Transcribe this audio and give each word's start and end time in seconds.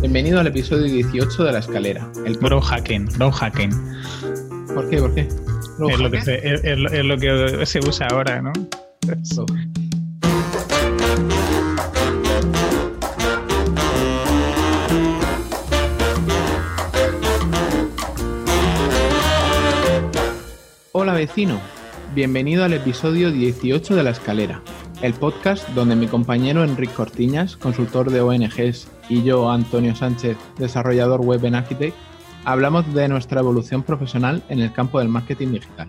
Bienvenido 0.00 0.40
al 0.40 0.48
episodio 0.48 0.84
18 0.84 1.44
de 1.44 1.52
La 1.52 1.58
Escalera. 1.60 2.10
El 2.26 2.36
bro 2.38 2.60
hacking, 2.60 3.06
bro 3.16 3.30
hacking. 3.30 3.70
¿Por 4.74 4.90
qué? 4.90 4.98
¿Por 4.98 5.14
qué? 5.14 5.28
Es 5.90 5.98
lo, 5.98 6.10
que 6.10 6.20
se, 6.20 6.36
es, 6.36 6.64
es 6.64 6.76
lo, 6.76 7.16
que 7.16 7.64
se, 7.66 7.78
usa 7.80 8.06
ahora, 8.08 8.42
¿no? 8.42 8.52
Eso. 9.20 9.46
Hola 20.92 21.14
vecino, 21.14 21.60
bienvenido 22.14 22.64
al 22.64 22.74
episodio 22.74 23.30
18 23.32 23.96
de 23.96 24.02
La 24.02 24.10
Escalera, 24.10 24.62
el 25.02 25.14
podcast 25.14 25.68
donde 25.70 25.96
mi 25.96 26.06
compañero 26.06 26.62
Enrique 26.62 26.94
Cortiñas, 26.94 27.56
consultor 27.56 28.10
de 28.12 28.20
ONGs, 28.20 28.88
y 29.08 29.24
yo, 29.24 29.50
Antonio 29.50 29.96
Sánchez, 29.96 30.36
desarrollador 30.58 31.22
web 31.22 31.44
en 31.44 31.56
Architect, 31.56 31.96
hablamos 32.44 32.94
de 32.94 33.08
nuestra 33.08 33.40
evolución 33.40 33.82
profesional 33.82 34.44
en 34.48 34.60
el 34.60 34.72
campo 34.72 35.00
del 35.00 35.08
marketing 35.08 35.48
digital. 35.48 35.88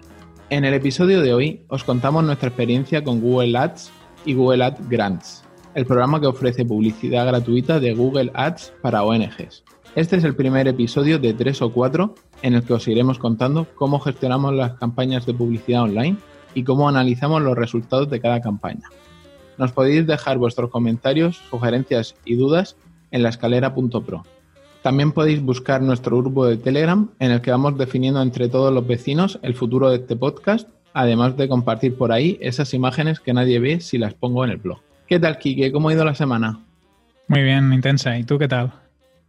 En 0.49 0.66
el 0.66 0.73
episodio 0.73 1.21
de 1.21 1.31
hoy 1.31 1.62
os 1.68 1.84
contamos 1.84 2.23
nuestra 2.23 2.49
experiencia 2.49 3.04
con 3.04 3.21
Google 3.21 3.55
Ads 3.55 3.91
y 4.26 4.34
Google 4.34 4.63
Ads 4.63 4.90
Grants, 4.90 5.43
el 5.76 5.85
programa 5.85 6.20
que 6.20 6.27
ofrece 6.27 6.66
publicidad 6.66 7.27
gratuita 7.27 7.80
de 7.80 7.93
Google 7.93 8.32
Ads 8.34 8.73
para 8.82 9.04
ONGs. 9.04 9.63
Este 9.95 10.16
es 10.16 10.23
el 10.23 10.35
primer 10.35 10.68
episodio 10.68 11.20
de 11.20 11.35
tres 11.35 11.62
o 11.62 11.71
cuatro 11.71 12.16
en 12.41 12.55
el 12.55 12.63
que 12.63 12.73
os 12.73 12.88
iremos 12.88 13.20
contando 13.20 13.68
cómo 13.76 13.99
gestionamos 13.99 14.55
las 14.55 14.73
campañas 14.73 15.27
de 15.27 15.35
publicidad 15.35 15.84
online 15.84 16.18
y 16.53 16.63
cómo 16.63 16.88
analizamos 16.88 17.41
los 17.41 17.57
resultados 17.57 18.09
de 18.09 18.20
cada 18.20 18.41
campaña. 18.41 18.89
Nos 19.57 19.71
podéis 19.71 20.07
dejar 20.07 20.38
vuestros 20.38 20.70
comentarios, 20.70 21.38
sugerencias 21.49 22.16
y 22.26 22.35
dudas 22.35 22.76
en 23.12 23.23
la 23.23 23.29
escalera.pro. 23.29 24.23
También 24.81 25.12
podéis 25.13 25.41
buscar 25.41 25.81
nuestro 25.81 26.18
grupo 26.18 26.46
de 26.46 26.57
Telegram 26.57 27.09
en 27.20 27.31
el 27.31 27.41
que 27.41 27.51
vamos 27.51 27.77
definiendo 27.77 28.21
entre 28.21 28.49
todos 28.49 28.74
los 28.74 28.85
vecinos 28.85 29.40
el 29.41 29.54
futuro 29.54 29.90
de 29.90 29.98
este 29.98 30.15
podcast, 30.15 30.68
además 30.93 31.37
de 31.37 31.48
compartir 31.48 31.96
por 31.98 32.12
ahí 32.12 32.37
esas 32.41 32.74
imágenes 32.74 33.20
que 33.20 33.34
nadie 33.34 33.59
ve 33.59 33.79
si 33.79 33.98
las 33.98 34.13
pongo 34.13 34.43
en 34.43 34.51
el 34.51 34.57
blog. 34.57 34.79
¿Qué 35.07 35.20
tal, 35.20 35.37
Kike? 35.37 35.71
¿Cómo 35.71 35.90
ha 35.90 35.93
ido 35.93 36.04
la 36.04 36.15
semana? 36.15 36.59
Muy 37.27 37.43
bien, 37.43 37.71
intensa. 37.71 38.18
¿Y 38.18 38.24
tú 38.24 38.37
qué 38.37 38.48
tal? 38.48 38.74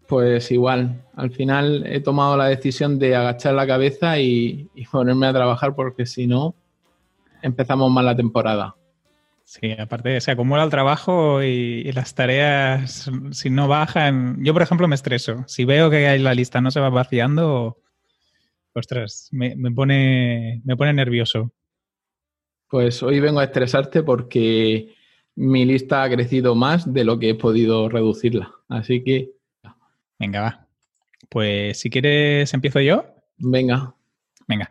Pues 0.09 0.51
igual, 0.51 1.03
al 1.15 1.31
final 1.31 1.87
he 1.87 2.01
tomado 2.01 2.37
la 2.37 2.47
decisión 2.47 2.99
de 2.99 3.15
agachar 3.15 3.55
la 3.55 3.67
cabeza 3.67 4.19
y, 4.19 4.69
y 4.75 4.87
ponerme 4.87 5.27
a 5.27 5.33
trabajar 5.33 5.75
porque 5.75 6.05
si 6.05 6.27
no, 6.27 6.55
empezamos 7.45 7.91
mal 7.91 8.07
la 8.07 8.17
temporada. 8.17 8.75
Sí, 9.45 9.73
aparte 9.73 10.21
se 10.23 10.31
acumula 10.31 10.65
el 10.65 10.71
trabajo 10.71 11.43
y, 11.43 11.93
las 11.93 12.15
tareas, 12.15 13.11
si 13.31 13.51
no 13.51 13.69
bajan, 13.69 14.43
yo 14.43 14.55
por 14.55 14.63
ejemplo 14.63 14.89
me 14.89 14.95
estreso. 14.95 15.45
Si 15.47 15.67
veo 15.67 15.91
que 15.91 16.19
la 16.19 16.35
lista 16.35 16.63
no 16.63 16.71
se 16.71 16.81
va 16.81 16.89
vaciando, 16.89 17.79
ostras, 18.73 19.29
me, 19.33 19.55
me, 19.55 19.71
pone, 19.71 20.63
me 20.65 20.77
pone 20.77 20.95
nervioso. 20.95 21.53
Pues 22.69 23.03
hoy 23.03 23.21
vengo 23.21 23.41
a 23.41 23.45
estresarte 23.45 24.03
porque 24.03 24.95
mi 25.37 25.67
lista 25.67 26.03
ha 26.03 26.11
crecido 26.11 26.55
más 26.55 26.91
de 26.91 27.05
lo 27.05 27.19
que 27.19 27.31
he 27.31 27.35
podido 27.35 27.91
reducirla. 27.91 28.53
Así 28.69 29.05
que... 29.05 29.31
Venga, 30.19 30.41
va. 30.41 30.67
Pues 31.29 31.79
si 31.79 31.91
quieres, 31.91 32.55
empiezo 32.55 32.81
yo. 32.81 33.05
Venga. 33.37 33.95
Venga. 34.49 34.71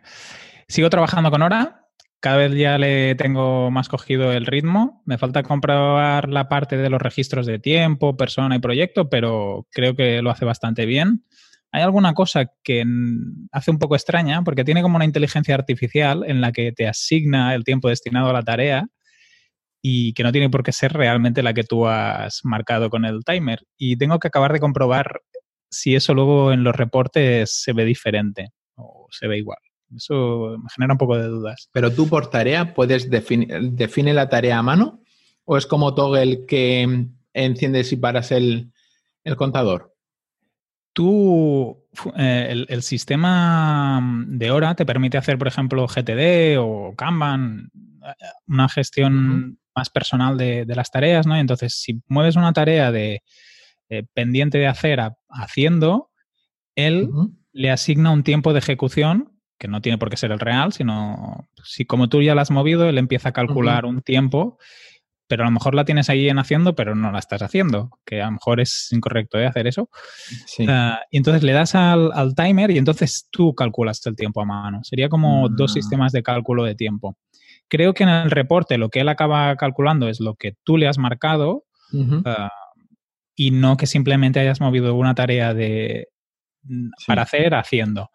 Sigo 0.66 0.90
trabajando 0.90 1.30
con 1.30 1.42
hora 1.42 1.83
cada 2.24 2.38
vez 2.38 2.54
ya 2.54 2.78
le 2.78 3.14
tengo 3.16 3.70
más 3.70 3.90
cogido 3.90 4.32
el 4.32 4.46
ritmo. 4.46 5.02
Me 5.04 5.18
falta 5.18 5.42
comprobar 5.42 6.30
la 6.30 6.48
parte 6.48 6.78
de 6.78 6.88
los 6.88 7.02
registros 7.02 7.44
de 7.44 7.58
tiempo, 7.58 8.16
persona 8.16 8.56
y 8.56 8.60
proyecto, 8.60 9.10
pero 9.10 9.66
creo 9.70 9.94
que 9.94 10.22
lo 10.22 10.30
hace 10.30 10.46
bastante 10.46 10.86
bien. 10.86 11.26
Hay 11.70 11.82
alguna 11.82 12.14
cosa 12.14 12.50
que 12.62 12.82
hace 13.52 13.70
un 13.70 13.78
poco 13.78 13.94
extraña 13.94 14.42
porque 14.42 14.64
tiene 14.64 14.80
como 14.80 14.96
una 14.96 15.04
inteligencia 15.04 15.54
artificial 15.54 16.24
en 16.26 16.40
la 16.40 16.50
que 16.50 16.72
te 16.72 16.88
asigna 16.88 17.54
el 17.54 17.62
tiempo 17.62 17.90
destinado 17.90 18.30
a 18.30 18.32
la 18.32 18.42
tarea 18.42 18.86
y 19.82 20.14
que 20.14 20.22
no 20.22 20.32
tiene 20.32 20.48
por 20.48 20.62
qué 20.62 20.72
ser 20.72 20.94
realmente 20.94 21.42
la 21.42 21.52
que 21.52 21.64
tú 21.64 21.86
has 21.86 22.40
marcado 22.42 22.88
con 22.88 23.04
el 23.04 23.22
timer. 23.22 23.66
Y 23.76 23.98
tengo 23.98 24.18
que 24.18 24.28
acabar 24.28 24.54
de 24.54 24.60
comprobar 24.60 25.20
si 25.70 25.94
eso 25.94 26.14
luego 26.14 26.54
en 26.54 26.64
los 26.64 26.74
reportes 26.74 27.62
se 27.62 27.74
ve 27.74 27.84
diferente 27.84 28.48
o 28.76 29.08
se 29.10 29.28
ve 29.28 29.36
igual. 29.36 29.58
Eso 29.96 30.56
me 30.58 30.68
genera 30.74 30.94
un 30.94 30.98
poco 30.98 31.16
de 31.16 31.28
dudas. 31.28 31.68
Pero 31.72 31.92
tú 31.92 32.08
por 32.08 32.30
tarea 32.30 32.74
puedes 32.74 33.10
definir 33.10 33.72
define 33.72 34.12
la 34.12 34.28
tarea 34.28 34.58
a 34.58 34.62
mano 34.62 35.00
o 35.44 35.56
es 35.56 35.66
como 35.66 35.94
Toggle 35.94 36.46
que 36.46 37.08
enciendes 37.34 37.92
y 37.92 37.96
paras 37.96 38.30
el, 38.32 38.72
el 39.24 39.36
contador? 39.36 39.94
Tú, 40.92 41.84
eh, 42.16 42.46
el, 42.50 42.66
el, 42.68 42.82
sistema 42.82 44.00
de 44.28 44.50
hora 44.52 44.76
te 44.76 44.86
permite 44.86 45.18
hacer, 45.18 45.36
por 45.38 45.48
ejemplo, 45.48 45.86
GTD 45.88 46.56
o 46.58 46.94
Kanban, 46.96 47.70
una 48.46 48.68
gestión 48.68 49.14
uh 49.14 49.32
-huh. 49.32 49.56
más 49.74 49.90
personal 49.90 50.38
de, 50.38 50.64
de, 50.64 50.76
las 50.76 50.90
tareas, 50.90 51.26
¿no? 51.26 51.36
Entonces, 51.36 51.74
si 51.74 52.00
mueves 52.06 52.36
una 52.36 52.52
tarea 52.52 52.92
de 52.92 53.22
eh, 53.88 54.04
pendiente 54.14 54.58
de 54.58 54.68
hacer 54.68 55.00
a, 55.00 55.16
haciendo, 55.28 56.10
él 56.76 57.08
uh 57.10 57.24
-huh. 57.24 57.36
le 57.52 57.70
asigna 57.72 58.12
un 58.12 58.22
tiempo 58.22 58.52
de 58.52 58.60
ejecución 58.60 59.32
que 59.64 59.68
no 59.68 59.80
tiene 59.80 59.96
por 59.96 60.10
qué 60.10 60.18
ser 60.18 60.30
el 60.30 60.40
real, 60.40 60.74
sino 60.74 61.48
si 61.62 61.86
como 61.86 62.10
tú 62.10 62.20
ya 62.20 62.34
la 62.34 62.42
has 62.42 62.50
movido, 62.50 62.86
él 62.86 62.98
empieza 62.98 63.30
a 63.30 63.32
calcular 63.32 63.86
uh 63.86 63.88
-huh. 63.88 63.92
un 63.92 64.02
tiempo, 64.02 64.58
pero 65.26 65.42
a 65.42 65.46
lo 65.46 65.52
mejor 65.52 65.74
la 65.74 65.86
tienes 65.86 66.10
ahí 66.10 66.28
en 66.28 66.38
haciendo, 66.38 66.74
pero 66.74 66.94
no 66.94 67.10
la 67.10 67.18
estás 67.18 67.40
haciendo, 67.40 67.88
que 68.04 68.20
a 68.20 68.26
lo 68.26 68.32
mejor 68.32 68.60
es 68.60 68.92
incorrecto 68.92 69.38
¿eh? 69.38 69.46
hacer 69.46 69.66
eso. 69.66 69.88
Sí. 70.44 70.68
Uh, 70.68 70.98
y 71.10 71.16
entonces 71.16 71.42
le 71.42 71.52
das 71.52 71.74
al, 71.74 72.12
al, 72.12 72.34
timer 72.34 72.72
y 72.72 72.76
entonces 72.76 73.26
tú 73.30 73.54
calculas 73.54 74.04
el 74.04 74.16
tiempo 74.16 74.42
a 74.42 74.44
mano. 74.44 74.80
Sería 74.84 75.08
como 75.08 75.44
uh 75.44 75.48
-huh. 75.48 75.56
dos 75.56 75.72
sistemas 75.72 76.12
de 76.12 76.22
cálculo 76.22 76.64
de 76.64 76.74
tiempo. 76.74 77.16
Creo 77.68 77.94
que 77.94 78.02
en 78.02 78.10
el 78.10 78.30
reporte 78.30 78.76
lo 78.76 78.90
que 78.90 79.00
él 79.00 79.08
acaba 79.08 79.56
calculando 79.56 80.08
es 80.08 80.20
lo 80.20 80.34
que 80.34 80.56
tú 80.62 80.76
le 80.76 80.88
has 80.88 80.98
marcado 80.98 81.64
-huh. 81.90 82.50
y 83.34 83.50
no 83.50 83.78
que 83.78 83.86
simplemente 83.86 84.40
hayas 84.40 84.60
movido 84.60 84.94
una 84.94 85.14
tarea 85.14 85.54
de, 85.54 86.08
sí. 86.68 87.06
para 87.06 87.22
hacer 87.22 87.54
haciendo. 87.54 88.10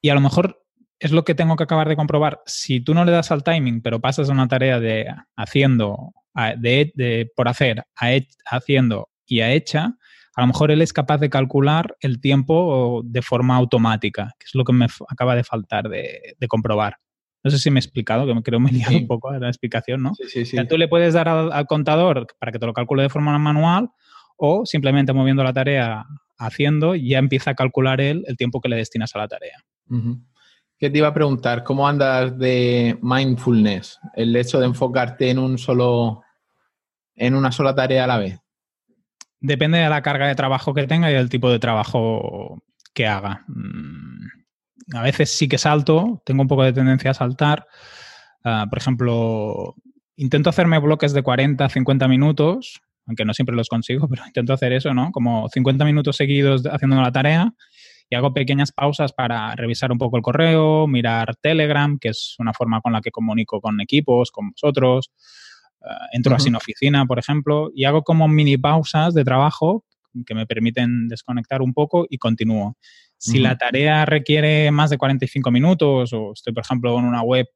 Y 0.00 0.08
a 0.08 0.14
lo 0.14 0.20
mejor 0.22 0.61
es 1.02 1.10
lo 1.10 1.24
que 1.24 1.34
tengo 1.34 1.56
que 1.56 1.64
acabar 1.64 1.88
de 1.88 1.96
comprobar. 1.96 2.42
Si 2.46 2.80
tú 2.80 2.94
no 2.94 3.04
le 3.04 3.10
das 3.10 3.32
al 3.32 3.42
timing, 3.42 3.82
pero 3.82 4.00
pasas 4.00 4.28
una 4.28 4.46
tarea 4.46 4.78
de 4.78 5.12
haciendo, 5.36 6.12
de, 6.58 6.92
de 6.94 7.28
por 7.34 7.48
hacer, 7.48 7.82
a 7.96 8.10
haciendo 8.46 9.08
y 9.26 9.40
a 9.40 9.50
hecha, 9.50 9.96
a 10.36 10.40
lo 10.40 10.46
mejor 10.46 10.70
él 10.70 10.80
es 10.80 10.92
capaz 10.92 11.18
de 11.18 11.28
calcular 11.28 11.96
el 12.00 12.20
tiempo 12.20 13.02
de 13.04 13.20
forma 13.20 13.56
automática, 13.56 14.32
que 14.38 14.44
es 14.46 14.54
lo 14.54 14.62
que 14.62 14.72
me 14.72 14.86
acaba 15.08 15.34
de 15.34 15.42
faltar 15.42 15.88
de, 15.88 16.36
de 16.38 16.48
comprobar. 16.48 16.98
No 17.42 17.50
sé 17.50 17.58
si 17.58 17.72
me 17.72 17.80
he 17.80 17.82
explicado, 17.82 18.24
que 18.24 18.34
me 18.34 18.42
creo 18.44 18.60
me 18.60 18.70
he 18.70 18.74
liado 18.74 18.92
sí. 18.92 18.98
un 19.02 19.08
poco 19.08 19.32
la 19.32 19.48
explicación, 19.48 20.04
¿no? 20.04 20.14
Sí, 20.14 20.24
sí, 20.28 20.44
sí. 20.44 20.56
O 20.56 20.60
sea, 20.60 20.68
tú 20.68 20.78
le 20.78 20.86
puedes 20.86 21.14
dar 21.14 21.28
al, 21.28 21.52
al, 21.52 21.66
contador 21.66 22.28
para 22.38 22.52
que 22.52 22.60
te 22.60 22.66
lo 22.66 22.74
calcule 22.74 23.02
de 23.02 23.08
forma 23.08 23.36
manual 23.40 23.90
o 24.36 24.64
simplemente 24.66 25.12
moviendo 25.12 25.42
la 25.42 25.52
tarea 25.52 26.04
haciendo, 26.38 26.94
ya 26.94 27.18
empieza 27.18 27.50
a 27.50 27.54
calcular 27.54 28.00
él 28.00 28.22
el 28.28 28.36
tiempo 28.36 28.60
que 28.60 28.68
le 28.68 28.76
destinas 28.76 29.16
a 29.16 29.18
la 29.18 29.26
tarea. 29.26 29.58
Uh 29.88 29.96
-huh. 29.96 30.31
¿Qué 30.82 30.90
te 30.90 30.98
iba 30.98 31.06
a 31.06 31.14
preguntar? 31.14 31.62
¿Cómo 31.62 31.86
andas 31.86 32.36
de 32.36 32.98
mindfulness? 33.02 34.00
El 34.16 34.34
hecho 34.34 34.58
de 34.58 34.66
enfocarte 34.66 35.30
en 35.30 35.38
un 35.38 35.56
solo, 35.56 36.24
en 37.14 37.36
una 37.36 37.52
sola 37.52 37.72
tarea 37.72 38.02
a 38.02 38.08
la 38.08 38.18
vez. 38.18 38.40
Depende 39.38 39.78
de 39.78 39.88
la 39.88 40.02
carga 40.02 40.26
de 40.26 40.34
trabajo 40.34 40.74
que 40.74 40.88
tenga 40.88 41.08
y 41.08 41.14
del 41.14 41.28
tipo 41.28 41.48
de 41.50 41.60
trabajo 41.60 42.64
que 42.92 43.06
haga. 43.06 43.44
Mm, 43.46 44.96
a 44.96 45.02
veces 45.02 45.30
sí 45.30 45.46
que 45.46 45.56
salto, 45.56 46.20
tengo 46.26 46.42
un 46.42 46.48
poco 46.48 46.64
de 46.64 46.72
tendencia 46.72 47.12
a 47.12 47.14
saltar. 47.14 47.64
Uh, 48.44 48.68
por 48.68 48.78
ejemplo, 48.78 49.76
intento 50.16 50.50
hacerme 50.50 50.80
bloques 50.80 51.12
de 51.12 51.22
40, 51.22 51.68
50 51.68 52.08
minutos, 52.08 52.82
aunque 53.06 53.24
no 53.24 53.34
siempre 53.34 53.54
los 53.54 53.68
consigo, 53.68 54.08
pero 54.10 54.26
intento 54.26 54.52
hacer 54.52 54.72
eso, 54.72 54.92
¿no? 54.92 55.12
Como 55.12 55.48
50 55.48 55.84
minutos 55.84 56.16
seguidos 56.16 56.66
haciendo 56.66 57.00
la 57.00 57.12
tarea 57.12 57.54
y 58.12 58.14
hago 58.14 58.34
pequeñas 58.34 58.72
pausas 58.72 59.14
para 59.14 59.56
revisar 59.56 59.90
un 59.90 59.96
poco 59.96 60.18
el 60.18 60.22
correo, 60.22 60.86
mirar 60.86 61.34
Telegram, 61.36 61.98
que 61.98 62.10
es 62.10 62.34
una 62.38 62.52
forma 62.52 62.82
con 62.82 62.92
la 62.92 63.00
que 63.00 63.10
comunico 63.10 63.58
con 63.58 63.80
equipos, 63.80 64.30
con 64.30 64.50
vosotros. 64.50 65.10
Uh, 65.80 65.86
entro 66.12 66.32
uh 66.32 66.34
-huh. 66.34 66.36
así 66.36 66.48
en 66.50 66.56
oficina, 66.56 67.06
por 67.06 67.18
ejemplo, 67.18 67.70
y 67.74 67.84
hago 67.84 68.02
como 68.02 68.28
mini 68.28 68.58
pausas 68.58 69.14
de 69.14 69.24
trabajo 69.24 69.86
que 70.26 70.34
me 70.34 70.44
permiten 70.44 71.08
desconectar 71.08 71.62
un 71.62 71.72
poco 71.72 72.06
y 72.06 72.18
continúo. 72.18 72.76
Si 73.16 73.38
uh 73.38 73.40
-huh. 73.40 73.44
la 73.44 73.56
tarea 73.56 74.04
requiere 74.04 74.70
más 74.70 74.90
de 74.90 74.98
45 74.98 75.50
minutos 75.50 76.12
o 76.12 76.32
estoy, 76.34 76.52
por 76.52 76.64
ejemplo, 76.64 76.98
en 76.98 77.06
una 77.06 77.22
web 77.22 77.46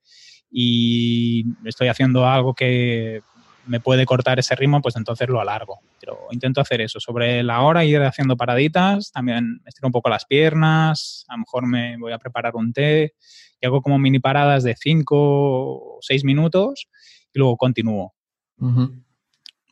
y 0.50 1.44
estoy 1.67 1.88
haciendo 1.88 2.26
algo 2.26 2.55
que 2.55 3.20
me 3.67 3.81
puede 3.81 4.07
cortar 4.07 4.39
ese 4.39 4.55
ritmo, 4.55 4.81
pues 4.81 4.97
entonces 4.97 5.29
lo 5.29 5.41
alargo. 5.41 5.81
Pero 6.01 6.19
intento 6.31 6.61
hacer 6.61 6.81
eso. 6.81 7.01
Sobre 7.01 7.43
la 7.43 7.63
hora 7.63 7.85
ir 7.85 8.01
haciendo 8.03 8.37
paraditas, 8.37 9.11
también 9.13 9.61
estiro 9.67 9.89
un 9.89 9.93
poco 9.93 10.09
las 10.09 10.25
piernas, 10.25 11.25
a 11.29 11.35
lo 11.35 11.41
mejor 11.41 11.67
me 11.67 11.97
voy 11.99 12.13
a 12.13 12.19
preparar 12.19 12.55
un 12.57 12.73
té 12.73 13.15
y 13.61 13.67
hago 13.67 13.83
como 13.83 13.99
mini 13.99 14.19
paradas 14.19 14.63
de 14.65 14.75
5 14.77 15.17
o 15.19 15.99
6 16.01 16.25
minutos 16.25 16.89
y 17.33 17.39
luego 17.39 17.57
continúo. 17.57 18.15
Uh 18.59 18.69
-huh. 18.69 19.03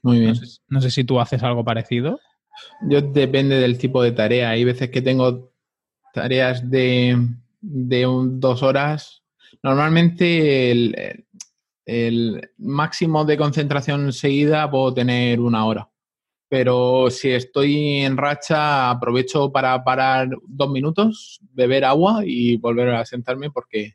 Muy 0.03 0.21
bien. 0.21 0.31
No 0.31 0.35
sé, 0.35 0.61
no 0.69 0.81
sé, 0.81 0.91
si 0.91 1.05
tú 1.05 1.21
haces 1.21 1.43
algo 1.43 1.65
parecido. 1.65 2.21
Yo 2.83 3.01
depende 3.01 3.59
del 3.59 3.79
tipo 3.79 4.03
de 4.03 4.13
tarea. 4.13 4.51
Hay 4.51 4.65
veces 4.65 4.91
que 4.91 5.03
tengo 5.03 5.53
tareas 6.13 6.71
de, 6.71 7.19
de 7.61 8.07
dos 8.07 8.63
horas. 8.63 9.23
Normalmente 9.63 10.71
el, 10.71 11.25
el 11.87 12.51
máximo 12.59 13.25
de 13.25 13.37
concentración 13.37 14.13
seguida 14.13 14.71
puedo 14.71 14.95
tener 14.95 15.41
una 15.41 15.65
hora. 15.67 15.89
Pero 16.49 17.11
si 17.11 17.31
estoy 17.31 18.01
en 18.01 18.17
racha, 18.17 18.91
aprovecho 18.91 19.51
para 19.51 19.83
parar 19.83 20.29
dos 20.47 20.71
minutos, 20.71 21.41
beber 21.53 21.85
agua 21.85 22.23
y 22.25 22.57
volver 22.57 22.91
a 22.91 23.05
sentarme 23.05 23.51
porque, 23.51 23.95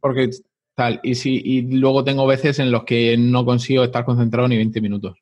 porque 0.00 0.30
tal. 0.74 1.00
Y, 1.02 1.14
si, 1.14 1.40
y 1.44 1.62
luego 1.62 2.04
tengo 2.04 2.26
veces 2.26 2.58
en 2.58 2.70
los 2.70 2.84
que 2.84 3.16
no 3.18 3.44
consigo 3.44 3.84
estar 3.84 4.04
concentrado 4.04 4.46
ni 4.48 4.56
20 4.56 4.80
minutos. 4.80 5.16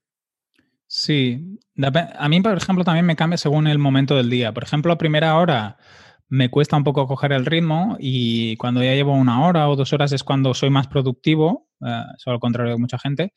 Sí, 0.86 1.58
a 2.18 2.28
mí, 2.28 2.40
por 2.42 2.56
ejemplo, 2.56 2.84
también 2.84 3.06
me 3.06 3.16
cambia 3.16 3.38
según 3.38 3.66
el 3.66 3.78
momento 3.78 4.14
del 4.14 4.28
día. 4.28 4.52
Por 4.52 4.64
ejemplo, 4.64 4.92
a 4.92 4.98
primera 4.98 5.38
hora 5.38 5.78
me 6.32 6.48
cuesta 6.48 6.78
un 6.78 6.82
poco 6.82 7.06
coger 7.06 7.32
el 7.32 7.44
ritmo 7.44 7.98
y 8.00 8.56
cuando 8.56 8.82
ya 8.82 8.94
llevo 8.94 9.12
una 9.12 9.44
hora 9.44 9.68
o 9.68 9.76
dos 9.76 9.92
horas 9.92 10.12
es 10.12 10.24
cuando 10.24 10.54
soy 10.54 10.70
más 10.70 10.88
productivo, 10.88 11.68
eh, 11.86 12.04
eso 12.16 12.30
al 12.30 12.40
contrario 12.40 12.72
de 12.72 12.78
mucha 12.78 12.98
gente. 12.98 13.34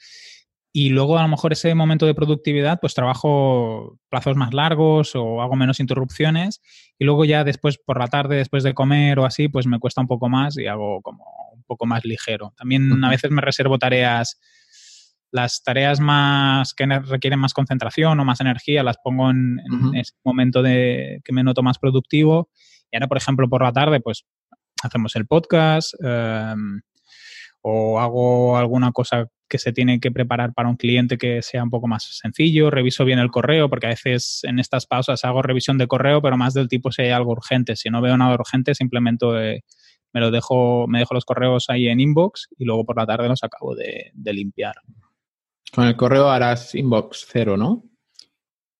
Y 0.71 0.89
luego 0.89 1.18
a 1.18 1.24
lo 1.24 1.27
mejor 1.27 1.51
ese 1.51 1.75
momento 1.75 2.06
de 2.06 2.15
productividad, 2.15 2.80
pues 2.80 2.94
trabajo 2.94 4.00
plazos 4.07 4.38
más 4.38 4.53
largos 4.53 5.13
o 5.13 5.42
hago 5.42 5.57
menos 5.57 5.81
interrupciones. 5.81 6.62
Y 6.97 7.03
luego 7.03 7.25
ya 7.25 7.44
después 7.44 7.77
por 7.77 8.00
la 8.00 8.07
tarde, 8.07 8.38
después 8.38 8.63
de 8.63 8.74
comer 8.74 9.19
o 9.19 9.25
así, 9.25 9.50
pues 9.50 9.68
me 9.68 9.77
cuesta 9.80 10.00
un 10.00 10.07
poco 10.07 10.30
más 10.30 10.57
y 10.57 10.68
hago 10.68 11.01
como 11.01 11.25
un 11.53 11.63
poco 11.63 11.86
más 11.86 12.06
ligero. 12.06 12.53
También 12.56 13.03
a 13.03 13.09
veces 13.09 13.30
me 13.30 13.42
reservo 13.42 13.77
tareas 13.77 14.39
las 15.31 15.63
tareas 15.63 16.00
más 16.00 16.74
que 16.74 16.86
requieren 16.86 17.39
más 17.39 17.53
concentración 17.53 18.18
o 18.18 18.24
más 18.24 18.39
energía 18.39 18.83
las 18.83 18.97
pongo 19.03 19.31
en, 19.31 19.59
ese 19.94 20.13
momento 20.24 20.62
de 20.62 21.19
que 21.25 21.33
me 21.33 21.44
noto 21.44 21.62
más 21.62 21.77
productivo. 21.77 22.50
Y 22.91 22.95
ahora, 22.95 23.07
por 23.07 23.17
ejemplo, 23.17 23.49
por 23.49 23.63
la 23.63 23.71
tarde, 23.71 23.99
pues 23.99 24.25
hacemos 24.83 25.15
el 25.15 25.25
podcast 25.25 25.93
em, 26.03 26.81
o 27.61 27.99
hago 27.99 28.57
alguna 28.57 28.91
cosa 28.91 29.27
que 29.47 29.57
se 29.57 29.71
tiene 29.71 29.99
que 29.99 30.11
preparar 30.11 30.53
para 30.53 30.69
un 30.69 30.75
cliente 30.75 31.17
que 31.17 31.41
sea 31.41 31.63
un 31.63 31.69
poco 31.69 31.87
más 31.87 32.03
sencillo, 32.03 32.71
reviso 32.71 33.05
bien 33.05 33.19
el 33.19 33.31
correo, 33.31 33.69
porque 33.69 33.87
a 33.87 33.89
veces 33.89 34.41
en 34.43 34.59
estas 34.59 34.85
pausas 34.87 35.23
hago 35.23 35.41
revisión 35.41 35.77
de 35.77 35.87
correo, 35.87 36.21
pero 36.21 36.37
más 36.37 36.53
del 36.53 36.67
tipo 36.67 36.91
si 36.91 37.03
hay 37.03 37.11
algo 37.11 37.31
urgente. 37.31 37.75
Si 37.75 37.89
no 37.89 38.01
veo 38.01 38.17
nada 38.17 38.33
urgente, 38.33 38.73
simplemente 38.75 39.63
me 40.13 40.19
lo 40.19 40.31
dejo, 40.31 40.87
me 40.87 40.99
dejo 40.99 41.13
los 41.13 41.25
correos 41.25 41.65
ahí 41.69 41.87
en 41.87 41.99
inbox 41.99 42.47
y 42.57 42.65
luego 42.65 42.85
por 42.85 42.97
la 42.97 43.05
tarde 43.05 43.27
los 43.27 43.43
acabo 43.43 43.75
de 43.75 44.11
limpiar. 44.33 44.75
Con 45.75 45.87
el 45.87 45.95
correo 45.95 46.29
harás 46.29 46.73
inbox 46.73 47.27
cero, 47.29 47.57
¿no? 47.57 47.83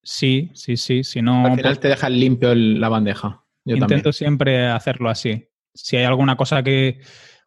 Sí, 0.02 0.52
sí, 0.54 0.78
sí. 0.78 1.04
Si 1.04 1.22
no, 1.22 1.46
Al 1.46 1.56
final 1.56 1.74
pues 1.74 1.80
te 1.80 1.88
dejas 1.90 2.12
limpio 2.12 2.54
la 2.56 2.90
bandeja. 2.90 3.44
Intento 3.66 4.14
siempre 4.14 4.68
hacerlo 4.68 5.10
así. 5.10 5.48
Si 5.74 5.98
hay 5.98 6.06
alguna 6.06 6.36
cosa 6.38 6.64
que 6.64 7.02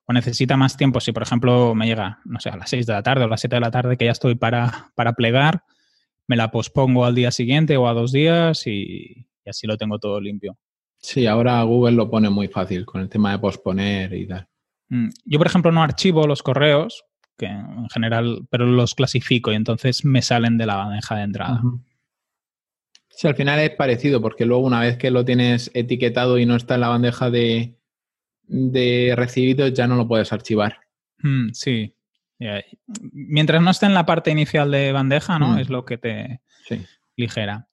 necesita 0.09 0.56
más 0.56 0.76
tiempo, 0.76 1.00
si 1.00 1.12
por 1.12 1.23
ejemplo 1.23 1.75
me 1.75 1.87
llega, 1.87 2.20
no 2.25 2.41
sé, 2.41 2.50
a 2.50 2.56
las 2.56 2.70
6 2.70 2.87
de 2.87 2.93
la 2.93 3.03
tarde 3.03 3.23
o 3.23 3.26
a 3.26 3.31
las 3.31 3.41
7 3.41 3.56
de 3.56 3.61
la 3.61 3.70
tarde 3.70 3.97
que 3.97 4.06
ya 4.06 4.12
estoy 4.12 4.35
para, 4.35 4.91
para 4.94 5.12
plegar, 5.12 5.65
me 6.26 6.37
la 6.37 6.50
pospongo 6.50 7.05
al 7.05 7.15
día 7.15 7.31
siguiente 7.31 7.76
o 7.76 7.88
a 7.88 7.94
dos 7.94 8.12
días 8.12 8.67
y, 8.67 9.26
y 9.44 9.50
así 9.50 9.67
lo 9.67 9.76
tengo 9.76 9.99
todo 9.99 10.20
limpio. 10.20 10.59
Sí, 10.99 11.26
ahora 11.26 11.62
Google 11.62 11.97
lo 11.97 12.11
pone 12.11 12.31
muy 12.31 12.49
fácil 12.49 12.85
con 12.85 13.00
el 13.00 13.09
tema 13.09 13.32
de 13.32 13.38
posponer 13.38 14.12
y 14.15 14.26
tal. 14.26 14.49
Mm, 14.88 15.09
yo, 15.25 15.38
por 15.38 15.47
ejemplo, 15.47 15.73
no 15.73 15.82
archivo 15.82 16.26
los 16.26 16.43
correos 16.43 17.05
que 17.38 17.47
en 17.47 17.88
general, 17.88 18.47
pero 18.50 18.67
los 18.67 18.94
clasifico 18.94 19.53
y 19.53 19.55
entonces 19.55 20.05
me 20.05 20.23
salen 20.23 20.59
de 20.59 20.67
la 20.67 20.76
bandeja 20.76 21.15
de 21.15 21.23
entrada. 21.23 21.62
Sí, 23.19 23.26
al 23.26 23.35
final 23.35 23.59
es 23.59 23.70
parecido, 23.70 24.23
porque 24.23 24.47
luego 24.47 24.62
una 24.62 24.79
vez 24.79 24.97
que 24.97 25.11
lo 25.11 25.25
tienes 25.25 25.73
etiquetado 25.75 26.38
y 26.38 26.47
no 26.47 26.55
está 26.55 26.76
en 26.76 26.82
la 26.82 26.88
bandeja 26.88 27.31
de, 27.31 27.75
de 28.44 29.12
recibidos, 29.17 29.73
ya 29.73 29.88
no 29.88 29.97
lo 29.97 30.06
puedes 30.06 30.32
archivar. 30.32 30.79
Mm, 31.19 31.50
sí. 31.50 31.97
Mientras 33.11 33.61
no 33.61 33.73
esté 33.73 33.87
en 33.87 33.94
la 33.94 34.06
parte 34.06 34.31
inicial 34.31 34.70
de 34.70 34.93
bandeja, 34.93 35.37
¿no? 35.41 35.55
Mm. 35.55 35.59
Es 35.59 35.69
lo 35.69 35.85
que 35.85 35.99
te 35.99 36.43
ligera. 37.17 37.67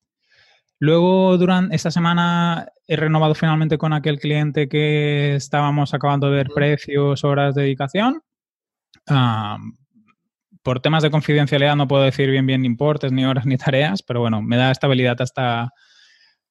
Luego, 0.80 1.38
durante 1.38 1.76
esta 1.76 1.92
semana 1.92 2.72
he 2.88 2.96
renovado 2.96 3.36
finalmente 3.36 3.78
con 3.78 3.94
aquel 3.94 4.18
cliente 4.18 4.68
que 4.68 5.36
estábamos 5.36 5.94
acabando 5.94 6.32
de 6.32 6.38
ver 6.38 6.48
precios, 6.56 7.24
horas 7.24 7.54
de 7.54 7.62
dedicación 7.62 8.24
por 10.66 10.80
temas 10.80 11.04
de 11.04 11.12
confidencialidad 11.12 11.76
no 11.76 11.88
puedo 11.88 12.02
decir 12.02 12.28
bien 12.32 12.48
bien 12.48 12.66
importes, 12.66 13.12
ni 13.12 13.24
horas, 13.24 13.46
ni 13.46 13.56
tareas, 13.56 14.02
pero 14.02 14.20
bueno, 14.20 14.42
me 14.42 14.58
da 14.58 14.72
estabilidad 14.72 15.22
hasta 15.22 15.72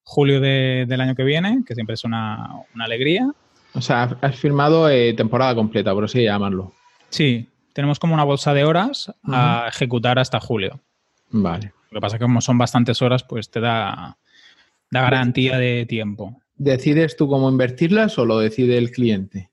julio 0.03 0.39
del 0.39 1.01
año 1.01 1.15
que 1.15 1.23
viene, 1.23 1.63
que 1.67 1.75
siempre 1.75 1.95
es 1.95 2.03
una, 2.05 2.47
alegría. 2.79 3.29
O 3.73 3.81
sea, 3.81 4.17
has 4.21 4.35
firmado 4.37 4.89
eh, 4.89 5.13
temporada 5.13 5.53
completa, 5.53 5.93
por 5.93 6.05
así 6.05 6.23
llamarlo. 6.23 6.73
Sí, 7.09 7.49
tenemos 7.73 7.99
como 7.99 8.13
una 8.13 8.23
bolsa 8.23 8.53
de 8.53 8.63
horas 8.63 9.11
a 9.27 9.65
ejecutar 9.67 10.17
hasta 10.17 10.39
julio. 10.39 10.79
Vale. 11.31 11.73
Lo 11.91 11.97
que 11.97 12.01
pasa 12.01 12.15
es 12.15 12.19
que 12.19 12.25
como 12.25 12.39
son 12.39 12.57
bastantes 12.57 13.01
horas, 13.01 13.23
pues 13.23 13.49
te 13.49 13.59
da, 13.59 14.17
da 14.91 15.01
garantía 15.01 15.57
de 15.57 15.85
tiempo. 15.85 16.39
¿Decides 16.55 17.17
tú 17.17 17.27
cómo 17.27 17.49
invertirlas 17.49 18.17
o 18.17 18.25
lo 18.25 18.39
decide 18.39 18.77
el 18.77 18.91
cliente? 18.91 19.49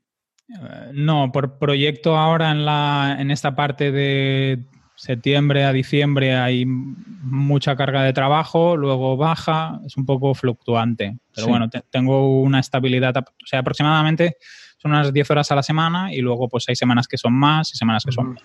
No, 0.92 1.32
por 1.32 1.58
proyecto 1.58 2.16
ahora 2.16 2.50
en, 2.50 2.64
la, 2.64 3.16
en 3.18 3.30
esta 3.30 3.54
parte 3.54 3.90
de 3.90 4.64
septiembre 4.94 5.64
a 5.64 5.72
diciembre 5.72 6.36
hay 6.36 6.64
mucha 6.66 7.74
carga 7.74 8.02
de 8.04 8.12
trabajo, 8.12 8.76
luego 8.76 9.16
baja, 9.16 9.80
es 9.84 9.96
un 9.96 10.06
poco 10.06 10.34
fluctuante. 10.34 11.18
Pero 11.34 11.48
bueno, 11.48 11.68
tengo 11.90 12.40
una 12.40 12.60
estabilidad, 12.60 13.16
o 13.16 13.46
sea, 13.46 13.60
aproximadamente 13.60 14.36
son 14.78 14.92
unas 14.92 15.12
10 15.12 15.30
horas 15.30 15.50
a 15.50 15.56
la 15.56 15.62
semana 15.62 16.12
y 16.12 16.20
luego 16.20 16.48
pues 16.48 16.68
hay 16.68 16.76
semanas 16.76 17.08
que 17.08 17.18
son 17.18 17.32
más 17.32 17.72
y 17.72 17.76
semanas 17.76 18.04
que 18.04 18.12
son 18.12 18.28
menos. 18.28 18.44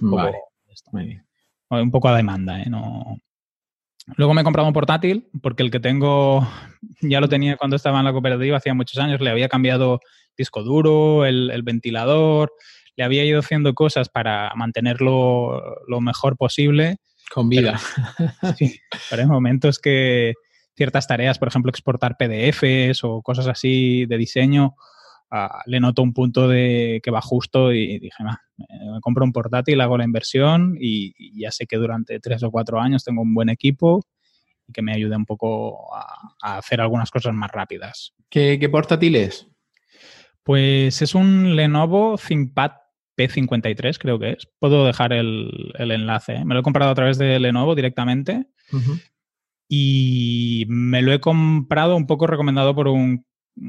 Un 0.00 0.10
poco, 0.10 0.32
Un 1.70 1.90
poco 1.90 2.08
a 2.08 2.16
demanda, 2.16 2.60
¿eh? 2.60 2.70
No... 2.70 3.18
Luego 4.16 4.34
me 4.34 4.40
he 4.40 4.44
comprado 4.44 4.68
un 4.68 4.74
portátil 4.74 5.28
porque 5.42 5.62
el 5.62 5.70
que 5.70 5.80
tengo 5.80 6.46
ya 7.00 7.20
lo 7.20 7.28
tenía 7.28 7.56
cuando 7.56 7.76
estaba 7.76 7.98
en 7.98 8.04
la 8.04 8.12
cooperativa, 8.12 8.56
hacía 8.56 8.74
muchos 8.74 8.98
años, 8.98 9.20
le 9.20 9.30
había 9.30 9.48
cambiado 9.48 10.00
disco 10.36 10.62
duro, 10.62 11.24
el, 11.24 11.62
ventilador, 11.62 12.52
le 12.96 13.04
había 13.04 13.24
ido 13.24 13.40
haciendo 13.40 13.74
cosas 13.74 14.08
para 14.08 14.52
mantenerlo 14.54 15.82
lo 15.86 16.00
mejor 16.00 16.36
posible. 16.36 16.98
Con 17.32 17.48
vida. 17.48 17.78
sí, 18.56 18.80
pero 19.10 19.22
hay 19.22 19.28
momentos 19.28 19.78
que 19.78 20.34
ciertas 20.76 21.06
tareas, 21.06 21.38
por 21.38 21.48
ejemplo, 21.48 21.70
exportar 21.70 22.16
PDFs 22.16 23.02
o 23.02 23.20
cosas 23.20 23.48
así 23.48 24.06
de 24.06 24.16
diseño, 24.16 24.76
ah, 25.30 25.62
le 25.66 25.80
noto 25.80 26.02
un 26.02 26.12
punto 26.12 26.48
de 26.48 27.00
que 27.02 27.10
va 27.10 27.20
justo 27.20 27.72
y 27.72 27.98
dije, 27.98 28.22
me 28.22 29.00
compro 29.00 29.24
un 29.24 29.32
portátil, 29.32 29.80
hago 29.80 29.98
la 29.98 30.04
inversión 30.04 30.76
y, 30.80 31.40
ya 31.40 31.50
sé 31.50 31.66
que 31.66 31.76
durante 31.76 32.20
tres 32.20 32.42
o 32.42 32.50
cuatro 32.50 32.80
años 32.80 33.04
tengo 33.04 33.22
un 33.22 33.34
buen 33.34 33.48
equipo 33.48 34.04
y 34.66 34.72
que 34.72 34.82
me 34.82 34.92
ayude 34.92 35.16
un 35.16 35.26
poco 35.26 35.94
a, 35.94 36.56
hacer 36.58 36.80
algunas 36.80 37.10
cosas 37.10 37.34
más 37.34 37.50
rápidas. 37.50 38.14
¿Qué, 38.28 38.58
qué 38.60 38.68
portátil 38.68 39.16
es? 39.16 39.48
Pues 40.42 41.02
es 41.02 41.14
un 41.14 41.56
Lenovo 41.56 42.16
ThinkPad 42.16 42.72
P53, 43.18 43.98
creo 43.98 44.18
que 44.18 44.30
es. 44.30 44.48
Puedo 44.58 44.86
dejar 44.86 45.12
el, 45.12 45.72
enlace. 45.76 46.36
¿eh? 46.36 46.44
Me 46.44 46.54
lo 46.54 46.60
he 46.60 46.62
comprado 46.62 46.92
a 46.92 46.94
través 46.94 47.18
de 47.18 47.38
Lenovo 47.40 47.74
directamente. 47.74 48.46
Y 49.68 50.64
me 50.68 51.02
lo 51.02 51.12
he 51.12 51.20
comprado 51.20 51.96
un 51.96 52.06
poco 52.06 52.26
recomendado 52.26 52.74
por 52.74 52.88
un, 52.88 53.26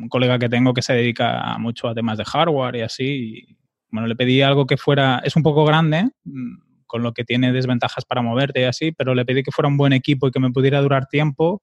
colega 0.10 0.40
que 0.40 0.50
tengo 0.50 0.74
que 0.74 0.82
se 0.82 0.94
dedica 0.94 1.58
mucho 1.60 1.88
a 1.88 1.96
temas 1.96 2.18
de 2.18 2.26
hardware 2.26 2.76
y 2.78 2.82
así. 2.82 3.58
bueno, 3.92 4.08
le 4.08 4.16
pedí 4.16 4.42
algo 4.42 4.66
que 4.66 4.78
fuera. 4.78 5.22
Es 5.24 5.36
un 5.36 5.44
poco 5.44 5.66
grande, 5.66 6.10
mm, 6.24 6.86
con 6.86 7.04
lo 7.04 7.14
que 7.14 7.24
tiene 7.24 7.52
desventajas 7.52 8.06
para 8.06 8.22
moverte 8.22 8.62
y 8.62 8.64
así, 8.64 8.92
pero 8.92 9.14
le 9.14 9.26
pedí 9.26 9.44
que 9.44 9.52
fuera 9.52 9.68
un 9.68 9.78
buen 9.78 9.94
equipo 9.94 10.28
y 10.28 10.32
que 10.32 10.40
me 10.40 10.52
pudiera 10.52 10.82
durar 10.82 11.08
tiempo 11.08 11.62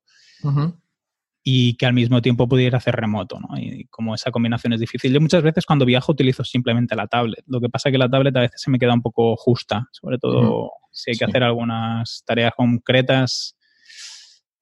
y 1.43 1.75
que 1.77 1.87
al 1.87 1.93
mismo 1.93 2.21
tiempo 2.23 2.49
pudiera 2.49 2.79
hacer 2.79 2.97
remoto, 2.97 3.39
¿no? 3.39 3.57
Y 3.57 3.85
como 3.85 4.15
esa 4.15 4.33
combinación 4.33 4.73
es 4.73 4.81
difícil. 4.81 5.13
Yo 5.13 5.21
muchas 5.21 5.43
veces 5.43 5.65
cuando 5.65 5.85
viajo 5.85 6.13
utilizo 6.13 6.43
simplemente 6.43 6.97
la 6.97 7.07
tablet. 7.07 7.45
Lo 7.47 7.61
que 7.61 7.69
pasa 7.69 7.89
es 7.89 7.93
que 7.93 7.99
la 7.99 8.09
tablet 8.09 8.37
a 8.37 8.41
veces 8.41 8.61
se 8.61 8.71
me 8.71 8.79
queda 8.79 8.95
un 8.95 9.03
poco 9.03 9.37
justa, 9.37 9.87
sobre 9.93 10.19
todo 10.19 10.71
si 10.91 11.13
hay 11.13 11.17
que 11.17 11.25
hacer 11.25 11.43
algunas 11.43 12.25
tareas 12.27 12.53
concretas. 12.57 13.56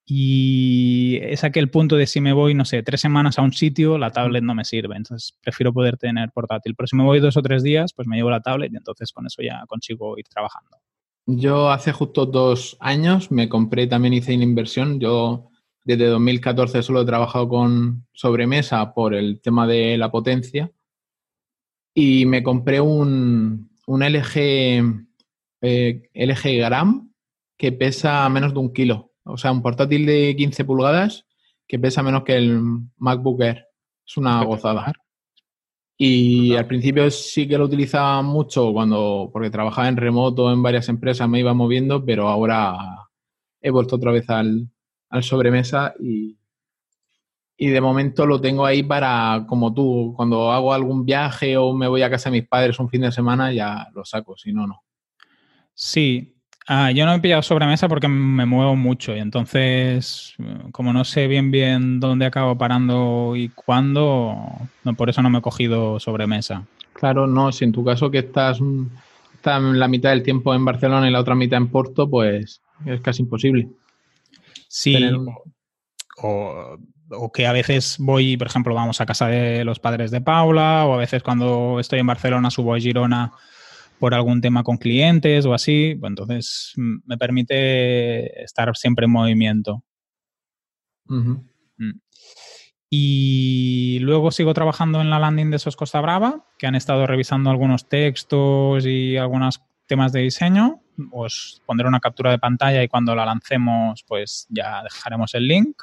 Y 0.06 1.18
es 1.22 1.44
aquel 1.44 1.70
punto 1.70 1.96
de 1.96 2.06
si 2.06 2.20
me 2.20 2.34
voy, 2.34 2.54
no 2.54 2.66
sé, 2.66 2.82
tres 2.82 3.00
semanas 3.00 3.38
a 3.38 3.42
un 3.42 3.52
sitio, 3.52 3.96
la 3.96 4.10
tablet 4.10 4.44
no 4.44 4.54
me 4.54 4.64
sirve. 4.64 4.96
Entonces 4.96 5.36
prefiero 5.42 5.72
poder 5.72 5.96
tener 5.96 6.30
portátil. 6.30 6.74
Pero 6.74 6.86
si 6.86 6.96
me 6.96 7.04
voy 7.04 7.20
dos 7.20 7.36
o 7.36 7.42
tres 7.42 7.62
días, 7.62 7.92
pues 7.94 8.06
me 8.06 8.16
llevo 8.16 8.30
la 8.30 8.42
tablet 8.42 8.72
y 8.72 8.76
entonces 8.76 9.12
con 9.12 9.26
eso 9.26 9.42
ya 9.42 9.64
consigo 9.66 10.18
ir 10.18 10.26
trabajando. 10.28 10.76
Yo 11.26 11.70
hace 11.70 11.92
justo 11.92 12.26
dos 12.26 12.76
años 12.80 13.30
me 13.30 13.48
compré, 13.48 13.86
también 13.86 14.12
hice 14.12 14.34
una 14.34 14.44
inversión. 14.44 15.00
Yo 15.00 15.48
desde 15.84 16.06
2014 16.06 16.82
solo 16.82 17.00
he 17.00 17.06
trabajado 17.06 17.48
con 17.48 18.06
sobremesa 18.12 18.92
por 18.92 19.14
el 19.14 19.40
tema 19.40 19.66
de 19.66 19.96
la 19.96 20.10
potencia 20.10 20.70
y 21.94 22.26
me 22.26 22.42
compré 22.42 22.80
un, 22.80 23.70
un 23.86 24.02
LG, 24.02 24.36
eh, 25.62 26.10
LG 26.12 26.58
Gram 26.58 27.10
que 27.56 27.72
pesa 27.72 28.28
menos 28.28 28.52
de 28.52 28.58
un 28.58 28.72
kilo. 28.72 29.13
O 29.24 29.36
sea, 29.36 29.52
un 29.52 29.62
portátil 29.62 30.06
de 30.06 30.34
15 30.36 30.64
pulgadas 30.64 31.26
que 31.66 31.78
pesa 31.78 32.02
menos 32.02 32.24
que 32.24 32.36
el 32.36 32.60
MacBook 32.98 33.40
Air. 33.42 33.66
Es 34.06 34.16
una 34.16 34.42
gozada. 34.44 34.92
Y 35.96 36.56
al 36.56 36.66
principio 36.66 37.10
sí 37.10 37.46
que 37.46 37.56
lo 37.56 37.64
utilizaba 37.64 38.20
mucho 38.22 38.72
cuando, 38.72 39.30
porque 39.32 39.50
trabajaba 39.50 39.88
en 39.88 39.96
remoto 39.96 40.52
en 40.52 40.62
varias 40.62 40.88
empresas, 40.88 41.28
me 41.28 41.40
iba 41.40 41.54
moviendo, 41.54 42.04
pero 42.04 42.28
ahora 42.28 42.76
he 43.60 43.70
vuelto 43.70 43.96
otra 43.96 44.10
vez 44.10 44.28
al, 44.28 44.68
al 45.08 45.22
sobremesa 45.22 45.94
y, 46.00 46.36
y 47.56 47.68
de 47.68 47.80
momento 47.80 48.26
lo 48.26 48.40
tengo 48.40 48.66
ahí 48.66 48.82
para, 48.82 49.46
como 49.48 49.72
tú, 49.72 50.12
cuando 50.16 50.50
hago 50.50 50.74
algún 50.74 51.04
viaje 51.04 51.56
o 51.56 51.72
me 51.72 51.86
voy 51.86 52.02
a 52.02 52.10
casa 52.10 52.28
de 52.28 52.40
mis 52.40 52.48
padres 52.48 52.78
un 52.80 52.90
fin 52.90 53.02
de 53.02 53.12
semana, 53.12 53.52
ya 53.52 53.88
lo 53.94 54.04
saco, 54.04 54.36
si 54.36 54.52
no, 54.52 54.66
no. 54.66 54.82
Sí, 55.72 56.33
Ah, 56.66 56.90
yo 56.90 57.04
no 57.04 57.12
he 57.12 57.20
pillado 57.20 57.42
sobremesa 57.42 57.88
porque 57.88 58.08
me 58.08 58.46
muevo 58.46 58.74
mucho 58.74 59.14
y 59.14 59.18
entonces, 59.18 60.34
como 60.72 60.94
no 60.94 61.04
sé 61.04 61.26
bien 61.26 61.50
bien 61.50 62.00
dónde 62.00 62.24
acabo 62.24 62.56
parando 62.56 63.34
y 63.36 63.50
cuándo, 63.50 64.36
no, 64.82 64.94
por 64.94 65.10
eso 65.10 65.20
no 65.20 65.28
me 65.28 65.38
he 65.38 65.42
cogido 65.42 66.00
sobremesa. 66.00 66.64
Claro, 66.94 67.26
no, 67.26 67.52
si 67.52 67.64
en 67.64 67.72
tu 67.72 67.84
caso 67.84 68.10
que 68.10 68.20
estás, 68.20 68.60
estás 69.34 69.62
la 69.62 69.88
mitad 69.88 70.10
del 70.10 70.22
tiempo 70.22 70.54
en 70.54 70.64
Barcelona 70.64 71.06
y 71.06 71.12
la 71.12 71.20
otra 71.20 71.34
mitad 71.34 71.58
en 71.58 71.68
Porto, 71.68 72.08
pues 72.08 72.62
es 72.86 73.00
casi 73.02 73.22
imposible. 73.22 73.68
Sí, 74.68 74.96
o, 76.16 76.78
o 77.10 77.32
que 77.32 77.46
a 77.46 77.52
veces 77.52 77.96
voy, 77.98 78.38
por 78.38 78.46
ejemplo, 78.46 78.74
vamos 78.74 79.00
a 79.02 79.06
casa 79.06 79.26
de 79.26 79.64
los 79.64 79.80
padres 79.80 80.10
de 80.10 80.22
Paula, 80.22 80.86
o 80.86 80.94
a 80.94 80.98
veces 80.98 81.22
cuando 81.22 81.78
estoy 81.78 81.98
en 81.98 82.06
Barcelona 82.06 82.50
subo 82.50 82.74
a 82.74 82.78
Girona 82.78 83.32
por 84.04 84.14
algún 84.14 84.42
tema 84.42 84.62
con 84.64 84.76
clientes 84.76 85.46
o 85.46 85.54
así, 85.54 85.96
pues 85.98 86.10
entonces 86.10 86.74
mm, 86.76 86.96
me 87.06 87.16
permite 87.16 88.44
estar 88.44 88.76
siempre 88.76 89.06
en 89.06 89.12
movimiento. 89.12 89.82
Mm. 91.06 91.36
Y 92.90 93.98
luego 94.00 94.30
sigo 94.30 94.52
trabajando 94.52 95.00
en 95.00 95.08
la 95.08 95.18
landing 95.18 95.50
de 95.50 95.58
SOS 95.58 95.76
Costa 95.76 96.02
Brava, 96.02 96.44
que 96.58 96.66
han 96.66 96.74
estado 96.74 97.06
revisando 97.06 97.48
algunos 97.48 97.88
textos 97.88 98.84
y 98.84 99.16
algunos 99.16 99.62
temas 99.86 100.12
de 100.12 100.20
diseño. 100.20 100.82
Os 101.10 101.62
pondré 101.64 101.88
una 101.88 102.00
captura 102.00 102.30
de 102.30 102.38
pantalla 102.38 102.82
y 102.82 102.88
cuando 102.88 103.14
la 103.14 103.24
lancemos, 103.24 104.04
pues 104.06 104.46
ya 104.50 104.82
dejaremos 104.82 105.32
el 105.32 105.48
link. 105.48 105.80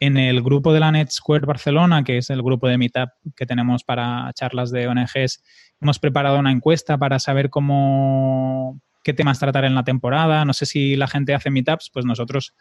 En 0.00 0.16
el 0.16 0.42
grupo 0.42 0.72
de 0.72 0.78
la 0.78 0.92
Net 0.92 1.10
Square 1.10 1.46
Barcelona, 1.46 2.04
que 2.04 2.18
es 2.18 2.30
el 2.30 2.42
grupo 2.42 2.68
de 2.68 2.78
Meetup 2.78 3.10
que 3.34 3.46
tenemos 3.46 3.82
para 3.82 4.32
charlas 4.32 4.70
de 4.70 4.86
ONGs, 4.86 5.42
hemos 5.80 5.98
preparado 5.98 6.38
una 6.38 6.52
encuesta 6.52 6.98
para 6.98 7.18
saber 7.18 7.50
cómo 7.50 8.80
qué 9.02 9.12
temas 9.12 9.40
tratar 9.40 9.64
en 9.64 9.74
la 9.74 9.82
temporada. 9.82 10.44
No 10.44 10.52
sé 10.52 10.66
si 10.66 10.94
la 10.94 11.08
gente 11.08 11.34
hace 11.34 11.50
meetups, 11.50 11.90
pues 11.92 12.04
nosotros 12.04 12.54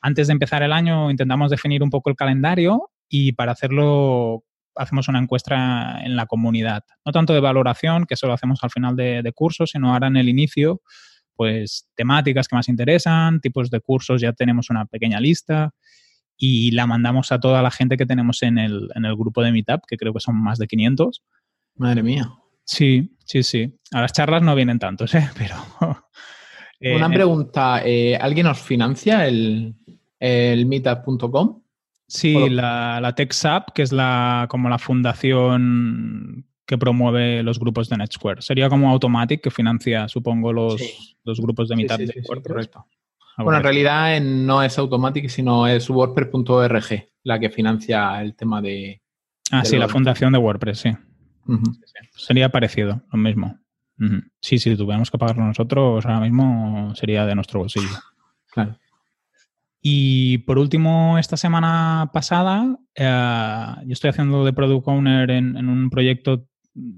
antes 0.00 0.28
de 0.28 0.34
empezar 0.34 0.62
el 0.62 0.72
año 0.72 1.10
intentamos 1.10 1.50
definir 1.50 1.82
un 1.82 1.90
poco 1.90 2.10
el 2.10 2.16
calendario 2.16 2.90
y 3.08 3.32
para 3.32 3.52
hacerlo 3.52 4.44
hacemos 4.76 5.08
una 5.08 5.18
encuesta 5.18 6.00
en 6.04 6.14
la 6.14 6.26
comunidad. 6.26 6.84
No 7.04 7.10
tanto 7.10 7.32
de 7.32 7.40
valoración, 7.40 8.04
que 8.04 8.14
eso 8.14 8.28
lo 8.28 8.34
hacemos 8.34 8.62
al 8.62 8.70
final 8.70 8.94
de, 8.94 9.22
de 9.22 9.32
cursos, 9.32 9.70
sino 9.70 9.92
ahora 9.92 10.06
en 10.06 10.18
el 10.18 10.28
inicio, 10.28 10.82
pues 11.34 11.88
temáticas 11.96 12.46
que 12.46 12.54
más 12.54 12.68
interesan, 12.68 13.40
tipos 13.40 13.70
de 13.70 13.80
cursos, 13.80 14.20
ya 14.20 14.32
tenemos 14.32 14.70
una 14.70 14.84
pequeña 14.84 15.18
lista 15.18 15.72
y 16.36 16.70
la 16.72 16.86
mandamos 16.86 17.32
a 17.32 17.40
toda 17.40 17.62
la 17.62 17.70
gente 17.70 17.96
que 17.96 18.06
tenemos 18.06 18.42
en 18.42 18.58
el, 18.58 18.90
en 18.94 19.04
el 19.04 19.16
grupo 19.16 19.42
de 19.42 19.52
Meetup, 19.52 19.82
que 19.86 19.96
creo 19.96 20.12
que 20.12 20.20
son 20.20 20.42
más 20.42 20.58
de 20.58 20.66
500. 20.66 21.22
Madre 21.76 22.02
mía. 22.02 22.30
Sí, 22.64 23.16
sí, 23.24 23.42
sí. 23.42 23.78
A 23.92 24.02
las 24.02 24.12
charlas 24.12 24.42
no 24.42 24.54
vienen 24.54 24.78
tantos, 24.78 25.14
¿eh? 25.14 25.28
pero... 25.38 25.56
Una 26.78 27.06
eh, 27.06 27.10
pregunta, 27.10 27.80
eh, 27.84 28.16
¿alguien 28.16 28.46
os 28.48 28.60
financia 28.60 29.26
el, 29.26 29.74
el 30.20 30.66
meetup.com? 30.66 31.62
Sí, 32.06 32.50
la, 32.50 33.00
la 33.00 33.14
TechSap, 33.14 33.72
que 33.72 33.82
es 33.82 33.92
la, 33.92 34.46
como 34.50 34.68
la 34.68 34.78
fundación 34.78 36.46
que 36.66 36.76
promueve 36.76 37.42
los 37.42 37.58
grupos 37.58 37.88
de 37.88 37.96
NetSquare. 37.96 38.42
Sería 38.42 38.68
como 38.68 38.90
Automatic, 38.90 39.40
que 39.40 39.50
financia, 39.50 40.08
supongo, 40.08 40.52
los, 40.52 41.16
los 41.24 41.40
grupos 41.40 41.68
de 41.68 41.76
Meetup. 41.76 41.98
Sí, 41.98 42.20
correcto. 42.44 42.86
Ah, 43.36 43.42
bueno, 43.42 43.58
en 43.58 43.64
realidad 43.64 44.20
no 44.20 44.62
es 44.62 44.78
Automatic, 44.78 45.28
sino 45.28 45.66
es 45.66 45.90
WordPress.org 45.90 47.08
la 47.22 47.40
que 47.40 47.50
financia 47.50 48.22
el 48.22 48.34
tema 48.34 48.62
de... 48.62 49.02
Ah, 49.50 49.64
sí, 49.64 49.76
la 49.76 49.88
fundación 49.88 50.32
de 50.32 50.38
WordPress, 50.38 50.78
sí. 50.78 50.90
Sería 52.16 52.48
parecido, 52.48 53.02
lo 53.12 53.18
mismo. 53.18 53.58
Sí, 54.40 54.58
si 54.58 54.76
tuviéramos 54.76 55.10
que 55.10 55.18
pagarlo 55.18 55.44
nosotros, 55.44 56.04
ahora 56.06 56.20
mismo 56.20 56.94
sería 56.94 57.26
de 57.26 57.34
nuestro 57.34 57.60
bolsillo. 57.60 57.88
Claro. 58.52 58.78
Y 59.80 60.38
por 60.38 60.58
último, 60.58 61.18
esta 61.18 61.36
semana 61.36 62.10
pasada, 62.12 62.76
eh, 62.94 63.74
yo 63.84 63.92
estoy 63.92 64.10
haciendo 64.10 64.44
de 64.44 64.52
Product 64.52 64.88
Owner 64.88 65.30
en, 65.30 65.68
un 65.68 65.90
proyecto 65.90 66.46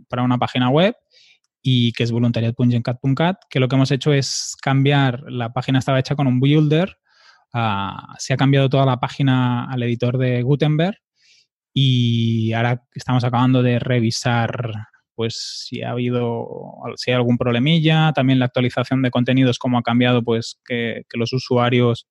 para 0.08 0.22
una 0.22 0.38
página 0.38 0.70
web 0.70 0.96
y 1.70 1.92
que 1.92 2.02
es 2.02 2.12
voluntariat.gencat.cat, 2.12 3.36
que 3.50 3.60
lo 3.60 3.68
que 3.68 3.76
hemos 3.76 3.90
hecho 3.90 4.14
es 4.14 4.56
cambiar, 4.62 5.22
la 5.28 5.52
página 5.52 5.78
estaba 5.78 5.98
hecha 5.98 6.16
con 6.16 6.26
un 6.26 6.40
builder, 6.40 6.96
ah, 7.52 8.14
se 8.18 8.32
ha 8.32 8.38
cambiado 8.38 8.70
toda 8.70 8.86
la 8.86 8.98
página 8.98 9.70
al 9.70 9.82
editor 9.82 10.16
de 10.16 10.40
Gutenberg 10.40 10.96
y 11.74 12.54
ahora 12.54 12.86
estamos 12.94 13.22
acabando 13.22 13.62
de 13.62 13.78
revisar 13.80 14.72
pues 15.14 15.66
si 15.68 15.82
ha 15.82 15.90
habido, 15.90 16.48
si 16.96 17.10
hay 17.10 17.16
algún 17.16 17.36
problemilla, 17.36 18.12
también 18.14 18.38
la 18.38 18.46
actualización 18.46 19.02
de 19.02 19.10
contenidos, 19.10 19.58
cómo 19.58 19.76
ha 19.76 19.82
cambiado, 19.82 20.22
pues 20.22 20.58
que, 20.64 21.02
los 21.12 21.34
usuarios 21.34 22.06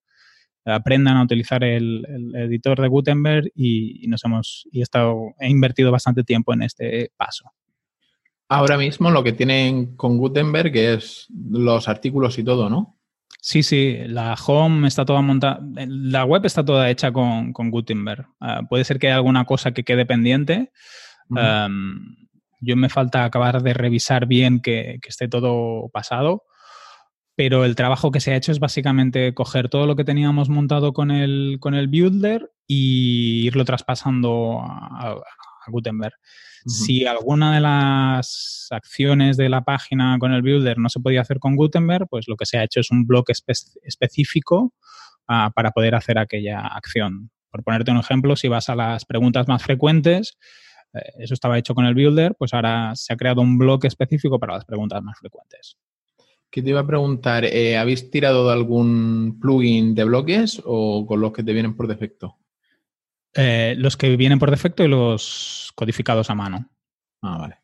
aprendan 0.66 1.16
a 1.16 1.24
utilizar 1.24 1.64
el, 1.64 2.06
editor 2.34 2.80
de 2.80 2.86
Gutenberg 2.86 3.50
y, 3.56 4.06
nos 4.06 4.24
hemos 4.24 4.68
y 4.70 4.80
he, 4.80 4.82
estado, 4.84 5.16
he 5.40 5.48
invertido 5.48 5.90
bastante 5.90 6.22
tiempo 6.22 6.52
en 6.52 6.62
este 6.62 7.10
paso. 7.16 7.50
Ahora 8.48 8.78
mismo 8.78 9.10
lo 9.10 9.22
que 9.22 9.32
tienen 9.32 9.94
con 9.96 10.16
Gutenberg 10.16 10.74
es 10.74 11.26
los 11.50 11.86
artículos 11.86 12.38
y 12.38 12.44
todo, 12.44 12.70
¿no? 12.70 12.98
Sí, 13.40 13.62
sí, 13.62 13.98
la 14.06 14.34
home 14.34 14.88
está 14.88 15.04
toda 15.04 15.20
montada, 15.20 15.60
la 15.86 16.24
web 16.24 16.44
está 16.44 16.64
toda 16.64 16.90
hecha 16.90 17.12
con, 17.12 17.52
Gutenberg. 17.52 18.26
Ah, 18.40 18.62
puede 18.68 18.84
ser 18.84 18.98
que 18.98 19.08
haya 19.08 19.16
alguna 19.16 19.44
cosa 19.44 19.72
que 19.72 19.84
quede 19.84 20.06
pendiente. 20.06 20.72
yo 22.60 22.76
me 22.76 22.88
falta 22.88 23.24
acabar 23.24 23.62
de 23.62 23.74
revisar 23.74 24.26
bien 24.26 24.60
que, 24.60 24.98
esté 25.06 25.28
todo 25.28 25.88
pasado, 25.90 26.44
pero 27.36 27.64
el 27.64 27.76
trabajo 27.76 28.10
que 28.10 28.20
se 28.20 28.32
ha 28.32 28.36
hecho 28.36 28.50
es 28.50 28.60
básicamente 28.60 29.34
coger 29.34 29.68
todo 29.68 29.86
lo 29.86 29.94
que 29.94 30.04
teníamos 30.04 30.48
montado 30.48 30.92
con 30.92 31.10
el, 31.10 31.58
con 31.60 31.74
el 31.74 31.88
builder 31.88 32.50
y 32.66 33.46
irlo 33.46 33.64
traspasando 33.64 34.60
a 34.62 35.22
Gutenberg. 35.68 36.14
Si 36.66 37.06
alguna 37.06 37.54
de 37.54 37.60
las 37.60 38.68
acciones 38.70 39.36
de 39.36 39.48
la 39.48 39.62
página 39.62 40.16
con 40.18 40.32
el 40.32 40.42
builder 40.42 40.78
no 40.78 40.88
se 40.88 41.00
podía 41.00 41.20
hacer 41.20 41.38
con 41.38 41.56
Gutenberg, 41.56 42.08
pues 42.08 42.26
lo 42.28 42.36
que 42.36 42.46
se 42.46 42.58
ha 42.58 42.64
hecho 42.64 42.80
es 42.80 42.90
un 42.90 43.06
bloque 43.06 43.32
específico 43.82 44.74
ah, 45.26 45.50
para 45.54 45.70
poder 45.70 45.94
hacer 45.94 46.18
aquella 46.18 46.60
acción. 46.60 47.30
Por 47.50 47.64
ponerte 47.64 47.90
un 47.90 47.98
ejemplo, 47.98 48.36
si 48.36 48.48
vas 48.48 48.68
a 48.68 48.76
las 48.76 49.04
preguntas 49.04 49.48
más 49.48 49.62
frecuentes, 49.62 50.36
eh, 50.94 51.00
eso 51.18 51.34
estaba 51.34 51.58
hecho 51.58 51.74
con 51.74 51.86
el 51.86 51.94
builder, 51.94 52.34
pues 52.38 52.54
ahora 52.54 52.92
se 52.94 53.12
ha 53.12 53.16
creado 53.16 53.40
un 53.40 53.58
bloque 53.58 53.86
específico 53.86 54.38
para 54.38 54.54
las 54.54 54.64
preguntas 54.64 55.02
más 55.02 55.18
frecuentes. 55.18 55.78
¿Qué 56.50 56.62
te 56.62 56.70
iba 56.70 56.80
a 56.80 56.86
preguntar? 56.86 57.44
Eh, 57.44 57.76
¿Habéis 57.76 58.10
tirado 58.10 58.46
de 58.46 58.54
algún 58.54 59.38
plugin 59.40 59.94
de 59.94 60.04
bloques 60.04 60.62
o 60.64 61.06
con 61.06 61.20
los 61.20 61.32
que 61.32 61.42
te 61.42 61.52
vienen 61.52 61.76
por 61.76 61.88
defecto? 61.88 62.36
Eh, 63.34 63.74
los 63.78 63.96
que 63.96 64.16
vienen 64.16 64.38
por 64.38 64.50
defecto 64.50 64.84
y 64.84 64.88
los 64.88 65.72
codificados 65.74 66.30
a 66.30 66.34
mano. 66.34 66.68
Ah, 67.22 67.38
vale. 67.38 67.56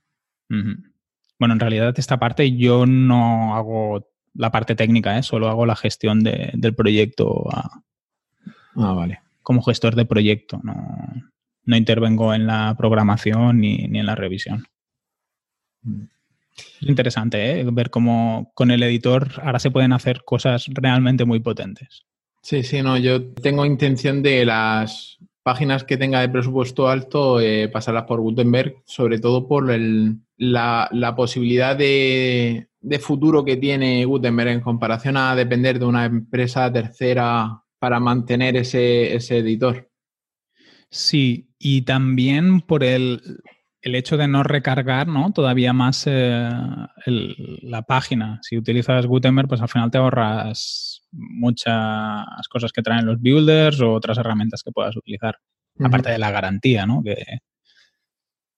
Bueno, 1.38 1.54
en 1.54 1.60
realidad 1.60 1.94
esta 1.98 2.18
parte 2.18 2.56
yo 2.56 2.86
no 2.86 3.56
hago 3.56 4.08
la 4.34 4.50
parte 4.50 4.74
técnica, 4.74 5.18
¿eh? 5.18 5.22
solo 5.22 5.48
hago 5.48 5.66
la 5.66 5.76
gestión 5.76 6.22
del 6.22 6.74
proyecto. 6.74 7.44
ah, 7.50 8.92
vale. 8.92 9.20
Como 9.42 9.62
gestor 9.62 9.94
de 9.94 10.06
proyecto, 10.06 10.60
no, 10.62 10.74
no 11.64 11.76
intervengo 11.76 12.34
en 12.34 12.46
la 12.46 12.74
programación 12.76 13.60
ni, 13.60 13.84
en 13.84 14.06
la 14.06 14.14
revisión. 14.14 14.64
Mm. 15.82 16.04
Es 16.80 16.88
interesante 16.88 17.60
¿eh? 17.60 17.66
ver 17.72 17.90
cómo 17.90 18.52
con 18.54 18.70
el 18.70 18.82
editor 18.82 19.28
ahora 19.42 19.58
se 19.58 19.72
pueden 19.72 19.92
hacer 19.92 20.22
cosas 20.24 20.66
realmente 20.68 21.24
muy 21.24 21.40
potentes. 21.40 22.04
Sí, 22.42 22.62
sí, 22.62 22.82
no, 22.82 22.96
yo 22.96 23.32
tengo 23.32 23.64
intención 23.64 24.22
de 24.22 24.44
las 24.44 25.18
páginas 25.44 25.84
que 25.84 25.98
tenga 25.98 26.22
de 26.22 26.30
presupuesto 26.30 26.88
alto, 26.88 27.38
eh, 27.38 27.68
pasarlas 27.68 28.04
por 28.04 28.20
Gutenberg, 28.20 28.82
sobre 28.86 29.20
todo 29.20 29.46
por 29.46 29.70
la, 30.38 31.14
posibilidad 31.14 31.76
de, 31.76 32.68
futuro 33.00 33.44
que 33.44 33.58
tiene 33.58 34.06
Gutenberg 34.06 34.48
en 34.48 34.60
comparación 34.62 35.18
a 35.18 35.36
depender 35.36 35.78
de 35.78 35.84
una 35.84 36.06
empresa 36.06 36.72
tercera 36.72 37.62
para 37.78 38.00
mantener 38.00 38.56
ese, 38.56 39.14
editor. 39.14 39.90
Sí, 40.90 41.50
y 41.58 41.82
también 41.82 42.62
por 42.62 42.82
el, 42.82 43.20
el 43.82 43.94
hecho 43.96 44.16
de 44.16 44.28
no 44.28 44.44
recargar 44.44 45.08
¿no? 45.08 45.30
todavía 45.32 45.74
más 45.74 46.04
eh, 46.06 46.50
la 47.04 47.82
página. 47.82 48.38
Si 48.40 48.56
utilizas 48.56 49.06
Gutenberg, 49.06 49.48
pues 49.48 49.60
al 49.60 49.68
final 49.68 49.90
te 49.90 49.98
ahorras 49.98 50.93
muchas 51.14 52.48
cosas 52.50 52.72
que 52.72 52.82
traen 52.82 53.06
los 53.06 53.20
builders 53.20 53.80
o 53.80 53.92
otras 53.92 54.18
herramientas 54.18 54.62
que 54.62 54.72
puedas 54.72 54.96
utilizar. 54.96 55.38
Aparte 55.80 56.10
de 56.10 56.18
la 56.18 56.30
garantía, 56.30 56.86
¿no? 56.86 57.02
Que 57.02 57.16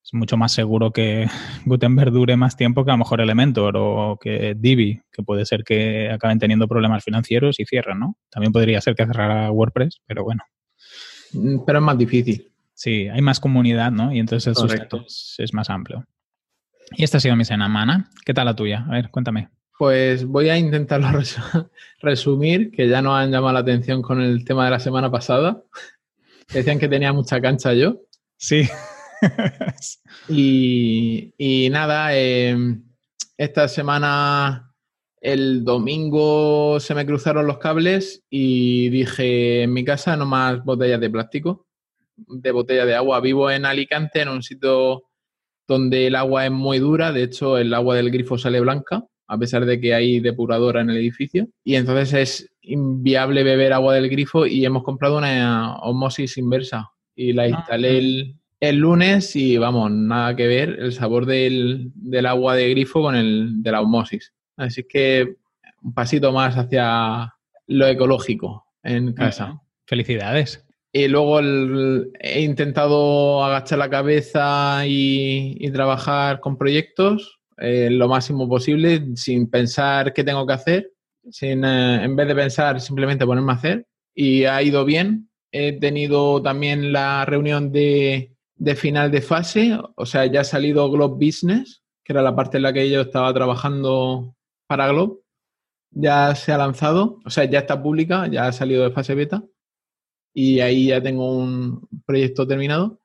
es 0.07 0.15
mucho 0.15 0.37
más 0.37 0.53
seguro 0.53 0.93
que 0.93 1.27
Gutenberg 1.65 2.13
dure 2.13 2.37
más 2.37 2.57
tiempo 2.57 2.85
que 2.85 2.91
a 2.91 2.95
lo 2.95 2.99
mejor 2.99 3.21
Elementor 3.21 3.77
o 3.77 4.19
que 4.21 4.55
Divi, 4.57 5.03
que 5.11 5.23
puede 5.23 5.45
ser 5.47 5.65
que 5.65 6.11
acaben 6.11 6.39
teniendo 6.39 6.69
problemas 6.69 7.03
financieros 7.03 7.59
y 7.59 7.65
cierren, 7.65 7.99
¿no? 7.99 8.17
También 8.31 8.53
podría 8.53 8.81
ser 8.81 8.95
que 8.95 9.07
cerrara 9.07 9.51
WordPress, 9.51 10.01
pero 10.07 10.25
bueno. 10.25 10.43
Mm, 11.33 11.65
pero 11.67 11.79
es 11.79 11.85
más 11.85 11.99
difícil. 11.99 12.53
Sí, 12.75 13.09
hay 13.09 13.23
más 13.23 13.41
comunidad, 13.41 13.91
¿no? 13.91 14.13
Y 14.13 14.19
entonces 14.19 14.47
el 14.47 14.55
sustento 14.55 15.05
es, 15.07 15.55
más 15.55 15.71
amplio. 15.71 16.05
Y 16.93 17.05
esta 17.05 17.17
ha 17.17 17.21
sido 17.21 17.35
mi 17.35 17.45
semana. 17.45 18.11
¿Qué 18.25 18.35
tal 18.35 18.45
la 18.45 18.55
tuya? 18.55 18.85
A 18.87 18.93
ver, 18.93 19.11
cuéntame. 19.11 19.49
Pues 19.79 20.25
voy 20.25 20.49
a 20.49 20.59
intentarlo 20.59 21.09
resumir, 22.01 22.71
que 22.71 22.89
ya 22.89 23.03
nos 23.03 23.15
han 23.15 23.31
llamado 23.31 23.55
la 23.55 23.61
atención 23.61 24.03
con 24.03 24.21
el 24.21 24.45
tema 24.45 24.65
de 24.65 24.71
la 24.71 24.81
semana 24.81 25.11
pasada. 25.11 25.63
Decían 26.53 26.79
que 26.79 26.89
tenía 26.89 27.13
mucha 27.13 27.41
cancha 27.41 27.75
yo. 27.75 28.01
Sí. 28.37 28.69
y, 30.29 31.69
nada, 31.71 32.17
em, 32.17 32.85
esta 33.37 33.69
semana, 33.69 34.73
el 35.21 35.65
domingo 35.65 36.81
se 36.81 36.95
me 36.95 37.05
cruzaron 37.05 37.47
los 37.47 37.59
cables 37.59 38.25
y 38.31 38.89
dije, 38.91 39.65
en 39.65 39.73
mi 39.73 39.85
casa 39.85 40.17
no 40.17 40.27
más 40.27 40.65
botellas 40.65 41.01
de 41.01 41.11
plástico 41.11 41.67
de 42.17 42.51
botella 42.51 42.87
de 42.87 42.95
agua. 42.95 43.21
Vivo 43.21 43.51
en 43.51 43.67
Alicante, 43.67 44.21
en 44.23 44.29
un 44.29 44.43
sitio 44.43 45.05
donde 45.67 46.07
el 46.07 46.15
agua 46.15 46.47
es 46.47 46.53
muy 46.53 46.79
dura, 46.79 47.13
de 47.13 47.25
hecho 47.25 47.59
el 47.59 47.75
agua 47.75 47.97
del 47.97 48.11
grifo 48.11 48.39
sale 48.39 48.61
blanca, 48.61 49.05
a 49.27 49.39
pesar 49.39 49.67
de 49.67 49.81
que 49.81 49.95
hay 49.95 50.21
depuradora 50.21 50.81
en 50.81 50.91
el 50.91 50.97
edificio, 50.97 51.49
y 51.65 51.75
entonces 51.75 52.13
es 52.13 52.51
inviable 52.63 53.43
beber 53.43 53.73
agua 53.73 53.95
del 53.95 54.09
grifo 54.09 54.47
y 54.47 54.65
hemos 54.65 54.83
comprado 54.83 55.19
una 55.19 55.77
osmosis 55.77 56.37
inversa 56.39 56.91
y 57.15 57.33
la 57.33 57.45
ah, 57.45 57.49
instalé 57.49 58.35
el, 58.61 58.77
lunes 58.77 59.35
y 59.37 59.57
vamos, 59.57 59.91
nada 59.91 60.35
que 60.37 60.47
ver 60.47 60.77
el 60.81 60.93
sabor 60.93 61.27
del, 61.27 61.93
agua 62.27 62.55
de 62.57 62.71
grifo 62.71 63.03
con 63.03 63.15
el 63.15 63.63
de 63.63 63.73
la 63.73 63.81
osmosis. 63.81 64.33
Así 64.57 64.85
que 64.85 65.37
un 65.83 65.95
pasito 65.95 66.33
más 66.33 66.57
hacia 66.57 67.35
lo 67.67 67.87
ecológico 67.87 68.67
en 68.83 69.13
casa. 69.13 69.61
Felicidades. 69.87 70.67
Y 70.93 71.09
luego 71.09 71.41
he 71.41 72.41
intentado 72.41 73.45
agachar 73.45 73.79
la 73.79 73.91
cabeza 73.91 74.87
y, 74.87 75.71
trabajar 75.73 76.41
con 76.41 76.57
proyectos 76.57 77.36
eh, 77.59 77.89
lo 77.91 78.09
máximo 78.09 78.49
posible 78.49 79.17
sin 79.17 79.49
pensar 79.49 80.13
qué 80.13 80.25
tengo 80.25 80.47
que 80.47 80.53
hacer, 80.53 80.93
sin, 81.31 81.65
eh, 81.65 82.05
en 82.05 82.15
vez 82.17 82.29
de 82.29 82.35
pensar 82.35 82.81
simplemente 82.81 83.27
ponerme 83.27 83.53
a 83.53 83.57
hacer. 83.57 83.87
Y 84.15 84.45
ha 84.45 84.63
ido 84.63 84.85
bien. 84.85 85.31
He 85.53 85.73
tenido 85.79 86.43
también 86.43 86.93
la 86.93 87.25
reunión 87.25 87.73
de, 87.73 88.37
de 88.57 88.75
final 88.75 89.11
de 89.11 89.23
fase, 89.23 89.79
o 89.97 90.07
sea, 90.07 90.27
ya 90.27 90.41
ha 90.41 90.45
salido 90.45 90.91
Globe 90.91 91.27
Business, 91.27 91.83
que 92.05 92.13
era 92.13 92.23
la 92.23 92.35
parte 92.35 92.59
en 92.59 92.65
la 92.65 92.73
que 92.73 92.91
yo 92.91 93.03
estaba 93.03 93.33
trabajando 93.33 94.35
para 94.67 94.89
Globe. 94.89 95.21
Ya 95.91 96.35
se 96.35 96.53
ha 96.53 96.59
lanzado, 96.59 97.21
o 97.25 97.31
sea, 97.31 97.45
ya 97.45 97.61
está 97.61 97.83
pública, 97.83 98.27
ya 98.27 98.49
ha 98.49 98.53
salido 98.53 98.85
de 98.85 98.91
fase 98.91 99.15
beta 99.15 99.43
y 100.35 100.61
ahí 100.61 100.89
ya 100.89 101.03
tengo 101.03 101.39
un 101.39 101.89
proyecto 102.05 102.47
terminado. 102.47 103.01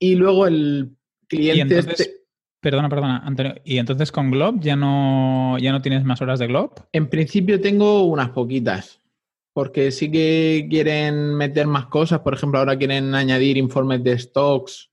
Y 0.00 0.16
luego 0.16 0.48
el 0.48 0.96
cliente... 1.28 1.78
Este 1.78 2.25
perdona, 2.66 2.88
perdona, 2.88 3.18
Antonio. 3.24 3.54
¿Y 3.64 3.78
entonces 3.78 4.10
con 4.10 4.32
Glob 4.32 4.58
ya 4.58 4.74
no, 4.74 5.56
ya 5.60 5.70
no 5.70 5.80
tienes 5.82 6.04
más 6.04 6.20
horas 6.20 6.40
de 6.40 6.48
Glob? 6.48 6.72
En 6.90 7.08
principio 7.08 7.60
tengo 7.60 8.02
unas 8.06 8.30
poquitas, 8.30 9.00
porque 9.52 9.92
sí 9.92 10.10
que 10.10 10.66
quieren 10.68 11.36
meter 11.36 11.68
más 11.68 11.86
cosas. 11.86 12.20
Por 12.20 12.34
ejemplo, 12.34 12.58
ahora 12.58 12.76
quieren 12.76 13.14
añadir 13.14 13.56
informes 13.56 14.02
de 14.02 14.18
stocks 14.18 14.90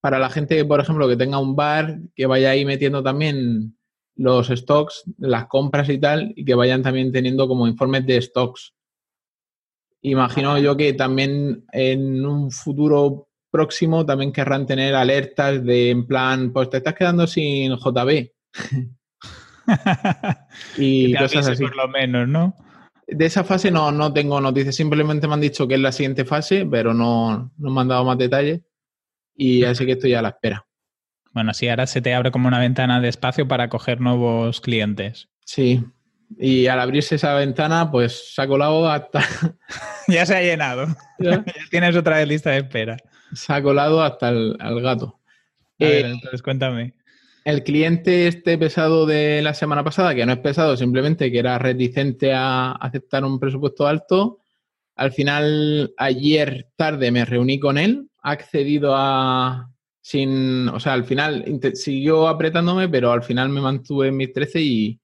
para 0.00 0.20
la 0.20 0.30
gente, 0.30 0.64
por 0.64 0.78
ejemplo, 0.78 1.08
que 1.08 1.16
tenga 1.16 1.40
un 1.40 1.56
bar, 1.56 1.98
que 2.14 2.26
vaya 2.26 2.50
ahí 2.50 2.64
metiendo 2.64 3.02
también 3.02 3.76
los 4.14 4.46
stocks, 4.46 5.02
las 5.18 5.46
compras 5.46 5.88
y 5.88 5.98
tal, 5.98 6.32
y 6.36 6.44
que 6.44 6.54
vayan 6.54 6.84
también 6.84 7.10
teniendo 7.10 7.48
como 7.48 7.66
informes 7.66 8.06
de 8.06 8.22
stocks. 8.22 8.74
Imagino 10.02 10.56
yo 10.60 10.76
que 10.76 10.92
también 10.92 11.64
en 11.72 12.24
un 12.24 12.52
futuro 12.52 13.27
próximo 13.50 14.04
también 14.04 14.32
querrán 14.32 14.66
tener 14.66 14.94
alertas 14.94 15.64
de 15.64 15.90
en 15.90 16.06
plan, 16.06 16.52
pues 16.52 16.70
te 16.70 16.78
estás 16.78 16.94
quedando 16.94 17.26
sin 17.26 17.76
JB. 17.76 18.30
y 20.78 21.14
cosas 21.14 21.48
así. 21.48 21.62
Por 21.62 21.76
lo 21.76 21.88
menos, 21.88 22.28
¿no? 22.28 22.56
De 23.06 23.26
esa 23.26 23.44
fase 23.44 23.70
no, 23.70 23.90
no 23.90 24.12
tengo 24.12 24.40
noticias, 24.40 24.74
simplemente 24.74 25.26
me 25.26 25.34
han 25.34 25.40
dicho 25.40 25.66
que 25.66 25.74
es 25.74 25.80
la 25.80 25.92
siguiente 25.92 26.24
fase, 26.24 26.66
pero 26.66 26.92
no, 26.92 27.52
no 27.56 27.70
me 27.70 27.80
han 27.80 27.88
dado 27.88 28.04
más 28.04 28.18
detalles 28.18 28.60
y 29.34 29.64
así 29.64 29.86
que 29.86 29.92
estoy 29.92 30.14
a 30.14 30.22
la 30.22 30.30
espera. 30.30 30.66
Bueno, 31.32 31.54
sí, 31.54 31.68
ahora 31.68 31.86
se 31.86 32.02
te 32.02 32.14
abre 32.14 32.30
como 32.30 32.48
una 32.48 32.58
ventana 32.58 33.00
de 33.00 33.08
espacio 33.08 33.48
para 33.48 33.68
coger 33.68 34.00
nuevos 34.00 34.60
clientes. 34.60 35.28
Sí, 35.44 35.82
y 36.36 36.66
al 36.66 36.80
abrirse 36.80 37.14
esa 37.14 37.34
ventana, 37.34 37.90
pues 37.90 38.34
se 38.34 38.42
ha 38.42 38.46
colado 38.46 38.90
hasta... 38.90 39.20
ya 40.08 40.26
se 40.26 40.36
ha 40.36 40.42
llenado. 40.42 40.86
¿Ya? 41.18 41.42
tienes 41.70 41.96
otra 41.96 42.18
vez 42.18 42.28
lista 42.28 42.50
de 42.50 42.58
espera. 42.58 42.96
Se 43.32 43.52
ha 43.52 43.62
colado 43.62 44.02
hasta 44.02 44.28
el 44.30 44.80
gato. 44.82 45.18
Eh, 45.78 46.02
entonces 46.04 46.42
cuéntame. 46.42 46.94
El 47.44 47.62
cliente 47.62 48.28
este 48.28 48.58
pesado 48.58 49.06
de 49.06 49.40
la 49.42 49.54
semana 49.54 49.82
pasada, 49.82 50.14
que 50.14 50.26
no 50.26 50.32
es 50.32 50.38
pesado, 50.38 50.76
simplemente 50.76 51.30
que 51.32 51.38
era 51.38 51.58
reticente 51.58 52.32
a 52.34 52.72
aceptar 52.72 53.24
un 53.24 53.38
presupuesto 53.38 53.86
alto, 53.86 54.40
al 54.96 55.12
final, 55.12 55.94
ayer 55.96 56.70
tarde 56.76 57.12
me 57.12 57.24
reuní 57.24 57.60
con 57.60 57.78
él, 57.78 58.10
ha 58.22 58.32
accedido 58.32 58.94
a... 58.96 59.70
Sin, 60.00 60.68
o 60.70 60.80
sea, 60.80 60.94
al 60.94 61.04
final 61.04 61.44
siguió 61.74 62.28
apretándome, 62.28 62.88
pero 62.88 63.12
al 63.12 63.22
final 63.22 63.50
me 63.50 63.60
mantuve 63.60 64.08
en 64.08 64.16
mis 64.16 64.32
13 64.32 64.60
y, 64.60 65.00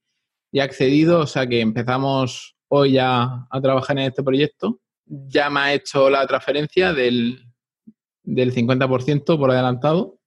y 0.51 0.61
ha 0.61 0.65
accedido, 0.65 1.21
o 1.21 1.27
sea 1.27 1.47
que 1.47 1.61
empezamos 1.61 2.57
hoy 2.69 2.93
ya 2.93 3.47
a 3.51 3.61
trabajar 3.61 3.99
en 3.99 4.07
este 4.07 4.23
proyecto. 4.23 4.81
Ya 5.05 5.51
me 5.51 5.61
ha 5.61 5.75
hecho 5.75 6.09
la 6.09 6.27
transferencia 6.27 6.95
del, 6.95 7.39
del 8.25 8.53
50% 8.53 9.39
por 9.39 9.51
adelantado. 9.51 10.19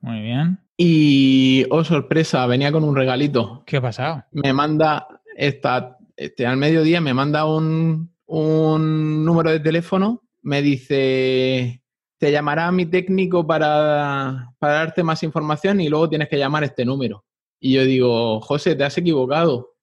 Muy 0.00 0.20
bien. 0.20 0.60
Y, 0.76 1.64
oh 1.70 1.84
sorpresa, 1.84 2.46
venía 2.46 2.72
con 2.72 2.84
un 2.84 2.96
regalito. 2.96 3.62
¿Qué 3.66 3.78
ha 3.78 3.80
pasado? 3.80 4.24
Me 4.32 4.52
manda, 4.52 5.06
esta, 5.36 5.96
este, 6.16 6.46
al 6.46 6.56
mediodía 6.56 7.00
me 7.00 7.14
manda 7.14 7.46
un, 7.46 8.12
un 8.26 9.24
número 9.24 9.50
de 9.50 9.60
teléfono, 9.60 10.22
me 10.42 10.60
dice, 10.60 11.82
te 12.18 12.32
llamará 12.32 12.70
mi 12.72 12.86
técnico 12.86 13.46
para, 13.46 14.52
para 14.58 14.74
darte 14.74 15.02
más 15.02 15.22
información 15.22 15.80
y 15.80 15.88
luego 15.88 16.08
tienes 16.08 16.28
que 16.28 16.38
llamar 16.38 16.64
a 16.64 16.66
este 16.66 16.84
número. 16.84 17.24
Y 17.60 17.72
yo 17.72 17.84
digo, 17.84 18.40
José, 18.40 18.74
te 18.74 18.84
has 18.84 18.98
equivocado. 18.98 19.76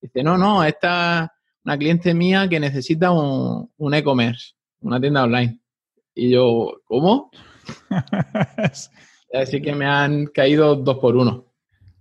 Dice, 0.00 0.22
no, 0.22 0.38
no, 0.38 0.64
esta 0.64 1.34
una 1.64 1.78
cliente 1.78 2.12
mía 2.14 2.48
que 2.48 2.60
necesita 2.60 3.10
un, 3.10 3.94
e-commerce, 3.94 4.54
una 4.80 5.00
tienda 5.00 5.24
online. 5.24 5.60
Y 6.14 6.30
yo, 6.30 6.80
¿cómo? 6.84 7.30
Así 9.32 9.60
que 9.60 9.74
me 9.74 9.86
han 9.86 10.26
caído 10.26 10.76
dos 10.76 10.98
por 10.98 11.16
uno. 11.16 11.46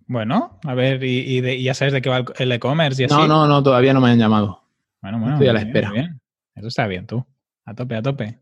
Bueno, 0.05 0.59
a 0.63 0.73
ver, 0.75 1.03
¿y, 1.03 1.63
ya 1.63 1.73
sabes 1.73 1.93
de 1.93 2.01
qué 2.01 2.09
va 2.09 2.25
el 2.37 2.51
e-commerce 2.51 3.03
y 3.03 3.07
No, 3.07 3.27
no, 3.27 3.47
no, 3.47 3.63
todavía 3.63 3.93
no 3.93 4.01
me 4.01 4.11
han 4.11 4.19
llamado. 4.19 4.61
Bueno, 5.01 5.19
bueno. 5.19 5.33
Estoy 5.33 5.47
a 5.47 5.53
la 5.53 5.61
espera. 5.61 5.91
Eso 6.55 6.67
está 6.67 6.87
bien, 6.87 7.07
tú. 7.07 7.25
A 7.65 7.73
tope, 7.73 7.95
a 7.95 8.01
tope. 8.01 8.39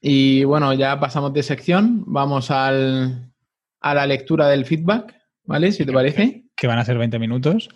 Y 0.00 0.44
bueno, 0.44 0.72
ya 0.74 0.98
pasamos 1.00 1.32
de 1.32 1.42
sección. 1.42 2.04
Vamos 2.06 2.50
al, 2.50 3.32
a 3.80 3.94
la 3.94 4.06
lectura 4.06 4.48
del 4.48 4.64
feedback, 4.64 5.14
¿vale? 5.44 5.72
Si 5.72 5.84
te 5.84 5.92
parece. 5.92 6.44
Que 6.56 6.66
van 6.66 6.78
a 6.78 6.84
ser 6.84 6.98
20 6.98 7.18
minutos. 7.18 7.68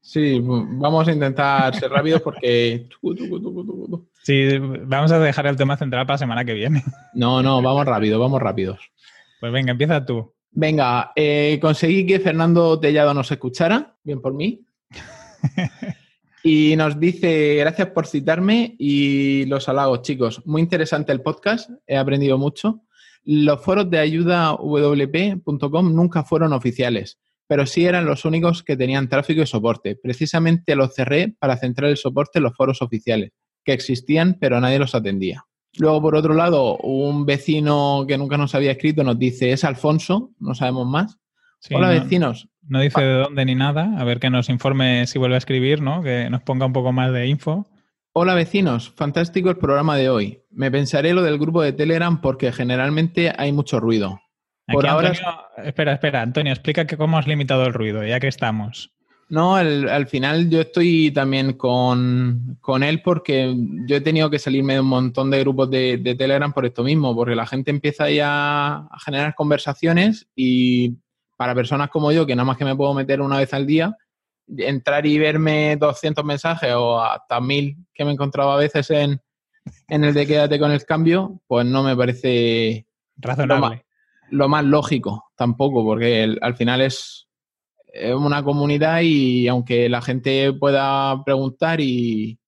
Sí, 0.00 0.40
vamos 0.42 1.06
a 1.08 1.12
intentar 1.12 1.74
ser 1.74 1.90
rápidos 1.90 2.22
porque... 2.22 2.88
Sí, 4.22 4.58
vamos 4.58 5.10
a 5.10 5.18
dejar 5.18 5.46
el 5.46 5.56
tema 5.56 5.78
central 5.78 6.04
para 6.04 6.14
la 6.14 6.18
semana 6.18 6.44
que 6.44 6.52
viene. 6.52 6.84
No, 7.14 7.42
no, 7.42 7.62
vamos 7.62 7.86
rápido, 7.86 8.18
vamos 8.18 8.40
rápidos. 8.40 8.78
Pues 9.40 9.52
venga, 9.52 9.72
empieza 9.72 10.04
tú. 10.04 10.34
Venga, 10.50 11.12
eh, 11.16 11.58
conseguí 11.60 12.06
que 12.06 12.20
Fernando 12.20 12.78
Tellado 12.78 13.14
nos 13.14 13.30
escuchara, 13.30 13.96
bien 14.02 14.20
por 14.20 14.34
mí. 14.34 14.66
y 16.42 16.76
nos 16.76 16.98
dice, 17.00 17.56
gracias 17.56 17.88
por 17.88 18.06
citarme 18.06 18.76
y 18.78 19.46
los 19.46 19.68
halagos, 19.68 20.02
chicos. 20.02 20.42
Muy 20.46 20.62
interesante 20.62 21.12
el 21.12 21.22
podcast, 21.22 21.70
he 21.86 21.96
aprendido 21.96 22.38
mucho. 22.38 22.82
Los 23.24 23.62
foros 23.62 23.90
de 23.90 23.98
ayuda 23.98 24.52
wp.com 24.52 25.94
nunca 25.94 26.22
fueron 26.22 26.52
oficiales 26.52 27.18
pero 27.48 27.66
sí 27.66 27.86
eran 27.86 28.06
los 28.06 28.24
únicos 28.24 28.62
que 28.62 28.76
tenían 28.76 29.08
tráfico 29.08 29.42
y 29.42 29.46
soporte. 29.46 29.96
Precisamente 29.96 30.76
los 30.76 30.94
cerré 30.94 31.34
para 31.40 31.56
centrar 31.56 31.90
el 31.90 31.96
soporte 31.96 32.38
en 32.38 32.44
los 32.44 32.54
foros 32.54 32.82
oficiales, 32.82 33.32
que 33.64 33.72
existían 33.72 34.36
pero 34.38 34.60
nadie 34.60 34.78
los 34.78 34.94
atendía. 34.94 35.44
Luego, 35.78 36.00
por 36.02 36.14
otro 36.14 36.34
lado, 36.34 36.76
un 36.78 37.26
vecino 37.26 38.04
que 38.06 38.18
nunca 38.18 38.36
nos 38.36 38.54
había 38.54 38.72
escrito 38.72 39.02
nos 39.02 39.18
dice, 39.18 39.52
es 39.52 39.64
Alfonso, 39.64 40.30
no 40.38 40.54
sabemos 40.54 40.86
más. 40.86 41.18
Hola, 41.70 41.88
vecinos. 41.88 42.48
No 42.62 42.80
dice 42.80 43.00
de 43.00 43.14
dónde 43.14 43.44
ni 43.44 43.54
nada. 43.54 43.94
A 43.98 44.04
ver 44.04 44.20
que 44.20 44.30
nos 44.30 44.48
informe 44.48 45.06
si 45.06 45.18
vuelve 45.18 45.34
a 45.34 45.38
escribir, 45.38 45.80
¿no? 45.80 46.02
Que 46.02 46.28
nos 46.30 46.42
ponga 46.42 46.66
un 46.66 46.72
poco 46.72 46.92
más 46.92 47.12
de 47.12 47.26
info. 47.26 47.66
Hola 48.12 48.34
vecinos, 48.34 48.90
fantástico 48.90 49.48
el 49.48 49.58
programa 49.58 49.96
de 49.96 50.10
hoy. 50.10 50.42
Me 50.50 50.70
pensaré 50.70 51.14
lo 51.14 51.22
del 51.22 51.38
grupo 51.38 51.62
de 51.62 51.72
Telegram 51.72 52.20
porque 52.20 52.52
generalmente 52.52 53.32
hay 53.36 53.52
mucho 53.52 53.80
ruido. 53.80 54.20
Por 54.70 54.86
ahora... 54.86 55.12
Espera, 55.64 55.92
espera, 55.92 56.22
Antonio, 56.22 56.52
explica 56.52 56.86
que 56.86 56.96
cómo 56.96 57.18
has 57.18 57.26
limitado 57.26 57.64
el 57.64 57.72
ruido, 57.72 58.04
ya 58.04 58.20
que 58.20 58.28
estamos. 58.28 58.92
No, 59.30 59.56
al 59.56 60.06
final 60.06 60.48
yo 60.48 60.62
estoy 60.62 61.10
también 61.10 61.52
con, 61.52 62.56
él 62.82 63.02
porque 63.02 63.54
yo 63.86 63.96
he 63.96 64.00
tenido 64.00 64.30
que 64.30 64.38
salirme 64.38 64.74
de 64.74 64.80
un 64.80 64.86
montón 64.86 65.30
de 65.30 65.40
grupos 65.40 65.70
de, 65.70 66.16
Telegram 66.16 66.50
por 66.50 66.64
esto 66.64 66.82
mismo, 66.82 67.14
porque 67.14 67.34
la 67.34 67.46
gente 67.46 67.70
empieza 67.70 68.10
ya 68.10 68.76
a 68.76 68.98
generar 69.04 69.34
conversaciones 69.34 70.26
y 70.34 70.96
para 71.36 71.54
personas 71.54 71.90
como 71.90 72.10
yo, 72.10 72.24
que 72.24 72.34
nada 72.34 72.46
más 72.46 72.56
que 72.56 72.64
me 72.64 72.74
puedo 72.74 72.94
meter 72.94 73.20
una 73.20 73.36
vez 73.36 73.52
al 73.52 73.66
día, 73.66 73.94
entrar 74.56 75.04
y 75.04 75.18
verme 75.18 75.76
200 75.76 76.24
mensajes 76.24 76.72
o 76.74 76.98
hasta 76.98 77.38
1000 77.38 77.76
que 77.92 78.04
me 78.06 78.12
encontraba 78.12 78.54
a 78.54 78.58
veces 78.58 78.90
en, 78.90 79.20
en 79.88 80.04
el 80.04 80.14
de 80.14 80.26
quédate 80.26 80.58
con 80.58 80.72
el 80.72 80.84
cambio, 80.86 81.38
pues 81.46 81.66
no 81.66 81.82
me 81.82 81.94
parece 81.94 82.86
razonable. 83.18 83.84
Lo 84.30 84.48
más, 84.48 84.64
lógico 84.64 85.30
tampoco, 85.36 85.84
porque 85.84 86.36
al 86.40 86.56
final 86.56 86.80
es, 86.80 87.28
una 88.14 88.42
comunidad 88.42 89.00
y 89.02 89.48
aunque 89.48 89.88
la 89.88 90.02
gente 90.02 90.52
pueda 90.52 91.24
preguntar 91.24 91.80
y 91.80 92.38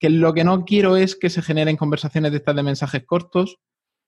que 0.00 0.10
lo 0.10 0.34
que 0.34 0.44
no 0.44 0.64
quiero 0.64 0.96
es 0.96 1.14
que 1.14 1.30
se 1.30 1.42
generen 1.42 1.76
conversaciones 1.76 2.32
de 2.32 2.38
estas 2.38 2.56
de 2.56 2.62
mensajes 2.62 3.04
cortos 3.04 3.58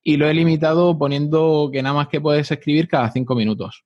y 0.02 0.16
lo 0.16 0.28
he 0.28 0.34
limitado 0.34 0.98
poniendo 0.98 1.70
que 1.72 1.82
nada 1.82 1.94
más 1.94 2.08
que 2.08 2.20
puedes 2.20 2.50
escribir 2.50 2.88
cada 2.88 3.10
cinco 3.10 3.34
minutos. 3.34 3.84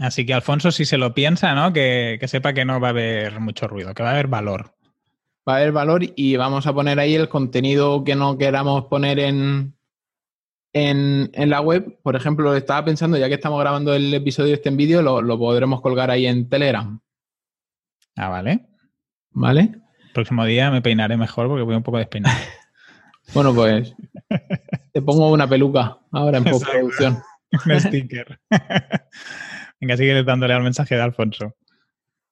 Así 0.00 0.26
que 0.26 0.34
Alfonso, 0.34 0.72
si 0.72 0.84
se 0.84 0.98
lo 0.98 1.14
piensa, 1.14 1.54
¿no? 1.54 1.72
Que, 1.72 2.18
sepa 2.26 2.52
que 2.52 2.64
no 2.64 2.80
va 2.80 2.88
a 2.88 2.90
haber 2.90 3.38
mucho 3.40 3.68
ruido, 3.68 3.94
que 3.94 4.02
va 4.02 4.10
a 4.10 4.12
haber 4.12 4.28
valor. 4.28 4.74
Va 5.48 5.54
a 5.54 5.56
haber 5.58 5.72
valor 5.72 6.02
y 6.16 6.36
vamos 6.36 6.66
a 6.66 6.72
poner 6.72 6.98
ahí 6.98 7.14
el 7.14 7.28
contenido 7.28 8.02
que 8.02 8.16
no 8.16 8.38
queramos 8.38 8.86
poner 8.86 9.18
en, 9.18 9.73
en, 10.74 11.30
la 11.50 11.60
web. 11.60 11.98
Por 12.02 12.16
ejemplo, 12.16 12.54
estaba 12.54 12.84
pensando, 12.84 13.16
ya 13.16 13.28
que 13.28 13.34
estamos 13.34 13.58
grabando 13.60 13.94
el 13.94 14.12
episodio 14.12 14.54
este 14.54 14.68
en 14.68 14.76
vídeo, 14.76 15.00
lo, 15.00 15.38
podremos 15.38 15.80
colgar 15.80 16.10
ahí 16.10 16.26
en 16.26 16.48
Telegram. 16.48 17.00
Ah, 18.16 18.28
vale. 18.28 18.66
¿Vale? 19.30 19.60
El 20.06 20.12
próximo 20.12 20.44
día 20.44 20.70
me 20.70 20.82
peinaré 20.82 21.16
mejor 21.16 21.48
porque 21.48 21.62
voy 21.62 21.74
un 21.74 21.82
poco 21.82 21.98
despeinado. 21.98 22.36
bueno, 23.34 23.54
pues 23.54 23.94
te 24.92 25.02
pongo 25.02 25.30
una 25.30 25.48
peluca 25.48 25.98
ahora 26.12 26.38
en 26.38 26.44
postproducción. 26.44 27.18
un 27.66 27.80
sticker. 27.80 28.40
Venga, 29.80 29.96
sigue 29.96 30.22
dándole 30.22 30.54
al 30.54 30.62
mensaje 30.62 30.94
de 30.94 31.02
Alfonso. 31.02 31.54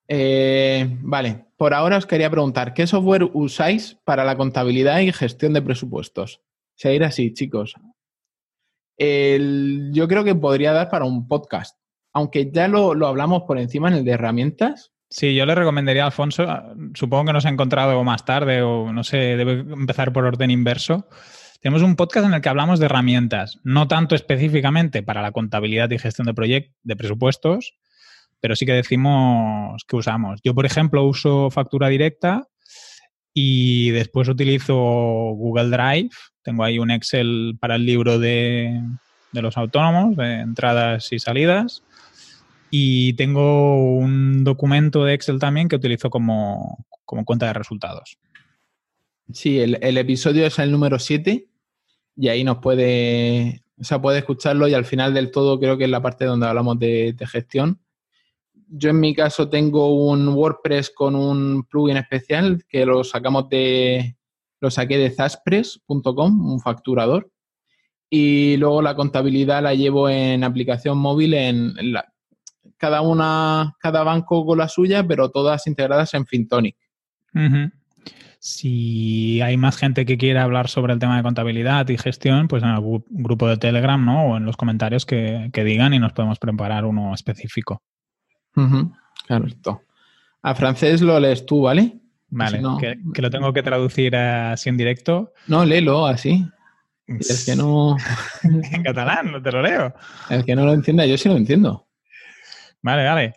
Eh, 0.08 0.98
vale, 1.00 1.46
por 1.56 1.74
ahora 1.74 1.96
os 1.96 2.06
quería 2.06 2.30
preguntar, 2.30 2.74
¿qué 2.74 2.86
software 2.86 3.30
usáis 3.32 3.98
para 4.04 4.24
la 4.24 4.36
contabilidad 4.36 5.00
y 5.00 5.12
gestión 5.12 5.52
de 5.52 5.62
presupuestos? 5.62 6.40
Seguir 6.74 7.04
así, 7.04 7.32
chicos. 7.32 7.74
Yo 9.92 10.08
creo 10.08 10.24
que 10.24 10.34
podría 10.34 10.72
dar 10.72 10.88
para 10.88 11.04
un 11.04 11.28
podcast, 11.28 11.78
aunque 12.12 12.50
ya 12.50 12.68
lo, 12.68 12.94
lo, 12.94 13.06
hablamos 13.06 13.42
por 13.42 13.58
encima 13.58 13.88
en 13.88 13.94
el 13.94 14.04
de 14.04 14.12
herramientas. 14.12 14.92
Sí, 15.10 15.34
yo 15.34 15.44
le 15.44 15.54
recomendaría 15.54 16.04
a 16.04 16.06
Alfonso, 16.06 16.46
supongo 16.94 17.26
que 17.26 17.32
nos 17.34 17.46
ha 17.46 17.50
encontrado 17.50 18.02
más 18.04 18.24
tarde 18.24 18.62
o 18.62 18.92
no 18.92 19.04
sé, 19.04 19.36
debe 19.36 19.60
empezar 19.60 20.12
por 20.12 20.24
orden 20.24 20.50
inverso. 20.50 21.06
Tenemos 21.60 21.82
un 21.82 21.94
podcast 21.94 22.26
en 22.26 22.34
el 22.34 22.40
que 22.40 22.48
hablamos 22.48 22.80
de 22.80 22.86
herramientas, 22.86 23.60
no 23.62 23.86
tanto 23.86 24.14
específicamente 24.14 25.02
para 25.02 25.22
la 25.22 25.30
contabilidad 25.30 25.90
y 25.90 25.98
gestión 25.98 26.26
de 26.26 26.34
proyectos, 26.34 26.74
de 26.82 26.96
presupuestos, 26.96 27.74
pero 28.40 28.56
sí 28.56 28.66
que 28.66 28.72
decimos 28.72 29.84
que 29.86 29.96
usamos. 29.96 30.40
Yo, 30.42 30.54
por 30.54 30.66
ejemplo, 30.66 31.04
uso 31.04 31.50
factura 31.50 31.88
directa 31.88 32.48
y 33.34 33.90
después 33.90 34.28
utilizo 34.28 34.74
Google 34.74 35.70
Drive. 35.70 36.10
Tengo 36.42 36.64
ahí 36.64 36.78
un 36.78 36.90
Excel 36.90 37.56
para 37.60 37.76
el 37.76 37.86
libro 37.86 38.18
de, 38.18 38.80
los 39.32 39.56
autónomos, 39.56 40.16
de 40.16 40.40
entradas 40.40 41.12
y 41.12 41.18
salidas. 41.18 41.82
Y 42.70 43.12
tengo 43.14 43.96
un 43.96 44.44
documento 44.44 45.04
de 45.04 45.14
Excel 45.14 45.38
también 45.38 45.68
que 45.68 45.76
utilizo 45.76 46.10
como, 46.10 46.84
cuenta 47.04 47.46
de 47.46 47.52
resultados. 47.52 48.18
Sí, 49.32 49.60
el, 49.60 49.78
el, 49.82 49.98
episodio 49.98 50.46
es 50.46 50.58
el 50.58 50.70
número 50.70 50.98
7 50.98 51.46
y 52.16 52.28
ahí 52.28 52.44
nos 52.44 52.58
puede, 52.58 53.62
o 53.78 53.84
sea, 53.84 54.00
puede 54.00 54.18
escucharlo 54.18 54.68
y 54.68 54.74
al 54.74 54.84
final 54.84 55.14
del 55.14 55.30
todo 55.30 55.58
creo 55.58 55.78
que 55.78 55.84
es 55.84 55.90
la 55.90 56.02
parte 56.02 56.24
donde 56.24 56.46
hablamos 56.46 56.78
de, 56.78 57.16
gestión. 57.26 57.80
Yo 58.74 58.88
en 58.88 59.00
mi 59.00 59.14
caso 59.14 59.50
tengo 59.50 59.94
un 59.94 60.28
WordPress 60.28 60.90
con 60.90 61.14
un 61.14 61.64
plugin 61.64 61.98
especial 61.98 62.64
que 62.66 62.86
lo 62.86 63.04
sacamos 63.04 63.50
de, 63.50 64.16
lo 64.60 64.70
saqué 64.70 64.96
de 64.96 65.10
Zaspress.com, 65.10 66.52
un 66.52 66.58
facturador. 66.58 67.30
Y 68.08 68.56
luego 68.56 68.80
la 68.80 68.94
contabilidad 68.94 69.62
la 69.62 69.74
llevo 69.74 70.08
en 70.08 70.42
aplicación 70.42 70.96
móvil 70.96 71.34
en, 71.34 71.74
cada 72.78 73.02
una, 73.02 73.76
cada 73.78 74.04
banco 74.04 74.46
con 74.46 74.56
la 74.56 74.68
suya, 74.68 75.06
pero 75.06 75.30
todas 75.30 75.66
integradas 75.66 76.14
en 76.14 76.24
Fintonic. 76.24 76.76
Si 78.38 79.40
hay 79.42 79.56
más 79.58 79.76
gente 79.76 80.06
que 80.06 80.16
quiera 80.16 80.44
hablar 80.44 80.68
sobre 80.68 80.94
el 80.94 80.98
tema 80.98 81.16
de 81.18 81.22
contabilidad 81.22 81.88
y 81.90 81.98
gestión, 81.98 82.48
pues 82.48 82.62
en 82.62 82.70
el 82.70 82.80
grupo 83.10 83.48
de 83.48 83.58
Telegram, 83.58 84.02
¿no? 84.04 84.24
O 84.24 84.36
en 84.38 84.46
los 84.46 84.56
comentarios 84.56 85.04
que, 85.04 85.50
digan 85.52 85.92
y 85.92 85.98
nos 85.98 86.12
podemos 86.12 86.38
preparar 86.38 86.86
uno 86.86 87.14
específico. 87.14 87.82
Claro, 88.54 89.46
A 90.42 90.54
francés 90.54 91.00
lo 91.00 91.18
lees 91.18 91.46
tú, 91.46 91.62
¿vale? 91.62 91.98
Vale, 92.28 92.62
que, 92.80 93.22
lo 93.22 93.30
tengo 93.30 93.52
que 93.52 93.62
traducir 93.62 94.16
así 94.16 94.70
en 94.70 94.78
directo. 94.78 95.32
No, 95.48 95.64
léelo 95.64 96.06
así. 96.06 96.46
Es 97.06 97.44
que 97.44 97.56
no. 97.56 97.96
en 98.42 98.82
catalán, 98.82 99.32
no 99.32 99.42
te 99.42 99.52
lo 99.52 99.60
leo. 99.60 99.94
El 100.30 100.44
que 100.44 100.56
no 100.56 100.64
lo 100.64 100.72
entienda, 100.72 101.04
yo 101.04 101.18
sí 101.18 101.28
lo 101.28 101.36
entiendo. 101.36 101.86
Vale, 102.80 103.04
vale. 103.04 103.34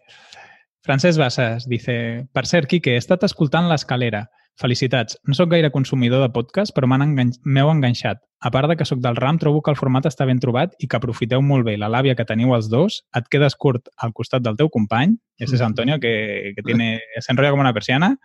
Francesc 0.82 1.20
Bassas 1.20 1.68
dice, 1.68 2.28
per 2.32 2.46
cert, 2.46 2.70
Quique, 2.70 2.94
he 2.94 3.02
estat 3.02 3.24
escoltant 3.26 3.68
l'escalera. 3.68 4.30
Felicitats. 4.56 5.18
No 5.28 5.36
sóc 5.36 5.50
gaire 5.52 5.72
consumidor 5.72 6.22
de 6.24 6.32
podcast, 6.32 6.72
però 6.76 6.88
m'heu 6.88 7.04
engan 7.04 7.34
enganxat. 7.74 8.22
A 8.40 8.52
part 8.52 8.70
de 8.70 8.78
que 8.80 8.86
sóc 8.88 9.02
del 9.04 9.18
RAM, 9.18 9.40
trobo 9.40 9.62
que 9.62 9.72
el 9.74 9.76
format 9.76 10.06
està 10.08 10.26
ben 10.26 10.40
trobat 10.40 10.76
i 10.80 10.88
que 10.88 10.96
aprofiteu 10.96 11.42
molt 11.42 11.66
bé 11.68 11.76
la 11.78 11.90
làbia 11.92 12.16
que 12.16 12.26
teniu 12.26 12.54
els 12.56 12.70
dos. 12.72 13.02
Et 13.18 13.28
quedes 13.32 13.56
curt 13.56 13.90
al 13.98 14.14
costat 14.14 14.46
del 14.46 14.56
teu 14.56 14.70
company, 14.70 15.18
ese 15.40 15.58
és 15.58 15.64
Antonio, 15.66 16.00
que, 16.00 16.54
que 16.56 16.64
tiene, 16.64 17.00
s'enrolla 17.20 17.52
com 17.52 17.64
una 17.66 17.74
persiana, 17.74 18.16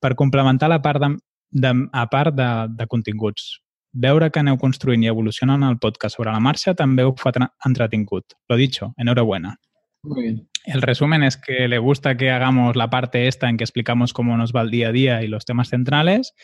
per 0.00 0.14
complementar 0.18 0.68
la 0.72 0.80
part 0.82 1.02
de, 1.02 1.12
de, 1.50 1.74
a 1.92 2.06
part 2.10 2.34
de, 2.34 2.48
de 2.74 2.86
continguts. 2.90 3.60
Veure 3.94 4.32
que 4.34 4.42
aneu 4.42 4.58
construint 4.58 5.04
i 5.04 5.12
evolucionant 5.12 5.62
el 5.62 5.78
podcast 5.78 6.18
sobre 6.18 6.34
la 6.34 6.42
marxa 6.42 6.74
també 6.74 7.06
ho 7.06 7.14
fa 7.14 7.30
entretingut. 7.64 8.34
Lo 8.50 8.56
dicho, 8.58 8.92
enhorabuena. 8.98 9.54
Muy 10.02 10.22
bien. 10.22 10.42
El 10.64 10.80
resumen 10.80 11.22
es 11.22 11.36
que 11.36 11.68
le 11.68 11.78
gusta 11.78 12.16
que 12.16 12.30
hagamos 12.30 12.74
la 12.74 12.88
parte 12.88 13.28
esta 13.28 13.48
en 13.48 13.58
que 13.58 13.64
explicamos 13.64 14.12
cómo 14.12 14.36
nos 14.36 14.52
va 14.52 14.62
el 14.62 14.70
día 14.70 14.88
a 14.88 14.92
día 14.92 15.22
y 15.22 15.28
los 15.28 15.44
temas 15.44 15.68
centrales 15.68 16.34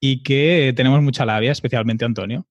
y 0.00 0.22
que 0.22 0.72
tenemos 0.74 1.02
mucha 1.02 1.26
labia, 1.26 1.52
especialmente 1.52 2.04
Antonio. 2.04 2.46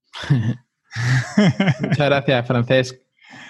Muchas 1.82 1.98
gracias, 1.98 2.48
Francesc. 2.48 2.96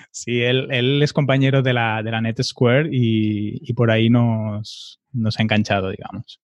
Sí, 0.10 0.42
él, 0.42 1.04
es 1.04 1.14
compañero 1.14 1.62
de 1.62 1.74
la, 1.74 2.02
de 2.02 2.10
la 2.10 2.22
Net 2.22 2.42
Square 2.42 2.90
y, 2.92 3.72
por 3.74 3.92
ahí 3.92 4.10
nos, 4.10 5.00
ha 5.38 5.42
enganchado, 5.44 5.92
digamos. 5.92 6.42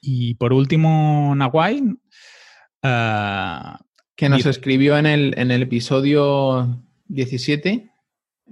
Y 0.00 0.34
por 0.36 0.54
último, 0.54 1.34
Nahuay. 1.36 1.82
Ah, 2.82 3.78
que 4.16 4.30
nos 4.30 4.46
escribió 4.46 4.96
en 4.96 5.04
el, 5.04 5.34
en 5.36 5.50
el 5.50 5.62
episodio 5.62 6.82
17 7.08 7.90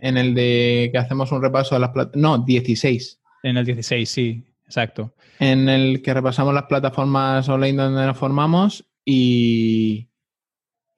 en 0.00 0.16
el 0.16 0.34
de 0.34 0.90
que 0.92 0.98
hacemos 0.98 1.32
un 1.32 1.42
repaso 1.42 1.74
de 1.74 1.80
las 1.80 1.90
plataformas. 1.90 2.38
No, 2.38 2.44
16. 2.44 3.20
En 3.42 3.56
el 3.56 3.64
16, 3.64 4.08
sí, 4.08 4.44
exacto. 4.64 5.14
En 5.38 5.68
el 5.68 6.02
que 6.02 6.14
repasamos 6.14 6.54
las 6.54 6.64
plataformas 6.64 7.48
online 7.48 7.82
donde 7.82 8.06
nos 8.06 8.16
formamos 8.16 8.86
y, 9.04 10.08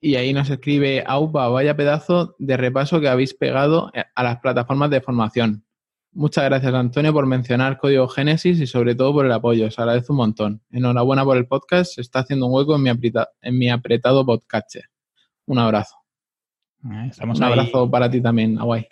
y 0.01 0.15
ahí 0.15 0.33
nos 0.33 0.49
escribe 0.49 1.03
Aupa, 1.05 1.47
vaya 1.49 1.75
pedazo 1.75 2.35
de 2.39 2.57
repaso 2.57 2.99
que 2.99 3.09
habéis 3.09 3.33
pegado 3.33 3.91
a 4.15 4.23
las 4.23 4.39
plataformas 4.39 4.89
de 4.89 5.01
formación. 5.01 5.65
Muchas 6.11 6.45
gracias, 6.45 6.73
Antonio, 6.73 7.13
por 7.13 7.27
mencionar 7.27 7.77
Código 7.77 8.07
Génesis 8.07 8.59
y 8.59 8.65
sobre 8.65 8.95
todo 8.95 9.13
por 9.13 9.25
el 9.25 9.31
apoyo. 9.31 9.67
Os 9.67 9.77
agradezco 9.77 10.13
un 10.13 10.17
montón. 10.17 10.61
Enhorabuena 10.71 11.23
por 11.23 11.37
el 11.37 11.47
podcast. 11.47 11.93
Se 11.93 12.01
está 12.01 12.19
haciendo 12.19 12.47
un 12.47 12.55
hueco 12.55 12.75
en 12.75 12.81
mi, 12.81 12.89
en 12.89 13.57
mi 13.57 13.69
apretado 13.69 14.25
podcast. 14.25 14.77
Un 15.45 15.59
abrazo. 15.59 15.98
Estamos 17.09 17.39
Un 17.39 17.43
abrazo 17.43 17.89
para 17.89 18.09
ti 18.09 18.21
también, 18.21 18.57
Hawaii. 18.57 18.87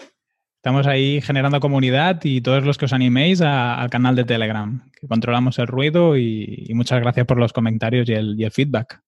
Estamos 0.57 0.85
ahí 0.87 1.21
generando 1.21 1.59
comunidad 1.59 2.19
y 2.23 2.41
todos 2.41 2.63
los 2.65 2.77
que 2.77 2.85
os 2.85 2.93
animéis 2.93 3.41
al 3.41 3.89
canal 3.89 4.15
de 4.15 4.25
Telegram, 4.25 4.81
que 4.99 5.07
controlamos 5.07 5.59
el 5.59 5.67
ruido 5.67 6.17
y, 6.17 6.69
muchas 6.73 6.99
gracias 6.99 7.25
por 7.25 7.37
los 7.37 7.53
comentarios 7.53 8.09
y 8.09 8.13
el, 8.13 8.51
feedback. 8.51 9.01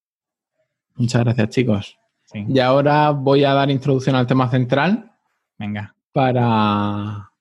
Muchas 0.95 1.23
gracias, 1.23 1.49
chicos. 1.49 1.97
Y 2.33 2.59
ahora 2.59 3.09
voy 3.09 3.43
a 3.43 3.53
dar 3.53 3.69
introducción 3.69 4.15
al 4.15 4.27
tema 4.27 4.49
central. 4.49 5.11
Venga. 5.57 5.95
Para, 6.13 7.31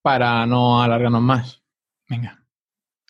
para 0.00 0.46
no 0.46 0.82
alargarnos 0.82 1.22
más. 1.22 1.62
Venga. 2.08 2.42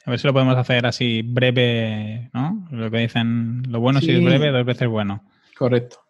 A 0.04 0.10
ver 0.10 0.18
si 0.18 0.26
lo 0.26 0.32
podemos 0.32 0.56
hacer 0.56 0.86
así 0.86 1.22
breve, 1.22 2.30
¿no? 2.32 2.66
Lo 2.70 2.90
que 2.90 2.98
dicen, 2.98 3.62
lo 3.68 3.78
bueno 3.78 4.00
si 4.00 4.10
es 4.10 4.24
breve, 4.24 4.50
dos 4.50 4.64
veces 4.64 4.88
bueno. 4.88 5.22
Correcto. 5.56 6.07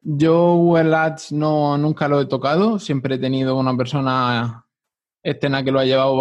Yo 0.00 0.54
Google 0.54 0.94
Ads 0.94 1.32
no, 1.32 1.76
nunca 1.76 2.08
lo 2.08 2.20
he 2.20 2.26
tocado, 2.26 2.78
siempre 2.78 3.16
he 3.16 3.18
tenido 3.18 3.56
una 3.56 3.76
persona 3.76 4.66
externa 5.22 5.64
que 5.64 5.72
lo 5.72 5.80
ha 5.80 5.84
llevado 5.84 6.16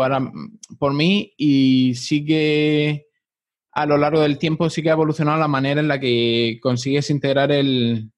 por 0.79 0.93
mí 0.93 1.33
y 1.37 1.95
sí 1.95 2.25
que 2.25 3.07
a 3.71 3.85
lo 3.85 3.97
largo 3.97 4.21
del 4.21 4.39
tiempo 4.39 4.69
sí 4.69 4.81
que 4.81 4.89
ha 4.89 4.93
evolucionado 4.93 5.39
la 5.39 5.47
manera 5.47 5.79
en 5.79 5.87
la 5.87 5.99
que 5.99 6.59
consigues 6.61 7.09
integrar 7.09 7.51
el, 7.51 8.11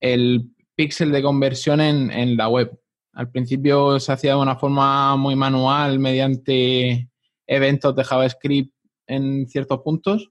el 0.00 0.50
de 0.76 1.22
conversión 1.22 1.80
en, 1.80 2.10
en 2.10 2.36
la 2.36 2.48
web. 2.48 2.80
Al 3.12 3.30
principio 3.30 3.98
se 4.00 4.12
hacía 4.12 4.34
de 4.34 4.40
una 4.40 4.56
forma 4.56 5.16
muy 5.16 5.36
manual 5.36 5.98
mediante 5.98 7.10
eventos 7.46 7.96
de 7.96 8.04
JavaScript 8.04 8.74
en 9.06 9.48
ciertos 9.48 9.80
puntos 9.80 10.30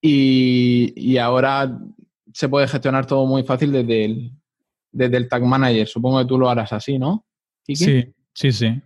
y, 0.00 1.16
ahora 1.16 1.78
se 2.34 2.48
puede 2.48 2.66
gestionar 2.66 3.06
todo 3.06 3.26
muy 3.26 3.44
fácil 3.44 3.70
desde 3.70 4.04
el, 4.04 4.32
desde 4.90 5.16
el 5.16 5.28
Tag 5.28 5.44
Manager. 5.44 5.86
Supongo 5.86 6.18
que 6.18 6.26
tú 6.26 6.36
lo 6.36 6.50
harás 6.50 6.72
así, 6.72 6.98
¿no? 6.98 7.24
Sí, 7.62 7.76
sí, 8.34 8.52
sí. 8.52 8.82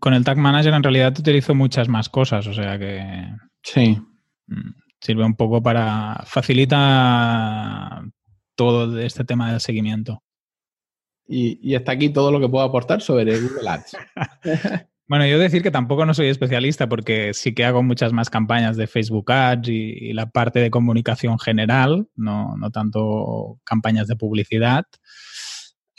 con 0.00 0.14
el 0.14 0.24
Tag 0.24 0.38
Manager 0.38 0.72
en 0.72 0.82
realidad 0.82 1.16
utilizo 1.16 1.54
muchas 1.54 1.88
más 1.88 2.08
cosas, 2.08 2.46
o 2.46 2.54
sea 2.54 2.78
que... 2.78 3.28
Sí. 3.62 3.98
Mm, 4.46 4.70
sirve 4.98 5.24
un 5.24 5.34
poco 5.34 5.62
para... 5.62 6.24
facilita 6.24 8.02
todo 8.54 8.98
este 8.98 9.24
tema 9.24 9.50
del 9.50 9.60
seguimiento. 9.60 10.22
Y, 11.28 11.60
y 11.62 11.74
hasta 11.74 11.92
aquí 11.92 12.08
todo 12.08 12.32
lo 12.32 12.40
que 12.40 12.48
puedo 12.48 12.64
aportar 12.64 13.02
sobre 13.02 13.38
Google 13.38 13.68
Ads. 13.68 13.96
Bueno, 15.12 15.26
yo 15.26 15.38
decir 15.38 15.62
que 15.62 15.70
tampoco 15.70 16.06
no 16.06 16.14
soy 16.14 16.28
especialista 16.28 16.88
porque 16.88 17.34
sí 17.34 17.54
que 17.54 17.66
hago 17.66 17.82
muchas 17.82 18.14
más 18.14 18.30
campañas 18.30 18.78
de 18.78 18.86
Facebook 18.86 19.30
Ads 19.30 19.68
y, 19.68 20.14
la 20.14 20.30
parte 20.30 20.58
de 20.58 20.70
comunicación 20.70 21.38
general, 21.38 22.08
no, 22.16 22.56
tanto 22.72 23.60
campañas 23.62 24.08
de 24.08 24.16
publicidad. 24.16 24.86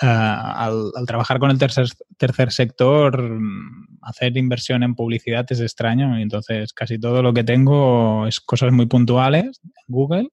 Ah, 0.02 0.65
al, 0.65 1.06
trabajar 1.06 1.38
con 1.38 1.52
el 1.52 1.60
tercer, 1.60 1.89
tercer 2.17 2.52
sector, 2.52 3.21
mm, 3.39 3.99
hacer 4.02 4.36
inversión 4.36 4.82
en 4.82 4.95
publicidad 4.95 5.45
es 5.47 5.60
extraño. 5.60 6.17
Y 6.17 6.23
entonces, 6.23 6.73
casi 6.73 6.97
todo 6.97 7.21
lo 7.21 7.36
que 7.36 7.43
tengo 7.43 8.26
es 8.26 8.39
cosas 8.39 8.71
muy 8.71 8.88
puntuales 8.88 9.62
en 9.63 9.86
Google 9.89 10.30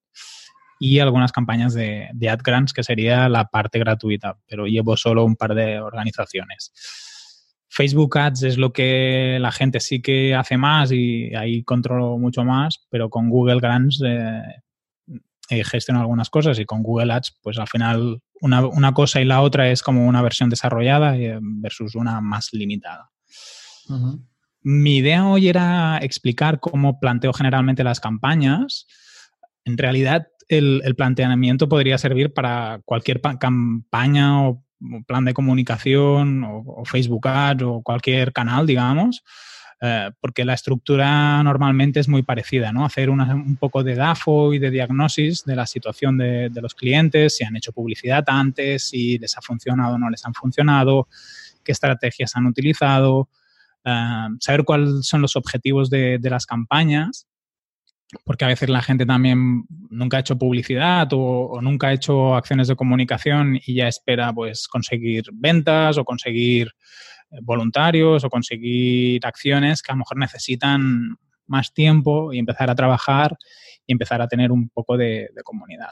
y 0.79 0.97
algunas 0.97 1.31
campañas 1.31 1.75
de, 1.75 2.09
de 2.13 2.29
AdGrants, 2.29 2.73
que 2.73 2.81
sería 2.81 3.29
la 3.29 3.45
parte 3.45 3.77
gratuita, 3.77 4.39
pero 4.47 4.65
llevo 4.65 4.97
solo 4.97 5.23
un 5.23 5.35
par 5.35 5.53
de 5.53 5.79
organizaciones. 5.79 6.73
Facebook 7.73 8.17
Ads 8.17 8.43
es 8.43 8.57
lo 8.57 8.73
que 8.73 9.37
la 9.39 9.51
gente 9.53 9.79
sí 9.79 10.01
que 10.01 10.35
hace 10.35 10.57
más 10.57 10.91
y 10.91 11.33
ahí 11.35 11.63
controlo 11.63 12.17
mucho 12.17 12.43
más, 12.43 12.85
pero 12.89 13.09
con 13.09 13.29
Google 13.29 13.61
Grants 13.61 14.01
eh, 14.05 15.63
gestiono 15.63 16.01
algunas 16.01 16.29
cosas 16.29 16.59
y 16.59 16.65
con 16.65 16.83
Google 16.83 17.13
Ads, 17.13 17.37
pues 17.41 17.57
al 17.57 17.69
final 17.69 18.21
una, 18.41 18.93
cosa 18.93 19.21
y 19.21 19.25
la 19.25 19.39
otra 19.41 19.69
es 19.69 19.83
como 19.83 20.05
una 20.05 20.21
versión 20.21 20.49
desarrollada 20.49 21.15
eh, 21.15 21.39
versus 21.41 21.95
una 21.95 22.19
más 22.19 22.49
limitada. 22.51 23.09
Mi 24.61 24.97
idea 24.97 25.25
hoy 25.25 25.47
era 25.47 25.97
explicar 26.01 26.59
cómo 26.59 26.99
planteo 26.99 27.31
generalmente 27.31 27.85
las 27.85 28.01
campañas. 28.01 28.85
En 29.63 29.77
realidad, 29.77 30.27
el, 30.49 30.81
el 30.83 30.95
planteamiento 30.95 31.69
podría 31.69 31.97
servir 31.97 32.33
para 32.33 32.81
cualquier 32.83 33.21
campaña 33.21 34.45
o 34.45 34.65
plan 35.05 35.25
de 35.25 35.33
comunicación 35.33 36.43
o, 36.43 36.83
Facebook 36.85 37.27
Ads 37.27 37.63
o 37.63 37.81
cualquier 37.81 38.33
canal, 38.33 38.65
digamos, 38.65 39.23
eh, 39.81 40.11
porque 40.19 40.45
la 40.45 40.53
estructura 40.53 41.41
normalmente 41.43 41.99
es 41.99 42.07
muy 42.07 42.21
parecida, 42.21 42.71
¿no? 42.71 42.85
Hacer 42.85 43.09
un 43.09 43.57
poco 43.57 43.83
de 43.83 43.95
DAFO 43.95 44.53
y 44.53 44.59
de 44.59 44.69
diagnosis 44.69 45.43
de 45.43 45.55
la 45.55 45.65
situación 45.65 46.17
de, 46.17 46.51
los 46.61 46.75
clientes, 46.75 47.37
si 47.37 47.43
han 47.43 47.55
hecho 47.55 47.71
publicidad 47.71 48.23
antes, 48.27 48.89
si 48.89 49.17
les 49.17 49.37
ha 49.37 49.41
funcionado 49.41 49.95
o 49.95 49.97
no 49.97 50.09
les 50.09 50.25
han 50.25 50.33
funcionado, 50.33 51.07
qué 51.63 51.71
estrategias 51.71 52.35
han 52.35 52.45
utilizado, 52.45 53.29
eh, 53.83 54.27
saber 54.39 54.63
cuáles 54.63 55.07
son 55.07 55.21
los 55.21 55.35
objetivos 55.35 55.89
de, 55.89 56.19
de 56.19 56.29
las 56.29 56.45
campañas 56.45 57.27
porque 58.25 58.45
a 58.45 58.49
veces 58.49 58.69
la 58.69 58.81
gente 58.81 59.05
también 59.05 59.65
nunca 59.89 60.17
ha 60.17 60.19
hecho 60.19 60.37
publicidad 60.37 61.07
o, 61.11 61.59
nunca 61.61 61.87
ha 61.87 61.93
hecho 61.93 62.35
acciones 62.35 62.67
de 62.67 62.75
comunicación 62.75 63.59
y 63.65 63.75
ya 63.75 63.87
espera 63.87 64.33
pues 64.33 64.67
conseguir 64.67 65.25
ventas 65.33 65.97
o 65.97 66.03
conseguir 66.03 66.67
eh, 67.31 67.37
voluntarios 67.41 68.23
o 68.23 68.29
conseguir 68.29 69.25
acciones 69.25 69.81
que 69.81 69.91
a 69.91 69.95
lo 69.95 69.99
mejor 69.99 70.17
necesitan 70.17 71.15
más 71.47 71.73
tiempo 71.73 72.33
y 72.33 72.39
empezar 72.39 72.69
a 72.69 72.75
trabajar 72.75 73.37
y 73.85 73.93
empezar 73.93 74.21
a 74.21 74.27
tener 74.27 74.51
un 74.51 74.69
poco 74.69 74.97
de, 74.97 75.29
comunidad. 75.43 75.89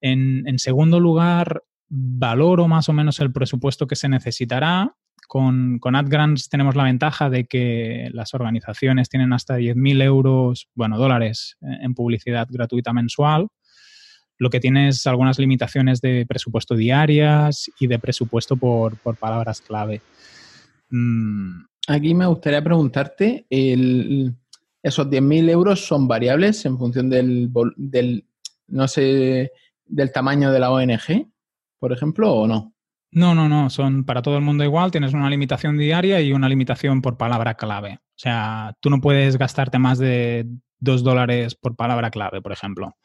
En, 0.00 0.46
en 0.46 0.58
segundo 0.58 1.00
lugar, 1.00 1.62
valoro 1.88 2.68
más 2.68 2.88
o 2.88 2.92
menos 2.92 3.20
el 3.20 3.32
presupuesto 3.32 3.86
que 3.86 3.96
se 3.96 4.08
necesitará 4.08 4.94
con, 5.28 5.78
con 5.78 5.94
AdGrants 5.94 6.48
tenemos 6.48 6.74
la 6.74 6.84
ventaja 6.84 7.30
de 7.30 7.44
que 7.44 8.08
las 8.12 8.34
organizaciones 8.34 9.10
tienen 9.10 9.32
hasta 9.34 9.58
10.000 9.58 10.02
euros, 10.02 10.68
bueno, 10.74 10.98
dólares 10.98 11.56
eh, 11.60 11.66
en 11.82 11.94
publicidad 11.94 12.48
gratuita 12.50 12.92
mensual. 12.92 13.48
Lo 14.38 14.50
que 14.50 14.58
tiene 14.58 14.88
es 14.88 15.06
algunas 15.06 15.38
limitaciones 15.38 16.00
de 16.00 16.24
presupuesto 16.26 16.74
diarias 16.74 17.70
y 17.78 17.86
de 17.88 17.98
presupuesto 17.98 18.56
por, 18.56 18.96
palabras 19.18 19.60
clave. 19.60 20.00
Mm. 20.90 21.64
Aquí 21.88 22.14
me 22.14 22.26
gustaría 22.26 22.62
preguntarte, 22.62 23.46
¿esos 23.50 25.06
10.000 25.06 25.50
euros 25.50 25.86
son 25.86 26.08
variables 26.08 26.64
en 26.64 26.78
función 26.78 27.10
del, 27.10 27.50
del, 27.76 28.24
no 28.68 28.88
sé, 28.88 29.52
del 29.86 30.12
tamaño 30.12 30.52
de 30.52 30.58
la 30.58 30.70
ONG, 30.70 31.28
por 31.78 31.92
ejemplo, 31.92 32.32
o 32.32 32.46
no? 32.46 32.74
No, 33.10 33.34
no, 33.34 33.48
no, 33.48 33.70
son 33.70 34.04
para 34.04 34.22
todo 34.22 34.36
el 34.36 34.42
mundo 34.42 34.64
igual, 34.64 34.90
tienes 34.90 35.14
una 35.14 35.30
limitación 35.30 35.78
diaria 35.78 36.20
y 36.20 36.32
una 36.32 36.48
limitación 36.48 37.00
por 37.00 37.16
palabra 37.16 37.54
clave. 37.54 38.00
O 38.00 38.18
sea, 38.20 38.76
tú 38.80 38.90
no 38.90 39.00
puedes 39.00 39.38
gastarte 39.38 39.78
más 39.78 39.98
de 39.98 40.46
dos 40.78 41.02
dólares 41.02 41.54
por 41.54 41.74
palabra 41.74 42.10
clave, 42.10 42.42
por 42.42 42.52
ejemplo. 42.52 42.96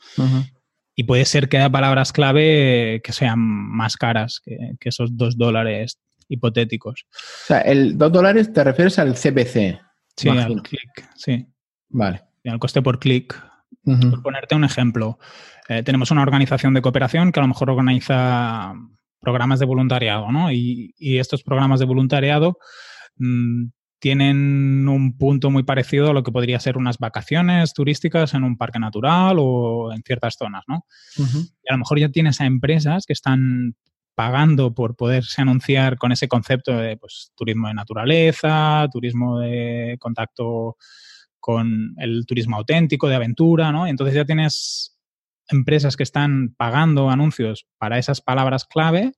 Y 0.95 1.05
puede 1.05 1.25
ser 1.25 1.49
que 1.49 1.57
haya 1.57 1.69
palabras 1.69 2.11
clave 2.11 3.01
que 3.03 3.13
sean 3.13 3.39
más 3.39 3.95
caras 3.95 4.41
que, 4.43 4.75
esos 4.81 5.15
dos 5.17 5.37
dólares 5.37 5.99
hipotéticos. 6.27 7.05
O 7.11 7.47
sea, 7.47 7.61
el 7.61 7.97
dos 7.97 8.11
dólares 8.11 8.51
te 8.51 8.63
refieres 8.63 8.99
al 8.99 9.13
CPC. 9.13 9.79
Sí, 10.15 10.29
al 10.29 10.61
clic, 10.61 11.09
sí. 11.15 11.47
Vale. 11.89 12.23
Y 12.43 12.49
al 12.49 12.59
coste 12.59 12.81
por 12.81 12.99
clic. 12.99 13.41
Por 13.83 14.21
ponerte 14.21 14.55
un 14.55 14.63
ejemplo, 14.63 15.17
eh, 15.67 15.83
tenemos 15.83 16.11
una 16.11 16.21
organización 16.21 16.73
de 16.73 16.81
cooperación 16.81 17.31
que 17.31 17.39
a 17.39 17.43
lo 17.43 17.49
mejor 17.49 17.69
organiza 17.69 18.73
programas 19.23 19.59
de 19.59 19.65
voluntariado, 19.65 20.31
¿no? 20.31 20.51
Y, 20.51 20.93
estos 20.99 21.43
programas 21.43 21.79
de 21.79 21.85
voluntariado 21.85 22.57
mm, 23.17 23.65
tienen 23.99 24.87
un 24.87 25.17
punto 25.17 25.49
muy 25.49 25.63
parecido 25.63 26.09
a 26.09 26.13
lo 26.13 26.23
que 26.23 26.31
podría 26.31 26.59
ser 26.59 26.77
unas 26.77 26.97
vacaciones 26.97 27.73
turísticas 27.73 28.33
en 28.33 28.43
un 28.43 28.57
parque 28.57 28.79
natural 28.79 29.37
o 29.39 29.93
en 29.93 30.03
ciertas 30.03 30.35
zonas, 30.37 30.63
¿no? 30.67 30.85
Y 31.17 31.69
a 31.69 31.73
lo 31.73 31.77
mejor 31.77 31.99
ya 31.99 32.09
tienes 32.09 32.41
a 32.41 32.45
empresas 32.45 33.05
que 33.05 33.13
están 33.13 33.75
pagando 34.15 34.73
por 34.73 34.95
poderse 34.95 35.41
anunciar 35.41 35.97
con 35.97 36.11
ese 36.11 36.27
concepto 36.27 36.77
de 36.77 36.97
pues, 36.97 37.31
turismo 37.35 37.67
de 37.67 37.73
naturaleza, 37.73 38.87
turismo 38.91 39.39
de 39.39 39.97
contacto 39.99 40.77
con 41.39 41.93
el 41.97 42.25
turismo 42.25 42.57
auténtico, 42.57 43.07
de 43.07 43.15
aventura, 43.15 43.71
¿no? 43.71 43.87
Entonces 43.87 44.15
ya 44.15 44.25
tienes 44.25 44.92
empresas 45.53 45.95
que 45.95 46.03
están 46.03 46.53
pagando 46.57 47.09
anuncios 47.09 47.67
para 47.77 47.97
esas 47.97 48.21
palabras 48.21 48.65
clave 48.65 49.13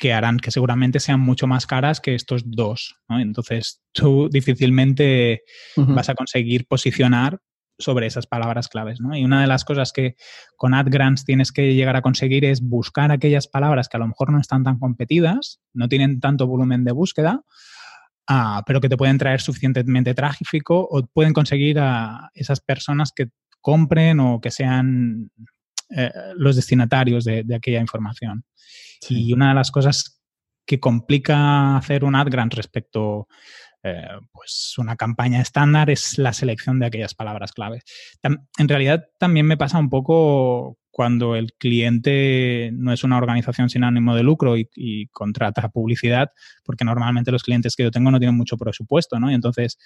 que 0.00 0.14
harán 0.14 0.38
que 0.38 0.50
seguramente 0.50 0.98
sean 0.98 1.20
mucho 1.20 1.46
más 1.46 1.66
caras 1.66 2.00
que 2.00 2.14
estos 2.14 2.42
dos. 2.46 2.96
Entonces, 3.10 3.82
tú 3.92 4.30
difícilmente 4.30 5.42
vas 5.76 6.08
a 6.08 6.14
conseguir 6.14 6.66
posicionar 6.66 7.38
sobre 7.78 8.06
esas 8.06 8.26
palabras 8.26 8.68
claves. 8.68 8.98
Y 9.12 9.24
una 9.24 9.42
de 9.42 9.46
las 9.46 9.64
cosas 9.64 9.92
que 9.92 10.16
con 10.56 10.74
AdGrants 10.74 11.24
tienes 11.24 11.52
que 11.52 11.74
llegar 11.74 11.96
a 11.96 12.02
conseguir 12.02 12.44
es 12.46 12.62
buscar 12.62 13.10
aquellas 13.10 13.46
palabras 13.46 13.88
que 13.88 13.96
a 13.98 14.00
lo 14.00 14.08
mejor 14.08 14.32
no 14.32 14.40
están 14.40 14.64
tan 14.64 14.78
competidas, 14.78 15.60
no 15.74 15.88
tienen 15.88 16.20
tanto 16.20 16.46
volumen 16.46 16.84
de 16.84 16.92
búsqueda, 16.92 17.42
ah, 18.26 18.62
pero 18.66 18.80
que 18.80 18.88
te 18.88 18.96
pueden 18.96 19.18
traer 19.18 19.40
suficientemente 19.40 20.14
tráfico 20.14 20.86
o 20.90 21.06
pueden 21.06 21.34
conseguir 21.34 21.78
a 21.78 22.30
esas 22.34 22.60
personas 22.60 23.12
que 23.14 23.28
compren 23.60 24.20
o 24.20 24.40
que 24.40 24.50
sean 24.50 25.30
eh, 25.90 26.10
los 26.36 26.56
destinatarios 26.56 27.24
de, 27.24 27.44
aquella 27.54 27.80
información. 27.80 28.44
Y 29.08 29.32
una 29.32 29.48
de 29.48 29.54
las 29.54 29.70
cosas 29.70 30.20
que 30.66 30.78
complica 30.78 31.76
hacer 31.76 32.04
un 32.04 32.14
ad 32.14 32.28
grant 32.28 32.54
respecto 32.54 33.26
eh, 33.82 34.08
pues 34.30 34.74
una 34.76 34.94
campaña 34.96 35.40
estándar 35.40 35.88
es 35.88 36.18
la 36.18 36.34
selección 36.34 36.78
de 36.78 36.86
aquellas 36.86 37.14
palabras 37.14 37.52
clave. 37.52 37.80
en 38.22 38.68
realidad 38.68 39.06
también 39.18 39.46
me 39.46 39.56
pasa 39.56 39.78
un 39.78 39.88
poco 39.88 40.78
cuando 40.90 41.36
el 41.36 41.54
cliente 41.54 42.70
no 42.74 42.92
es 42.92 43.04
una 43.04 43.16
organización 43.16 43.70
sin 43.70 43.84
ánimo 43.84 44.14
de 44.14 44.22
lucro 44.22 44.56
y, 44.56 45.06
contrata 45.12 45.68
publicidad, 45.68 46.30
porque 46.64 46.84
normalmente 46.84 47.30
los 47.30 47.42
clientes 47.42 47.76
que 47.76 47.84
yo 47.84 47.90
tengo 47.90 48.10
no 48.10 48.18
tienen 48.18 48.36
mucho 48.36 48.56
presupuesto, 48.56 49.18
¿no? 49.18 49.30
Y 49.30 49.34
entonces, 49.34 49.78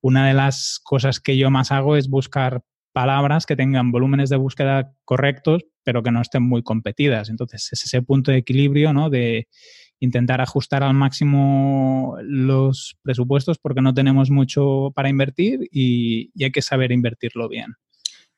una 0.00 0.26
de 0.26 0.34
las 0.34 0.80
cosas 0.82 1.20
que 1.20 1.36
yo 1.36 1.50
más 1.50 1.72
hago 1.72 1.96
es 1.96 2.08
buscar 2.08 2.62
palabras 2.94 3.44
que 3.44 3.56
tengan 3.56 3.90
volúmenes 3.90 4.30
de 4.30 4.36
búsqueda 4.36 4.94
correctos, 5.04 5.64
pero 5.82 6.02
que 6.02 6.12
no 6.12 6.22
estén 6.22 6.44
muy 6.44 6.62
competidas. 6.62 7.28
Entonces, 7.28 7.68
es 7.72 7.84
ese 7.84 8.00
punto 8.00 8.30
de 8.30 8.38
equilibrio, 8.38 8.92
¿no? 8.92 9.10
De 9.10 9.48
intentar 10.00 10.40
ajustar 10.40 10.82
al 10.84 10.94
máximo 10.94 12.16
los 12.22 12.96
presupuestos 13.02 13.58
porque 13.58 13.82
no 13.82 13.92
tenemos 13.92 14.30
mucho 14.30 14.92
para 14.94 15.08
invertir 15.08 15.68
y, 15.72 16.30
hay 16.42 16.52
que 16.52 16.62
saber 16.62 16.92
invertirlo 16.92 17.48
bien. 17.48 17.74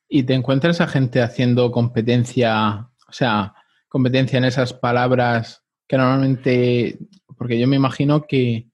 ¿Y 0.09 0.23
te 0.23 0.35
encuentras 0.35 0.81
a 0.81 0.87
gente 0.87 1.21
haciendo 1.21 1.71
competencia, 1.71 2.88
o 3.09 3.12
sea, 3.12 3.55
competencia 3.88 4.38
en 4.38 4.45
esas 4.45 4.73
palabras 4.73 5.64
que 5.87 5.99
normalmente, 5.99 6.99
porque 7.37 7.59
yo 7.59 7.69
me 7.69 7.77
imagino 7.77 8.27
que, 8.27 8.69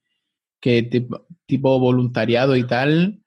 tipo, 0.61 1.79
voluntariado 1.79 2.55
y 2.55 2.65
tal, 2.65 3.22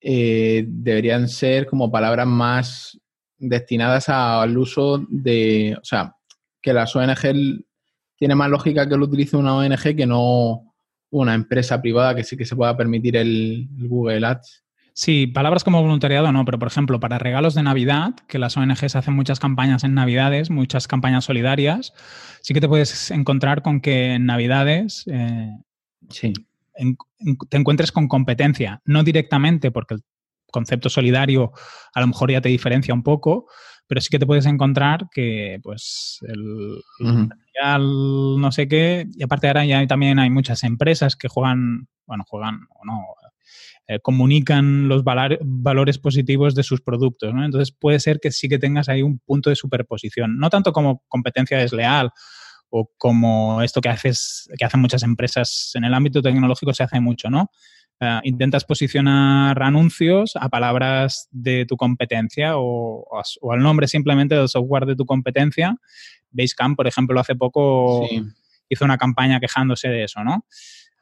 eh, 0.00 0.64
deberían 0.68 1.28
ser 1.28 1.66
como 1.66 1.90
palabras 1.90 2.26
más 2.26 2.98
destinadas 3.38 4.08
al 4.08 4.56
uso 4.56 5.04
de, 5.08 5.76
o 5.80 5.84
sea, 5.84 6.14
que 6.62 6.72
las 6.72 6.94
ONG 6.96 7.64
tiene 8.16 8.34
más 8.34 8.50
lógica 8.50 8.88
que 8.88 8.96
lo 8.96 9.06
utilice 9.06 9.36
una 9.36 9.54
ONG 9.54 9.96
que 9.96 10.06
no 10.06 10.74
una 11.10 11.34
empresa 11.34 11.80
privada 11.80 12.14
que 12.14 12.24
sí 12.24 12.36
que 12.36 12.44
se 12.44 12.56
pueda 12.56 12.76
permitir 12.76 13.16
el, 13.16 13.68
Google 13.70 14.26
Ads. 14.26 14.64
Sí, 14.92 15.26
palabras 15.26 15.62
como 15.62 15.82
voluntariado 15.82 16.32
no, 16.32 16.44
pero 16.44 16.58
por 16.58 16.68
ejemplo, 16.68 16.98
para 16.98 17.18
regalos 17.18 17.54
de 17.54 17.62
Navidad, 17.62 18.14
que 18.28 18.38
las 18.38 18.56
ONGs 18.56 18.96
hacen 18.96 19.14
muchas 19.14 19.38
campañas 19.38 19.84
en 19.84 19.92
Navidades, 19.92 20.50
muchas 20.50 20.88
campañas 20.88 21.24
solidarias, 21.24 21.92
sí 22.40 22.54
que 22.54 22.62
te 22.62 22.68
puedes 22.68 23.10
encontrar 23.10 23.60
con 23.62 23.80
que 23.80 24.14
en 24.14 24.24
Navidades 24.24 25.04
eh, 25.06 25.50
sí. 26.08 26.32
Te 27.50 27.56
encuentres 27.56 27.92
con 27.92 28.08
competencia, 28.08 28.80
no 28.84 29.02
directamente 29.02 29.70
porque 29.70 29.94
el 29.94 30.02
concepto 30.50 30.88
solidario 30.88 31.52
a 31.94 32.00
lo 32.00 32.06
mejor 32.06 32.30
ya 32.30 32.40
te 32.40 32.48
diferencia 32.48 32.94
un 32.94 33.02
poco, 33.02 33.46
pero 33.86 34.00
sí 34.00 34.08
que 34.10 34.18
te 34.18 34.26
puedes 34.26 34.46
encontrar 34.46 35.08
que 35.12 35.58
pues 35.62 36.18
el, 36.28 36.82
no 38.40 38.52
sé 38.52 38.68
qué, 38.68 39.06
y 39.14 39.22
aparte 39.22 39.48
ahora 39.48 39.64
ya 39.64 39.86
también 39.86 40.18
hay 40.18 40.30
muchas 40.30 40.64
empresas 40.64 41.16
que 41.16 41.28
juegan, 41.28 41.88
bueno, 42.06 42.24
juegan 42.26 42.60
o 42.70 42.84
no, 42.84 43.02
eh, 43.88 44.00
comunican 44.00 44.88
los 44.88 45.04
valores 45.04 45.98
positivos 45.98 46.54
de 46.54 46.64
sus 46.64 46.80
productos, 46.80 47.32
¿no? 47.32 47.44
Entonces 47.44 47.72
puede 47.72 48.00
ser 48.00 48.18
que 48.20 48.32
sí 48.32 48.48
que 48.48 48.58
tengas 48.58 48.88
ahí 48.88 49.02
un 49.02 49.20
punto 49.20 49.50
de 49.50 49.56
superposición, 49.56 50.38
no 50.38 50.50
tanto 50.50 50.72
como 50.72 51.04
competencia 51.08 51.58
desleal 51.58 52.10
o 52.78 52.90
como 52.98 53.62
esto 53.62 53.80
que 53.80 53.88
haces, 53.88 54.48
que 54.58 54.64
hacen 54.64 54.80
muchas 54.80 55.02
empresas 55.02 55.72
en 55.74 55.84
el 55.84 55.94
ámbito 55.94 56.20
tecnológico 56.20 56.74
se 56.74 56.82
hace 56.82 57.00
mucho, 57.00 57.30
¿no? 57.30 57.50
Eh, 57.98 58.20
intentas 58.24 58.64
posicionar 58.64 59.62
anuncios 59.62 60.36
a 60.36 60.50
palabras 60.50 61.28
de 61.30 61.64
tu 61.64 61.78
competencia 61.78 62.52
o, 62.56 63.06
al 63.50 63.60
nombre 63.60 63.88
simplemente 63.88 64.34
del 64.34 64.48
software 64.48 64.84
de 64.84 64.96
tu 64.96 65.06
competencia. 65.06 65.74
Basecamp, 66.30 66.76
por 66.76 66.86
ejemplo, 66.86 67.18
hace 67.18 67.34
poco 67.34 68.06
hizo 68.68 68.84
una 68.84 68.98
campaña 68.98 69.40
quejándose 69.40 69.88
de 69.88 70.04
eso, 70.04 70.22
¿no? 70.22 70.44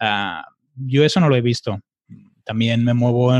Eh, 0.01 0.41
yo 0.77 1.05
eso 1.05 1.19
no 1.19 1.29
lo 1.29 1.35
he 1.35 1.41
visto. 1.41 1.81
También 2.45 2.85
me 2.85 2.95
muevo 2.95 3.35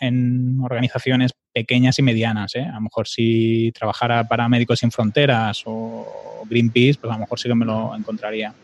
en 0.00 0.60
organizaciones 0.62 1.32
pequeñas 1.58 1.98
y 1.98 2.02
medianas. 2.02 2.54
¿eh? 2.54 2.62
A 2.62 2.74
lo 2.74 2.82
mejor 2.82 3.08
si 3.08 3.72
trabajara 3.72 4.28
para 4.28 4.48
Médicos 4.48 4.78
Sin 4.78 4.92
Fronteras 4.92 5.64
o 5.66 6.44
Greenpeace, 6.48 7.00
pues 7.00 7.10
a 7.10 7.16
lo 7.16 7.20
mejor 7.20 7.38
sí 7.38 7.48
que 7.48 7.54
me 7.56 7.66
lo 7.66 7.94
encontraría. 7.96 8.54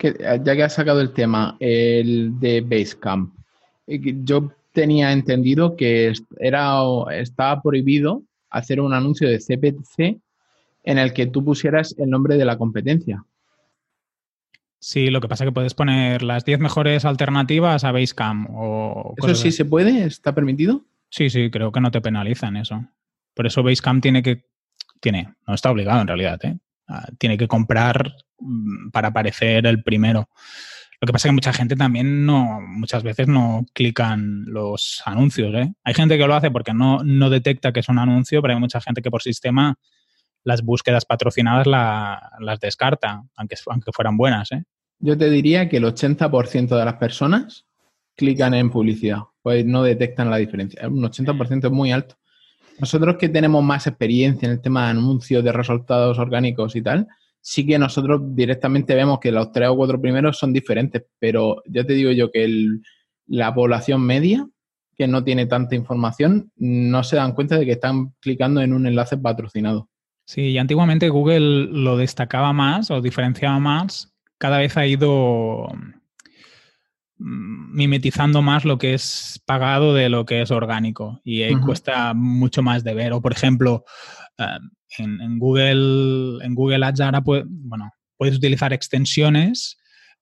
Eh, 0.00 0.40
ya 0.44 0.54
que 0.54 0.62
has 0.62 0.74
sacado 0.74 1.00
el 1.00 1.12
tema, 1.12 1.56
el 1.58 2.38
de 2.38 2.60
Basecamp, 2.60 3.34
eh, 3.88 4.00
yo 4.22 4.52
tenía 4.72 5.10
entendido 5.10 5.76
que 5.76 6.12
era, 6.38 6.82
estaba 7.12 7.60
prohibido 7.60 8.22
hacer 8.50 8.80
un 8.80 8.94
anuncio 8.94 9.28
de 9.28 9.38
CPC 9.38 10.20
en 10.84 10.98
el 10.98 11.12
que 11.12 11.26
tú 11.26 11.44
pusieras 11.44 11.96
el 11.98 12.10
nombre 12.10 12.36
de 12.36 12.44
la 12.44 12.56
competencia. 12.58 13.24
Sí, 14.78 15.08
lo 15.08 15.20
que 15.20 15.28
pasa 15.28 15.44
es 15.44 15.48
que 15.48 15.54
puedes 15.54 15.74
poner 15.74 16.22
las 16.22 16.44
10 16.44 16.60
mejores 16.60 17.04
alternativas 17.04 17.82
a 17.84 17.90
Basecamp 17.90 18.50
o... 18.52 19.14
¿Eso 19.16 19.34
sí 19.34 19.50
se 19.50 19.64
puede? 19.64 20.04
¿Está 20.04 20.34
permitido? 20.34 20.84
Sí, 21.14 21.30
sí, 21.30 21.48
creo 21.48 21.70
que 21.70 21.80
no 21.80 21.92
te 21.92 22.00
penalizan 22.00 22.56
eso. 22.56 22.84
Por 23.34 23.46
eso 23.46 23.62
Basecamp 23.62 24.02
tiene 24.02 24.20
que... 24.20 24.46
Tiene, 25.00 25.32
no 25.46 25.54
está 25.54 25.70
obligado 25.70 26.00
en 26.00 26.08
realidad, 26.08 26.44
¿eh? 26.44 26.58
Ah, 26.88 27.06
tiene 27.18 27.38
que 27.38 27.46
comprar 27.46 28.16
mm, 28.40 28.90
para 28.90 29.08
aparecer 29.08 29.64
el 29.64 29.84
primero. 29.84 30.28
Lo 31.00 31.06
que 31.06 31.12
pasa 31.12 31.28
es 31.28 31.30
que 31.30 31.34
mucha 31.34 31.52
gente 31.52 31.76
también 31.76 32.26
no, 32.26 32.60
muchas 32.60 33.04
veces 33.04 33.28
no 33.28 33.64
clican 33.72 34.44
los 34.46 35.02
anuncios. 35.04 35.54
¿eh? 35.54 35.72
Hay 35.84 35.94
gente 35.94 36.18
que 36.18 36.26
lo 36.26 36.34
hace 36.34 36.50
porque 36.50 36.74
no, 36.74 37.04
no 37.04 37.30
detecta 37.30 37.72
que 37.72 37.78
es 37.78 37.88
un 37.88 38.00
anuncio, 38.00 38.42
pero 38.42 38.54
hay 38.54 38.60
mucha 38.60 38.80
gente 38.80 39.00
que 39.00 39.10
por 39.12 39.22
sistema 39.22 39.76
las 40.42 40.62
búsquedas 40.62 41.04
patrocinadas 41.04 41.68
las 41.68 42.58
descarta, 42.58 43.22
aunque, 43.36 43.54
aunque 43.66 43.92
fueran 43.92 44.16
buenas. 44.16 44.50
¿eh? 44.50 44.64
Yo 44.98 45.16
te 45.16 45.30
diría 45.30 45.68
que 45.68 45.76
el 45.76 45.84
80% 45.84 46.76
de 46.76 46.84
las 46.84 46.94
personas 46.94 47.66
clican 48.16 48.52
en 48.54 48.70
publicidad, 48.70 49.20
pues 49.44 49.66
no 49.66 49.82
detectan 49.82 50.30
la 50.30 50.38
diferencia. 50.38 50.88
Un 50.88 51.02
80% 51.02 51.66
es 51.66 51.70
muy 51.70 51.92
alto. 51.92 52.16
Nosotros 52.80 53.16
que 53.18 53.28
tenemos 53.28 53.62
más 53.62 53.86
experiencia 53.86 54.46
en 54.46 54.52
el 54.52 54.62
tema 54.62 54.84
de 54.84 54.92
anuncios, 54.92 55.44
de 55.44 55.52
resultados 55.52 56.18
orgánicos 56.18 56.74
y 56.76 56.80
tal, 56.80 57.06
sí 57.42 57.66
que 57.66 57.78
nosotros 57.78 58.22
directamente 58.34 58.94
vemos 58.94 59.20
que 59.20 59.30
los 59.30 59.52
tres 59.52 59.68
o 59.68 59.76
cuatro 59.76 60.00
primeros 60.00 60.38
son 60.38 60.54
diferentes, 60.54 61.04
pero 61.18 61.62
ya 61.66 61.84
te 61.84 61.92
digo 61.92 62.10
yo 62.12 62.30
que 62.30 62.48
la 63.26 63.54
población 63.54 64.00
media, 64.00 64.48
que 64.96 65.06
no 65.06 65.22
tiene 65.22 65.44
tanta 65.44 65.74
información, 65.74 66.50
no 66.56 67.04
se 67.04 67.16
dan 67.16 67.32
cuenta 67.32 67.58
de 67.58 67.66
que 67.66 67.72
están 67.72 68.14
clicando 68.20 68.62
en 68.62 68.72
un 68.72 68.86
enlace 68.86 69.18
patrocinado. 69.18 69.90
Sí, 70.26 70.40
y 70.52 70.58
antiguamente 70.58 71.10
Google 71.10 71.66
lo 71.70 71.98
destacaba 71.98 72.54
más 72.54 72.90
o 72.90 73.02
diferenciaba 73.02 73.58
más. 73.58 74.10
Cada 74.38 74.56
vez 74.56 74.78
ha 74.78 74.86
ido 74.86 75.68
mimetizando 77.16 78.42
más 78.42 78.64
lo 78.64 78.78
que 78.78 78.94
es 78.94 79.40
pagado 79.46 79.94
de 79.94 80.08
lo 80.08 80.24
que 80.24 80.42
es 80.42 80.50
orgánico 80.50 81.20
y 81.24 81.42
ahí 81.42 81.54
cuesta 81.56 82.12
mucho 82.14 82.62
más 82.62 82.84
de 82.84 82.94
ver. 82.94 83.12
O, 83.12 83.20
por 83.20 83.32
ejemplo, 83.32 83.84
em, 84.38 85.20
en, 85.20 85.38
Google, 85.38 86.44
en 86.44 86.54
Google 86.54 86.84
Ads 86.84 87.00
ahora 87.00 87.22
bueno, 87.24 87.92
puedes 88.16 88.36
utilizar 88.36 88.72
extensiones 88.72 89.78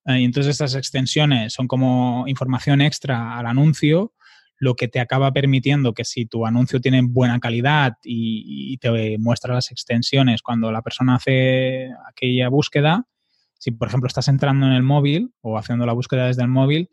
eh, 0.06 0.20
y 0.20 0.24
entonces 0.24 0.50
estas 0.50 0.74
extensiones 0.74 1.52
son 1.52 1.66
como 1.66 2.24
información 2.26 2.80
extra 2.80 3.38
al 3.38 3.46
anuncio, 3.46 4.12
lo 4.58 4.74
que 4.74 4.88
te 4.88 5.00
acaba 5.00 5.32
permitiendo 5.32 5.94
que 5.94 6.04
si 6.04 6.26
tu 6.26 6.46
anuncio 6.46 6.80
tiene 6.80 7.02
buena 7.02 7.40
calidad 7.40 7.94
y 8.04 8.76
te 8.78 9.18
muestra 9.18 9.54
las 9.54 9.72
extensiones 9.72 10.40
cuando 10.40 10.70
la 10.70 10.82
persona 10.82 11.16
hace 11.16 11.88
aquella 12.08 12.48
búsqueda, 12.48 13.06
si, 13.62 13.70
por 13.70 13.86
ejemplo, 13.86 14.08
estás 14.08 14.26
entrando 14.26 14.66
en 14.66 14.72
el 14.72 14.82
móvil 14.82 15.32
o 15.40 15.56
haciendo 15.56 15.86
la 15.86 15.92
búsqueda 15.92 16.26
desde 16.26 16.42
el 16.42 16.48
móvil, 16.48 16.88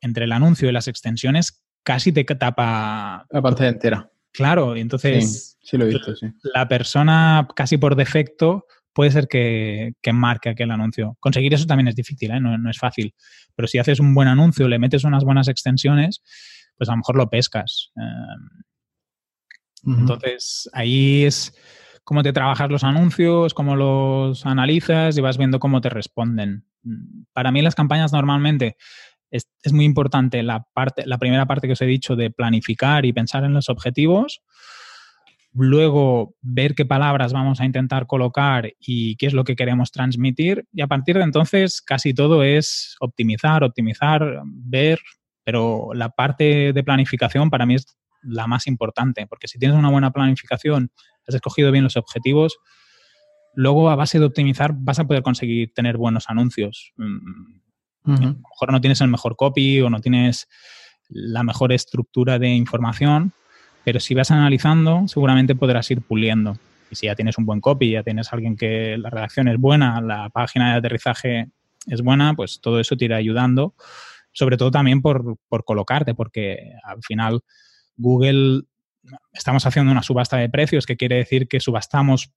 entre 0.00 0.24
el 0.24 0.32
anuncio 0.32 0.68
y 0.68 0.72
las 0.72 0.88
extensiones 0.88 1.62
casi 1.84 2.10
te 2.10 2.24
tapa... 2.24 3.24
La 3.30 3.40
pantalla 3.40 3.70
entera. 3.70 4.10
Claro, 4.32 4.76
y 4.76 4.80
entonces... 4.80 5.56
Sí, 5.62 5.76
lo 5.76 5.84
he 5.84 5.90
visto, 5.90 6.16
sí. 6.16 6.26
La 6.42 6.66
persona 6.66 7.46
casi 7.54 7.76
por 7.76 7.94
defecto 7.94 8.66
puede 8.92 9.12
ser 9.12 9.28
que, 9.28 9.94
marque 10.12 10.48
aquel 10.48 10.72
anuncio. 10.72 11.16
Conseguir 11.20 11.54
eso 11.54 11.66
también 11.66 11.86
es 11.86 11.94
difícil, 11.94 12.32
¿eh? 12.32 12.40
no, 12.40 12.68
es 12.68 12.78
fácil. 12.78 13.14
Pero 13.54 13.68
si 13.68 13.78
haces 13.78 14.00
un 14.00 14.12
buen 14.12 14.26
anuncio, 14.26 14.66
le 14.66 14.80
metes 14.80 15.04
unas 15.04 15.22
buenas 15.22 15.46
extensiones, 15.46 16.20
pues 16.76 16.88
a 16.88 16.94
lo 16.94 16.96
mejor 16.96 17.16
lo 17.16 17.30
pescas. 17.30 17.92
Em, 17.94 18.64
entonces, 20.00 20.68
ahí 20.72 21.26
es 21.26 21.54
cómo 22.10 22.24
te 22.24 22.32
trabajas 22.32 22.68
los 22.68 22.82
anuncios, 22.82 23.54
cómo 23.54 23.76
los 23.76 24.44
analizas 24.44 25.16
y 25.16 25.20
vas 25.20 25.38
viendo 25.38 25.60
cómo 25.60 25.80
te 25.80 25.90
responden. 25.90 26.66
Para 27.32 27.52
mí 27.52 27.62
las 27.62 27.76
campañas 27.76 28.12
normalmente 28.12 28.76
es, 29.30 29.46
muy 29.72 29.84
importante 29.84 30.42
la, 30.42 30.66
parte, 30.74 31.06
la 31.06 31.18
primera 31.18 31.46
parte 31.46 31.68
que 31.68 31.74
os 31.74 31.82
he 31.82 31.86
dicho 31.86 32.16
de 32.16 32.32
planificar 32.32 33.06
y 33.06 33.12
pensar 33.12 33.44
en 33.44 33.54
los 33.54 33.68
objetivos, 33.68 34.42
luego 35.52 36.34
ver 36.42 36.74
qué 36.74 36.84
palabras 36.84 37.32
vamos 37.32 37.60
a 37.60 37.64
intentar 37.64 38.08
colocar 38.08 38.72
y 38.80 39.14
qué 39.14 39.26
es 39.26 39.32
lo 39.32 39.44
que 39.44 39.54
queremos 39.54 39.92
transmitir 39.92 40.66
y 40.72 40.80
a 40.80 40.88
partir 40.88 41.16
de 41.16 41.22
entonces 41.22 41.80
casi 41.80 42.12
todo 42.12 42.42
es 42.42 42.96
optimizar, 42.98 43.62
optimizar, 43.62 44.42
ver, 44.44 44.98
pero 45.44 45.90
la 45.94 46.08
parte 46.08 46.72
de 46.72 46.82
planificación 46.82 47.50
para 47.50 47.66
mí 47.66 47.76
es 47.76 47.86
la 48.22 48.48
más 48.48 48.66
importante, 48.66 49.28
porque 49.28 49.46
si 49.46 49.60
tienes 49.60 49.78
una 49.78 49.90
buena 49.90 50.10
planificación 50.10 50.90
has 51.30 51.34
escogido 51.34 51.72
bien 51.72 51.84
los 51.84 51.96
objetivos, 51.96 52.58
luego 53.54 53.90
a 53.90 53.96
base 53.96 54.18
de 54.18 54.26
optimizar 54.26 54.72
vas 54.74 54.98
a 54.98 55.06
poder 55.06 55.22
conseguir 55.22 55.72
tener 55.74 55.96
buenos 55.96 56.28
anuncios. 56.28 56.92
Mm, 56.96 57.40
a 58.04 58.10
lo 58.10 58.18
mejor 58.18 58.72
no 58.72 58.80
tienes 58.80 59.00
el 59.00 59.08
mejor 59.08 59.36
copy 59.36 59.80
o 59.80 59.90
no 59.90 60.00
tienes 60.00 60.48
la 61.08 61.42
mejor 61.42 61.72
estructura 61.72 62.38
de 62.38 62.48
información, 62.48 63.32
pero 63.84 64.00
si 64.00 64.14
vas 64.14 64.30
analizando, 64.30 65.06
seguramente 65.06 65.54
podrás 65.54 65.90
ir 65.90 66.02
puliendo. 66.02 66.56
Y 66.90 66.96
si 66.96 67.06
ya 67.06 67.14
tienes 67.14 67.38
un 67.38 67.46
buen 67.46 67.60
copy, 67.60 67.92
ya 67.92 68.02
tienes 68.02 68.32
alguien 68.32 68.56
que 68.56 68.96
la 68.98 69.10
redacción 69.10 69.48
es 69.48 69.58
buena, 69.58 70.00
la 70.00 70.28
página 70.30 70.72
de 70.72 70.78
aterrizaje 70.78 71.50
es 71.86 72.02
buena, 72.02 72.34
pues 72.34 72.60
todo 72.60 72.80
eso 72.80 72.96
te 72.96 73.04
irá 73.04 73.16
ayudando. 73.16 73.74
Sobre 74.32 74.56
todo 74.56 74.70
también 74.70 75.02
por, 75.02 75.36
por 75.48 75.64
colocarte, 75.64 76.14
porque 76.14 76.72
al 76.84 77.02
final 77.02 77.42
Google 77.96 78.62
estamos 79.32 79.66
haciendo 79.66 79.92
una 79.92 80.02
subasta 80.02 80.36
de 80.36 80.48
precios, 80.48 80.86
que 80.86 80.96
quiere 80.96 81.16
decir 81.16 81.48
que 81.48 81.60
subastamos 81.60 82.32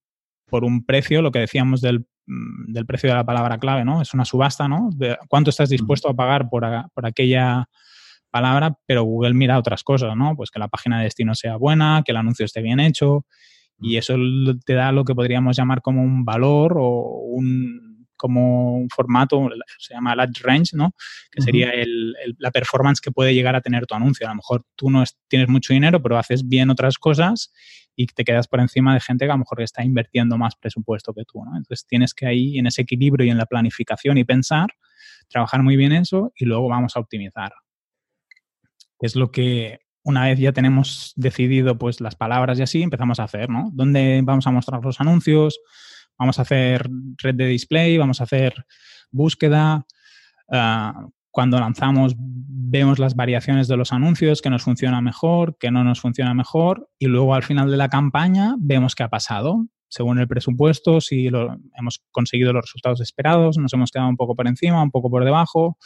por 0.47 0.63
un 0.63 0.85
precio, 0.85 1.21
lo 1.21 1.31
que 1.31 1.39
decíamos 1.39 1.81
del, 1.81 2.05
mm, 2.27 2.73
del, 2.73 2.85
precio 2.85 3.09
de 3.09 3.15
la 3.15 3.25
palabra 3.25 3.57
clave, 3.57 3.85
¿no? 3.85 4.01
Es 4.01 4.13
una 4.13 4.25
subasta, 4.25 4.67
¿no? 4.67 4.89
De 4.93 5.17
cuánto 5.27 5.49
estás 5.49 5.69
dispuesto 5.69 6.09
a 6.09 6.13
pagar 6.13 6.49
por, 6.49 6.65
por 6.93 7.05
aquella 7.05 7.67
palabra, 8.29 8.77
pero 8.85 9.03
Google 9.03 9.33
mira 9.33 9.57
otras 9.57 9.83
cosas, 9.83 10.15
¿no? 10.15 10.35
Pues 10.35 10.51
que 10.51 10.59
la 10.59 10.67
página 10.67 10.97
de 10.97 11.05
destino 11.05 11.35
sea 11.35 11.55
buena, 11.55 12.01
que 12.05 12.11
el 12.11 12.17
anuncio 12.17 12.45
esté 12.45 12.61
bien 12.61 12.79
hecho, 12.79 13.25
y 13.79 13.97
eso 13.97 14.15
te 14.65 14.73
da 14.73 14.91
lo 14.91 15.03
que 15.03 15.15
podríamos 15.15 15.57
llamar 15.57 15.81
como 15.81 16.01
un 16.01 16.23
valor 16.25 16.77
o 16.77 17.19
un 17.25 17.92
como 18.23 18.77
un 18.77 18.89
formato, 18.89 19.49
se 19.77 19.93
llama 19.93 20.13
Ad 20.13 20.29
Range, 20.41 20.77
¿no? 20.77 20.95
Que 21.29 21.41
sería 21.41 21.71
el, 21.71 22.15
la 22.39 22.51
performance 22.51 23.01
que 23.01 23.11
puede 23.11 23.33
llegar 23.33 23.53
a 23.57 23.59
tener 23.59 23.85
tu 23.85 23.95
anuncio. 23.95 24.25
A 24.25 24.29
lo 24.29 24.37
mejor 24.37 24.63
tú 24.77 24.89
no 24.89 25.03
tienes 25.27 25.49
mucho 25.49 25.73
dinero, 25.73 26.01
pero 26.01 26.17
haces 26.17 26.47
bien 26.47 26.69
otras 26.69 26.97
cosas 26.97 27.51
y 27.97 28.05
te 28.05 28.23
quedas 28.23 28.47
por 28.47 28.61
encima 28.61 28.93
de 28.93 29.01
gente 29.01 29.25
que 29.25 29.31
a 29.31 29.33
lo 29.33 29.39
mejor 29.39 29.61
está 29.61 29.83
invirtiendo 29.83 30.37
más 30.37 30.55
presupuesto 30.55 31.13
que 31.13 31.25
tú, 31.25 31.43
¿no? 31.43 31.57
Entonces 31.57 31.85
tienes 31.85 32.13
que 32.13 32.25
ahí 32.25 32.57
en 32.57 32.65
ese 32.65 32.83
equilibrio 32.83 33.27
y 33.27 33.29
en 33.29 33.37
la 33.37 33.45
planificación 33.45 34.17
y 34.17 34.23
pensar, 34.23 34.69
trabajar 35.27 35.61
muy 35.63 35.75
bien 35.75 35.91
eso 35.91 36.31
y 36.33 36.45
luego 36.45 36.69
vamos 36.69 36.95
a 36.95 37.01
optimizar. 37.01 37.51
Es 39.01 39.17
lo 39.17 39.31
que 39.31 39.79
una 40.03 40.23
vez 40.23 40.39
ya 40.39 40.53
tenemos 40.53 41.11
decidido 41.17 41.77
pues 41.77 41.99
las 41.99 42.15
palabras 42.15 42.57
y 42.57 42.61
así, 42.61 42.83
empezamos 42.83 43.19
a 43.19 43.23
hacer, 43.23 43.49
¿no? 43.49 43.69
¿Dónde 43.73 44.21
vamos 44.23 44.47
a 44.47 44.51
mostrar 44.51 44.81
los 44.81 45.01
anuncios? 45.01 45.59
Vamos 46.17 46.39
a 46.39 46.43
hacer 46.43 46.89
red 47.17 47.35
de 47.35 47.47
display, 47.47 47.97
vamos 47.97 48.21
a 48.21 48.25
hacer 48.25 48.65
búsqueda. 49.11 49.85
Ah, 50.51 51.07
cuando 51.33 51.59
lanzamos 51.59 52.13
vemos 52.15 52.99
las 52.99 53.15
variaciones 53.15 53.67
de 53.67 53.75
los 53.75 53.91
anuncios, 53.91 54.41
que 54.41 54.51
nos 54.51 54.61
funciona 54.61 55.01
mejor, 55.01 55.57
que 55.59 55.71
no 55.71 55.83
nos 55.83 55.99
funciona 55.99 56.35
mejor, 56.35 56.89
y 56.99 57.07
luego 57.07 57.33
al 57.33 57.41
final 57.41 57.71
de 57.71 57.77
la 57.77 57.89
campaña 57.89 58.55
vemos 58.59 58.93
qué 58.93 59.01
ha 59.01 59.09
pasado. 59.09 59.65
Según 59.89 60.19
el 60.19 60.27
presupuesto, 60.27 61.01
si 61.01 61.27
hemos 61.27 62.03
conseguido 62.11 62.53
los 62.53 62.65
resultados 62.65 63.01
esperados, 63.01 63.57
nos 63.57 63.73
hemos 63.73 63.89
quedado 63.89 64.09
un 64.09 64.15
poco 64.15 64.35
por 64.35 64.47
encima, 64.47 64.83
un 64.83 64.91
poco 64.91 65.09
por 65.09 65.25
debajo, 65.25 65.77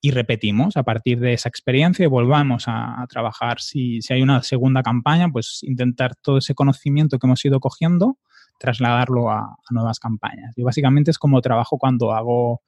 y 0.00 0.10
repetimos 0.10 0.76
a 0.76 0.82
partir 0.82 1.20
de 1.20 1.34
esa 1.34 1.48
experiencia 1.48 2.04
y 2.04 2.08
volvamos 2.08 2.64
a, 2.66 3.04
trabajar. 3.08 3.60
Si, 3.60 4.02
si, 4.02 4.12
hay 4.12 4.22
una 4.22 4.42
segunda 4.42 4.82
campaña, 4.82 5.28
pues 5.28 5.60
intentar 5.62 6.16
todo 6.16 6.38
ese 6.38 6.54
conocimiento 6.54 7.18
que 7.18 7.26
hemos 7.28 7.44
ido 7.44 7.60
cogiendo 7.60 8.18
trasladarlo 8.58 9.30
a, 9.30 9.56
nuevas 9.70 9.98
campañas. 9.98 10.52
Y 10.56 10.62
básicamente 10.62 11.10
es 11.10 11.18
como 11.18 11.40
trabajo 11.40 11.78
cuando 11.78 12.12
hago 12.12 12.62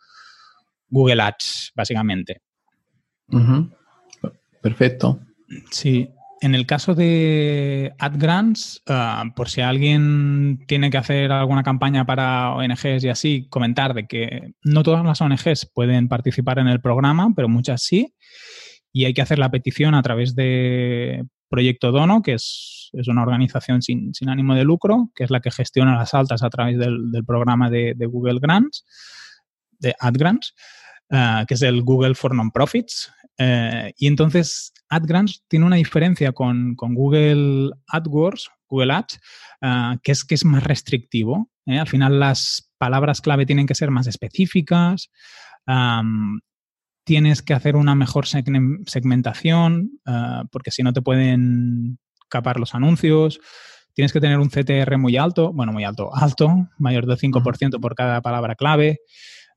Google 0.89 1.23
Ads, 1.23 1.73
básicamente. 1.75 2.43
Perfecto. 4.63 5.21
Sí. 5.71 6.11
En 6.43 6.55
el 6.55 6.65
caso 6.65 6.95
de 6.95 7.93
AdGrants, 7.99 8.83
ah, 8.89 9.25
por 9.37 9.51
si 9.51 9.61
alguien 9.61 10.65
tiene 10.67 10.91
que 10.91 10.97
hacer 10.97 11.31
alguna 11.33 11.63
campaña 11.63 12.07
para 12.07 12.55
ONGs 12.55 13.05
y 13.05 13.09
así, 13.11 13.47
comentar 13.51 13.93
de 13.93 14.07
que 14.07 14.55
no 14.65 14.83
todas 14.83 15.05
las 15.05 15.21
ONGs 15.21 15.71
pueden 15.75 16.09
participar 16.09 16.59
en 16.59 16.69
el 16.69 16.81
programa, 16.81 17.31
pero 17.37 17.49
muchas 17.49 17.83
sí. 17.83 18.15
Y 18.91 19.05
hay 19.05 19.13
que 19.13 19.21
hacer 19.21 19.39
la 19.39 19.51
petición 19.51 19.95
a 19.95 20.03
través 20.03 20.35
de 20.35 21.27
Proyecto 21.51 21.91
Dono, 21.91 22.23
que 22.23 22.35
es, 22.35 22.91
una 23.09 23.23
organización 23.23 23.83
sin, 23.83 24.13
ánimo 24.29 24.55
de 24.55 24.65
lucro, 24.65 25.11
que 25.15 25.25
es 25.25 25.31
la 25.31 25.41
que 25.41 25.51
gestiona 25.51 25.97
las 25.97 26.15
altas 26.15 26.43
a 26.43 26.49
través 26.49 26.79
del, 26.79 27.25
programa 27.27 27.69
de, 27.69 27.95
Google 28.07 28.39
Grants, 28.41 28.85
de 29.79 29.95
AdGrants, 29.99 30.55
uh, 31.11 31.45
que 31.47 31.55
es 31.55 31.63
el 31.63 31.83
Google 31.83 32.15
for 32.15 32.35
Nonprofits. 32.35 33.13
Uh, 33.39 33.91
y 33.97 34.07
entonces 34.07 34.73
AdGrants 34.89 35.45
tiene 35.49 35.67
una 35.67 35.77
diferencia 35.77 36.33
con, 36.33 36.77
Google 36.77 37.71
AdWords, 37.89 38.49
Google 38.69 38.93
Ads, 38.93 39.21
uh, 39.63 39.99
que 40.03 40.13
es 40.13 40.25
que 40.25 40.37
es 40.37 40.45
más 40.45 40.63
restrictivo. 40.63 41.51
Al 41.67 41.89
final 41.89 42.21
las 42.21 42.73
palabras 42.79 43.21
clave 43.21 43.47
tienen 43.47 43.67
que 43.67 43.75
ser 43.75 43.91
más 43.91 44.07
específicas. 44.07 45.11
Tienes 47.05 47.43
que 47.43 47.55
hacer 47.55 47.77
una 47.77 47.95
mejor 47.95 48.27
segmentación, 48.27 50.01
ah, 50.07 50.45
porque 50.51 50.71
si 50.71 50.83
no 50.83 50.93
te 50.93 51.03
pueden 51.03 51.99
capar 52.29 52.59
los 52.59 52.75
anuncios. 52.75 53.41
Tienes 53.93 54.13
que 54.13 54.21
tener 54.21 54.39
un 54.39 54.49
CTR 54.49 54.97
muy 54.99 55.17
alto, 55.17 55.53
bueno, 55.53 55.73
muy 55.73 55.85
alto, 55.85 56.15
alto, 56.15 56.69
mayor 56.79 57.07
del 57.07 57.19
5% 57.19 57.81
por 57.81 57.95
cada 57.95 58.23
palabra 58.23 58.55
clave. 58.55 59.01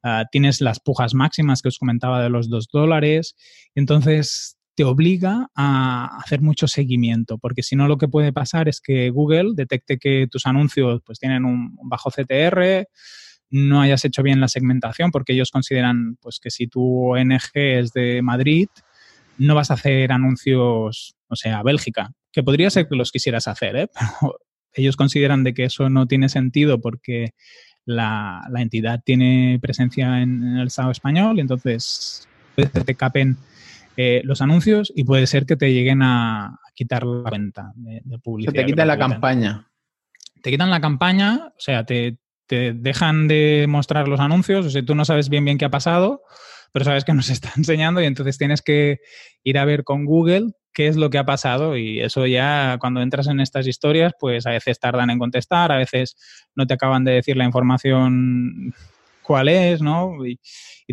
Ah, 0.04 0.26
tienes 0.32 0.60
las 0.60 0.80
pujas 0.80 1.14
máximas 1.14 1.62
que 1.62 1.70
os 1.70 1.78
comentaba 1.78 2.22
de 2.22 2.30
los 2.30 2.50
2 2.50 2.68
dólares. 2.74 3.36
Entonces, 3.76 4.58
te 4.76 4.84
obliga 4.84 5.48
a 5.56 6.18
hacer 6.18 6.42
mucho 6.42 6.68
seguimiento, 6.68 7.38
porque 7.38 7.62
si 7.64 7.76
no 7.76 7.88
lo 7.88 7.98
que 7.98 8.08
puede 8.08 8.34
pasar 8.34 8.68
es 8.68 8.82
que 8.82 9.12
Google 9.12 9.52
detecte 9.56 9.98
que 10.00 10.28
tus 10.30 10.46
anuncios 10.48 11.02
pues 11.06 11.20
tienen 11.20 11.46
un 11.46 11.78
bajo 11.84 12.10
CTR, 12.10 12.88
no 13.54 13.82
hayas 13.82 14.04
hecho 14.04 14.24
bien 14.24 14.40
la 14.40 14.48
segmentación, 14.48 15.12
porque 15.12 15.34
ellos 15.34 15.52
consideran 15.52 16.18
pues, 16.22 16.40
que 16.40 16.50
si 16.50 16.66
tu 16.66 17.14
ONG 17.14 17.52
es 17.54 17.94
de 17.94 18.24
Madrid, 18.24 18.68
no 19.38 19.54
vas 19.54 19.70
a 19.70 19.76
hacer 19.76 20.12
anuncios, 20.12 21.16
o 21.28 21.36
sea, 21.36 21.62
Bélgica, 21.62 22.12
que 22.32 22.42
podría 22.42 22.72
ser 22.72 22.88
que 22.88 22.96
los 22.96 23.12
quisieras 23.12 23.48
hacer, 23.48 23.76
¿eh? 23.76 23.90
pero 24.22 24.40
ellos 24.74 24.98
consideran 24.98 25.44
de 25.44 25.54
que 25.54 25.66
eso 25.66 25.88
no 25.92 26.08
tiene 26.08 26.30
sentido 26.30 26.82
porque 26.82 27.36
la, 27.86 28.42
entidad 28.56 29.02
tiene 29.06 29.60
presencia 29.62 30.24
en, 30.24 30.58
el 30.58 30.68
Estado 30.68 30.90
español 30.90 31.38
y 31.38 31.42
entonces 31.42 32.28
puede 32.56 32.72
que 32.72 32.82
te 32.82 32.96
capen 32.96 33.38
eh, 33.98 34.22
los 34.24 34.42
anuncios 34.42 34.92
y 34.96 35.04
puede 35.04 35.28
ser 35.28 35.46
que 35.46 35.58
te 35.58 35.72
lleguen 35.72 36.02
a, 36.02 36.60
quitar 36.74 37.06
la 37.06 37.30
cuenta 37.30 37.72
de, 37.76 38.02
publicidad. 38.18 38.54
te 38.54 38.66
quitan 38.66 38.88
la 38.88 38.98
campaña. 38.98 39.68
Te 40.42 40.50
quitan 40.50 40.72
la 40.72 40.82
campaña, 40.82 41.50
o 41.56 41.60
sea, 41.60 41.86
te, 41.86 42.18
dejan 42.56 43.28
de 43.28 43.66
mostrar 43.68 44.08
los 44.08 44.20
anuncios, 44.20 44.66
o 44.66 44.70
sea, 44.70 44.84
tú 44.84 44.96
no 44.96 45.06
sabes 45.06 45.30
bien 45.30 45.46
bien 45.46 45.58
qué 45.58 45.66
ha 45.66 45.72
pasado, 45.72 46.22
pero 46.72 46.86
sabes 46.86 47.06
que 47.06 47.14
nos 47.14 47.30
está 47.30 47.52
enseñando 47.58 48.02
y 48.02 48.06
entonces 48.06 48.38
tienes 48.38 48.62
que 48.62 49.00
ir 49.44 49.58
a 49.58 49.66
ver 49.66 49.84
con 49.84 50.06
Google 50.06 50.52
qué 50.74 50.88
es 50.88 50.96
lo 50.96 51.10
que 51.10 51.20
ha 51.20 51.26
pasado 51.26 51.78
y 51.78 52.00
eso 52.00 52.26
ya 52.26 52.78
cuando 52.80 53.02
entras 53.02 53.28
en 53.28 53.40
estas 53.40 53.68
historias, 53.68 54.14
pues 54.20 54.46
a 54.48 54.52
veces 54.52 54.80
tardan 54.80 55.10
en 55.10 55.20
contestar, 55.20 55.72
a 55.72 55.78
veces 55.78 56.16
no 56.56 56.66
te 56.66 56.74
acaban 56.74 57.04
de 57.04 57.12
decir 57.12 57.38
la 57.38 57.46
información 57.46 58.74
cuál 59.22 59.50
es, 59.50 59.82
¿no? 59.82 60.26
Y, 60.26 60.40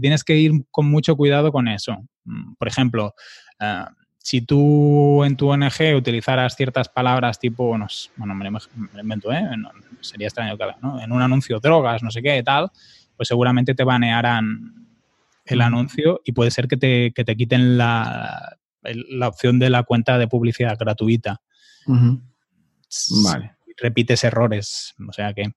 tienes 0.00 0.24
que 0.24 0.36
ir 0.36 0.52
con 0.70 0.86
mucho 0.86 1.14
cuidado 1.16 1.52
con 1.52 1.68
eso. 1.68 1.94
Mm, 2.24 2.54
por 2.54 2.68
ejemplo, 2.68 3.14
uh, 3.60 3.90
si 4.22 4.42
tú 4.42 5.24
en 5.24 5.36
tu 5.36 5.50
ONG 5.50 5.96
utilizaras 5.96 6.54
ciertas 6.54 6.88
palabras 6.88 7.38
tipo, 7.38 7.68
bueno, 7.68 8.34
me 8.34 8.50
lo 8.50 9.00
invento, 9.00 9.32
¿eh? 9.32 9.42
sería 10.00 10.26
extraño 10.26 10.58
que 10.58 10.64
¿no? 10.82 11.00
En 11.00 11.10
un 11.10 11.22
anuncio 11.22 11.58
drogas, 11.58 12.02
no 12.02 12.10
sé 12.10 12.22
qué, 12.22 12.42
tal, 12.42 12.70
pues 13.16 13.28
seguramente 13.28 13.74
te 13.74 13.82
banearán 13.82 14.86
el 15.46 15.60
anuncio 15.62 16.20
y 16.24 16.32
puede 16.32 16.50
ser 16.50 16.68
que 16.68 16.76
te, 16.76 17.12
que 17.12 17.24
te 17.24 17.34
quiten 17.34 17.78
la, 17.78 18.58
la, 18.82 19.28
opción 19.28 19.58
de 19.58 19.70
la 19.70 19.82
cuenta 19.84 20.18
de 20.18 20.28
publicidad 20.28 20.78
gratuita. 20.78 21.40
Vale. 23.24 23.56
Repites 23.78 24.22
errores, 24.24 24.94
o 25.08 25.12
sea 25.12 25.32
que... 25.32 25.52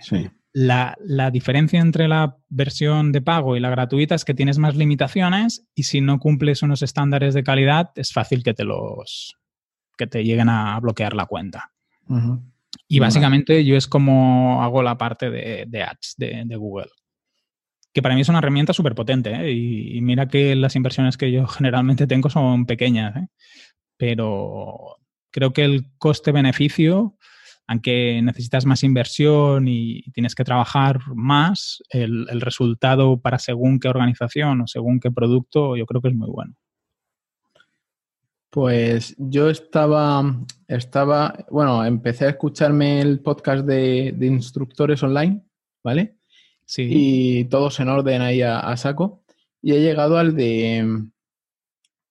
Sí. 0.00 0.28
La, 0.52 0.96
diferencia 1.30 1.80
entre 1.80 2.08
la 2.08 2.36
versión 2.48 3.12
de 3.12 3.20
pago 3.20 3.56
y 3.56 3.60
la 3.60 3.70
gratuita 3.70 4.14
es 4.14 4.24
que 4.24 4.34
tienes 4.34 4.58
más 4.58 4.76
limitaciones 4.76 5.66
y 5.74 5.84
si 5.84 6.00
no 6.00 6.18
cumples 6.18 6.62
unos 6.62 6.82
estándares 6.82 7.34
de 7.34 7.44
calidad 7.44 7.90
es 7.96 8.12
fácil 8.12 8.42
que 8.42 8.54
te 8.54 8.64
los 8.64 9.36
que 9.96 10.06
te 10.06 10.24
lleguen 10.24 10.48
a 10.48 10.78
bloquear 10.80 11.14
la 11.14 11.26
cuenta. 11.26 11.72
Y 12.86 13.00
básicamente 13.00 13.64
yo 13.64 13.76
es 13.76 13.86
como 13.86 14.62
hago 14.62 14.82
la 14.82 14.96
parte 14.96 15.30
de, 15.30 15.82
ads 15.82 16.14
de, 16.16 16.56
Google. 16.56 16.88
Que 17.92 18.00
para 18.00 18.14
mí 18.14 18.22
es 18.22 18.28
una 18.28 18.38
herramienta 18.38 18.72
súper 18.72 18.94
potente. 18.94 19.34
¿eh? 19.34 19.52
Y, 19.52 20.00
mira 20.00 20.28
que 20.28 20.54
las 20.54 20.76
inversiones 20.76 21.16
que 21.16 21.30
yo 21.30 21.46
generalmente 21.48 22.06
tengo 22.06 22.30
son 22.30 22.64
pequeñas. 22.64 23.16
¿eh? 23.16 23.28
Pero 23.96 24.96
creo 25.30 25.52
que 25.52 25.64
el 25.64 25.90
coste-beneficio 25.98 27.17
aunque 27.68 28.20
necesitas 28.22 28.64
más 28.64 28.82
inversión 28.82 29.68
y 29.68 30.02
tienes 30.12 30.34
que 30.34 30.42
trabajar 30.42 31.00
más, 31.14 31.82
el, 31.90 32.26
resultado 32.40 33.20
para 33.20 33.38
según 33.38 33.78
qué 33.78 33.88
organización 33.88 34.62
o 34.62 34.66
según 34.66 35.00
qué 35.00 35.10
producto 35.10 35.76
yo 35.76 35.84
creo 35.84 36.00
que 36.00 36.08
es 36.08 36.14
muy 36.14 36.30
bueno. 36.30 36.54
Pues 38.48 39.14
yo 39.18 39.50
estaba, 39.50 40.24
estaba, 40.66 41.44
bueno, 41.50 41.84
empecé 41.84 42.24
a 42.24 42.30
escucharme 42.30 43.02
el 43.02 43.20
podcast 43.20 43.66
de, 43.66 44.16
instructores 44.18 45.02
online, 45.02 45.42
¿vale? 45.84 46.16
Sí. 46.64 46.88
Y 46.90 47.44
todos 47.44 47.78
en 47.80 47.90
orden 47.90 48.22
ahí 48.22 48.40
a, 48.40 48.74
saco. 48.78 49.22
Y 49.60 49.72
he 49.72 49.80
llegado 49.82 50.16
al 50.16 50.34
de, 50.34 51.04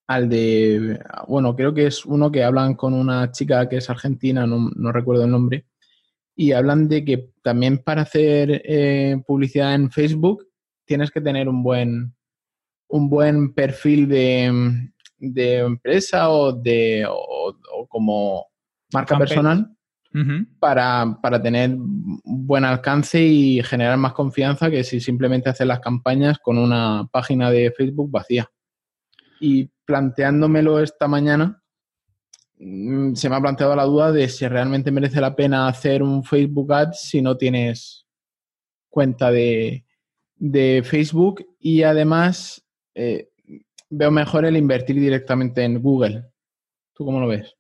al 0.08 0.30
de, 0.30 1.00
bueno, 1.28 1.56
creo 1.56 1.74
que 1.74 1.86
es 1.86 2.06
uno 2.06 2.32
que 2.32 2.44
hablan 2.44 2.76
con 2.76 2.94
una 2.94 3.32
chica 3.32 3.68
que 3.68 3.78
es 3.78 3.90
argentina, 3.90 4.48
no, 4.48 4.92
recuerdo 4.92 5.26
el 5.26 5.32
nombre, 5.32 5.66
y 6.36 6.54
hablan 6.54 6.88
de 6.88 7.04
que 7.04 7.30
también 7.44 7.80
para 7.80 8.04
hacer 8.04 8.62
eh, 8.64 9.22
publicidad 9.28 9.76
en 9.76 9.92
Facebook 9.92 10.48
tienes 10.86 11.12
que 11.12 11.20
tener 11.20 11.50
un 11.50 11.62
buen, 11.62 12.16
un 12.88 13.10
buen 13.10 13.54
perfil 13.54 14.08
de, 14.08 14.90
de 15.18 15.58
empresa 15.58 16.30
o 16.30 16.54
de 16.54 17.06
o, 17.10 17.88
como 17.90 18.46
marca 18.94 19.18
personal 19.18 19.70
para, 20.60 21.20
para, 21.22 21.42
tener 21.42 21.76
buen 21.78 22.66
alcance 22.66 23.22
y 23.22 23.62
generar 23.62 23.98
más 23.98 24.14
confianza 24.14 24.72
que 24.72 24.84
si 24.84 25.00
simplemente 25.00 25.50
haces 25.50 25.68
las 25.68 25.80
campañas 25.80 26.40
con 26.40 26.58
una 26.58 27.08
página 27.12 27.52
de 27.52 27.72
Facebook 27.72 28.10
vacía. 28.10 28.50
Y 29.40 29.70
planteándomelo 29.86 30.82
esta 30.82 31.08
mañana, 31.08 31.62
mm, 32.58 33.14
se 33.16 33.30
me 33.30 33.36
ha 33.36 33.42
planteado 33.42 33.76
la 33.76 33.84
duda 33.84 34.12
de 34.12 34.30
si 34.30 34.48
realmente 34.48 34.92
merece 34.92 35.22
la 35.22 35.36
pena 35.36 35.68
hacer 35.68 36.04
un 36.04 36.24
Facebook 36.24 36.74
Ads 36.74 37.02
si 37.02 37.22
no 37.22 37.38
tienes 37.38 38.06
cuenta 38.90 39.32
de, 39.32 39.86
de 40.36 40.84
Facebook 40.84 41.46
y 41.60 41.84
además 41.84 42.66
eh, 42.96 43.30
veo 43.90 44.12
mejor 44.12 44.46
el 44.46 44.58
invertir 44.58 44.96
directamente 44.96 45.64
en 45.64 45.82
Google. 45.82 46.24
¿Tú 46.94 47.06
cómo 47.06 47.20
lo 47.20 47.28
ves? 47.28 47.56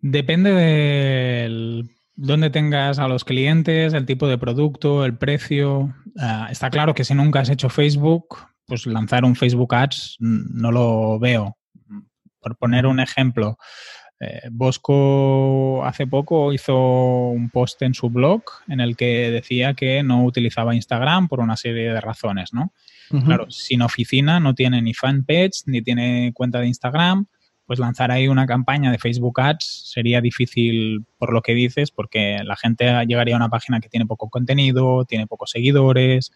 Depende 0.00 0.52
de 0.52 1.84
dónde 2.14 2.50
tengas 2.50 2.98
a 2.98 3.08
los 3.08 3.24
clientes, 3.24 3.94
el 3.94 4.06
tipo 4.06 4.26
de 4.26 4.38
producto, 4.38 5.04
el 5.04 5.16
precio. 5.16 5.94
Ah, 6.18 6.48
está 6.50 6.70
claro 6.70 6.94
que 6.94 7.04
si 7.04 7.14
nunca 7.14 7.40
has 7.40 7.50
hecho 7.50 7.68
Facebook, 7.68 8.36
pues 8.72 8.86
lanzar 8.86 9.26
un 9.26 9.36
Facebook 9.36 9.74
Ads 9.74 10.16
no 10.18 10.72
lo 10.72 11.18
veo. 11.18 11.58
Por 12.40 12.56
poner 12.56 12.86
un 12.86 13.00
ejemplo, 13.00 13.58
eh, 14.18 14.48
Bosco 14.50 15.84
hace 15.84 16.06
poco 16.06 16.54
hizo 16.54 17.28
un 17.28 17.50
post 17.50 17.82
en 17.82 17.92
su 17.92 18.08
blog 18.08 18.40
en 18.68 18.80
el 18.80 18.96
que 18.96 19.30
decía 19.30 19.74
que 19.74 20.02
no 20.02 20.24
utilizaba 20.24 20.74
Instagram 20.74 21.28
por 21.28 21.40
una 21.40 21.58
serie 21.58 21.92
de 21.92 22.00
razones, 22.00 22.54
¿no? 22.54 22.72
Claro, 23.26 23.50
sin 23.50 23.82
oficina, 23.82 24.40
no 24.40 24.54
tiene 24.54 24.80
ni 24.80 24.94
fanpage, 24.94 25.64
ni 25.66 25.82
tiene 25.82 26.32
cuenta 26.32 26.58
de 26.58 26.68
Instagram, 26.68 27.26
pues 27.66 27.78
lanzar 27.78 28.10
ahí 28.10 28.26
una 28.26 28.46
campaña 28.46 28.90
de 28.90 28.96
Facebook 28.96 29.38
Ads 29.38 29.90
sería 29.92 30.22
difícil 30.22 31.04
por 31.18 31.34
lo 31.34 31.42
que 31.42 31.52
dices, 31.52 31.90
porque 31.90 32.38
la 32.42 32.56
gente 32.56 32.86
llegaría 33.04 33.34
a 33.34 33.36
una 33.36 33.50
página 33.50 33.80
que 33.80 33.90
tiene 33.90 34.06
poco 34.06 34.30
contenido, 34.30 35.04
tiene 35.04 35.26
pocos 35.26 35.50
seguidores. 35.50 36.32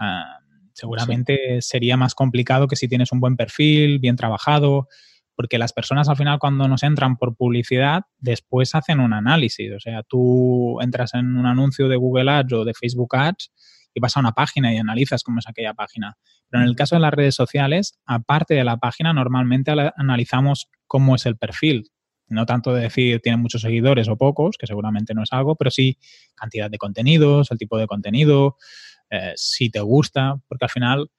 Ah, 0.00 0.40
seguramente 0.74 1.62
sería 1.62 1.96
más 1.96 2.14
complicado 2.14 2.68
que 2.68 2.76
si 2.76 2.88
tienes 2.88 3.12
un 3.12 3.20
buen 3.20 3.36
perfil, 3.36 3.98
bien 3.98 4.16
trabajado, 4.16 4.88
porque 5.36 5.58
las 5.58 5.72
personas 5.72 6.08
al 6.08 6.16
final 6.16 6.38
cuando 6.38 6.68
nos 6.68 6.82
entran 6.82 7.16
por 7.16 7.36
publicidad, 7.36 8.02
después 8.18 8.74
hacen 8.74 9.00
un 9.00 9.12
análisis. 9.12 9.72
O 9.72 9.80
sea, 9.80 10.02
tú 10.02 10.80
entras 10.80 11.14
en 11.14 11.36
un 11.36 11.46
anuncio 11.46 11.88
de 11.88 11.96
Google 11.96 12.30
Ads 12.30 12.52
o 12.52 12.64
de 12.64 12.74
Facebook 12.74 13.16
Ads 13.16 13.50
y 13.94 14.00
vas 14.00 14.16
a 14.16 14.20
una 14.20 14.32
página 14.32 14.74
y 14.74 14.78
analizas 14.78 15.22
cómo 15.22 15.38
es 15.38 15.48
aquella 15.48 15.74
página. 15.74 16.16
Pero 16.50 16.62
en 16.62 16.68
el 16.68 16.76
caso 16.76 16.96
de 16.96 17.00
las 17.00 17.14
redes 17.14 17.34
sociales, 17.34 17.98
aparte 18.06 18.54
de 18.54 18.64
la 18.64 18.76
página, 18.76 19.12
normalmente 19.12 19.72
analizamos 19.96 20.68
cómo 20.86 21.14
es 21.14 21.26
el 21.26 21.36
perfil. 21.36 21.90
No 22.26 22.46
tanto 22.46 22.72
de 22.72 22.82
decir 22.82 23.20
tiene 23.20 23.36
muchos 23.36 23.62
seguidores 23.62 24.08
o 24.08 24.16
pocos, 24.16 24.56
que 24.58 24.66
seguramente 24.66 25.14
no 25.14 25.22
es 25.22 25.32
algo, 25.32 25.56
pero 25.56 25.70
sí 25.70 25.98
cantidad 26.34 26.70
de 26.70 26.78
contenidos, 26.78 27.50
el 27.50 27.58
tipo 27.58 27.78
de 27.78 27.86
contenido, 27.86 28.56
eh, 29.14 29.32
si 29.36 29.70
te 29.70 29.80
gusta, 29.80 30.36
porque 30.48 30.64
al 30.64 30.70
final 30.70 31.10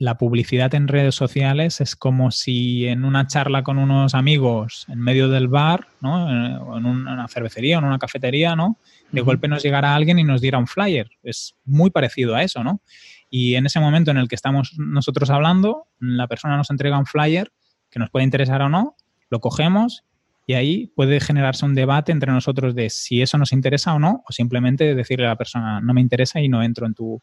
la 0.00 0.16
publicidad 0.16 0.74
en 0.74 0.88
redes 0.88 1.14
sociales 1.14 1.82
es 1.82 1.94
como 1.94 2.30
si 2.30 2.86
en 2.86 3.04
una 3.04 3.26
charla 3.26 3.62
con 3.62 3.76
unos 3.76 4.14
amigos 4.14 4.86
en 4.88 4.98
medio 4.98 5.28
del 5.28 5.46
bar, 5.48 5.88
¿no? 6.00 6.24
O 6.64 6.78
en 6.78 6.86
una 6.86 7.28
cervecería, 7.28 7.76
o 7.76 7.80
en 7.80 7.86
una 7.86 7.98
cafetería, 7.98 8.56
¿no? 8.56 8.78
De 9.12 9.20
golpe 9.20 9.46
nos 9.46 9.62
llegara 9.62 9.94
alguien 9.94 10.18
y 10.18 10.24
nos 10.24 10.40
diera 10.40 10.56
un 10.56 10.66
flyer. 10.66 11.10
Es 11.22 11.54
muy 11.66 11.90
parecido 11.90 12.34
a 12.34 12.42
eso, 12.42 12.64
¿no? 12.64 12.80
Y 13.28 13.56
en 13.56 13.66
ese 13.66 13.78
momento 13.78 14.10
en 14.10 14.16
el 14.16 14.26
que 14.26 14.36
estamos 14.36 14.72
nosotros 14.78 15.28
hablando, 15.28 15.86
la 15.98 16.28
persona 16.28 16.56
nos 16.56 16.70
entrega 16.70 16.98
un 16.98 17.04
flyer 17.04 17.52
que 17.90 17.98
nos 17.98 18.08
puede 18.08 18.24
interesar 18.24 18.62
o 18.62 18.70
no, 18.70 18.96
lo 19.28 19.40
cogemos 19.40 20.04
y 20.50 20.54
ahí 20.54 20.86
puede 20.96 21.20
generarse 21.20 21.64
un 21.64 21.74
debate 21.74 22.12
entre 22.12 22.32
nosotros 22.32 22.74
de 22.74 22.90
si 22.90 23.22
eso 23.22 23.38
nos 23.38 23.52
interesa 23.52 23.94
o 23.94 23.98
no, 23.98 24.22
o 24.28 24.32
simplemente 24.32 24.94
decirle 24.94 25.26
a 25.26 25.30
la 25.30 25.36
persona 25.36 25.80
no 25.80 25.94
me 25.94 26.00
interesa 26.00 26.40
y 26.40 26.48
no 26.48 26.62
entro 26.62 26.86
en 26.86 26.94
tu, 26.94 27.22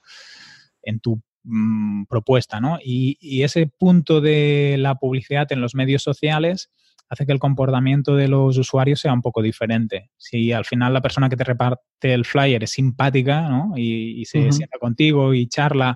en 0.81 0.99
tu 0.99 1.21
Mm, 1.49 2.05
propuesta, 2.09 2.59
¿no? 2.59 2.77
Y, 2.83 3.41
ese 3.41 3.67
punto 3.67 4.19
de 4.19 4.75
la 4.77 4.95
publicidad 4.95 5.49
en 5.53 5.61
los 5.61 5.75
medios 5.75 6.03
sociales 6.03 6.69
hace 7.07 7.25
que 7.25 7.31
el 7.31 7.39
comportamiento 7.39 8.17
de 8.17 8.27
los 8.27 8.57
usuarios 8.57 8.99
sea 8.99 9.13
un 9.13 9.21
poco 9.21 9.41
diferente. 9.41 10.11
Si 10.17 10.51
al 10.51 10.65
final 10.65 10.93
la 10.93 11.01
persona 11.01 11.29
que 11.29 11.37
te 11.37 11.45
reparte 11.45 12.13
el 12.13 12.25
flyer 12.25 12.63
es 12.63 12.71
simpática, 12.71 13.47
¿no? 13.47 13.71
Y, 13.77 14.25
se 14.25 14.51
sienta 14.51 14.77
contigo 14.77 15.33
y 15.33 15.47
charla, 15.47 15.95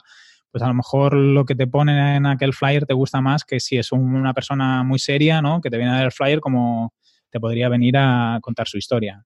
pues 0.51 0.63
a 0.63 0.67
lo 0.67 0.73
mejor 0.73 1.15
lo 1.15 1.43
que 1.43 1.55
te 1.55 1.67
pone 1.67 2.15
en 2.15 2.25
aquel 2.25 2.53
flyer 2.53 2.85
te 2.85 2.93
gusta 2.93 3.19
más 3.19 3.43
que 3.43 3.59
si 3.59 3.77
es 3.77 3.91
una 3.91 4.33
persona 4.33 4.83
muy 4.83 4.99
seria, 4.99 5.41
¿no? 5.41 5.59
Que 5.59 5.69
te 5.69 5.75
viene 5.75 5.91
a 5.91 5.95
dar 5.95 6.05
el 6.05 6.11
flyer 6.13 6.39
como 6.39 6.93
te 7.31 7.39
podría 7.39 7.69
venir 7.69 7.95
a 7.97 8.39
contar 8.41 8.67
su 8.67 8.77
historia. 8.77 9.25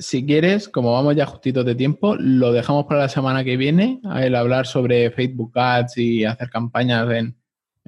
Si 0.00 0.24
quieres, 0.24 0.68
como 0.68 0.92
vamos 0.92 1.14
ya 1.14 1.26
justitos 1.26 1.64
de 1.64 1.74
tiempo, 1.74 2.16
lo 2.16 2.52
dejamos 2.52 2.86
para 2.86 3.00
la 3.00 3.08
semana 3.08 3.44
que 3.44 3.56
viene, 3.56 4.00
el 4.16 4.34
hablar 4.34 4.66
sobre 4.66 5.10
Facebook 5.10 5.52
Ads 5.58 5.98
y 5.98 6.24
hacer 6.24 6.48
campañas 6.48 7.10
en, 7.10 7.36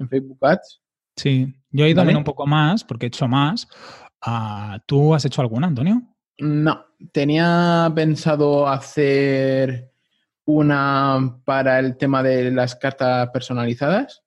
Facebook 0.07 0.37
Ads. 0.41 0.81
Sí, 1.15 1.53
yo 1.71 1.85
he 1.85 1.89
ido 1.89 1.97
también 1.97 2.17
un 2.17 2.23
poco 2.23 2.45
más, 2.45 2.83
porque 2.83 3.05
he 3.05 3.07
hecho 3.07 3.27
más. 3.27 3.67
Ah, 4.21 4.79
¿Tú 4.85 5.13
has 5.13 5.25
hecho 5.25 5.41
alguna, 5.41 5.67
Antonio? 5.67 6.01
No, 6.37 6.85
tenía 7.11 7.91
pensado 7.95 8.67
hacer 8.67 9.91
una 10.45 11.39
para 11.45 11.79
el 11.79 11.97
tema 11.97 12.23
de 12.23 12.51
las 12.51 12.75
cartas 12.75 13.29
personalizadas, 13.31 14.23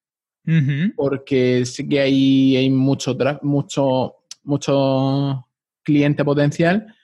porque 0.97 1.65
sí 1.65 1.89
que 1.89 2.01
hay, 2.01 2.57
hay 2.57 2.71
mucho, 2.71 3.17
mucho, 3.43 4.17
mucho 4.45 5.49
cliente 5.83 6.25
potencial 6.25 6.95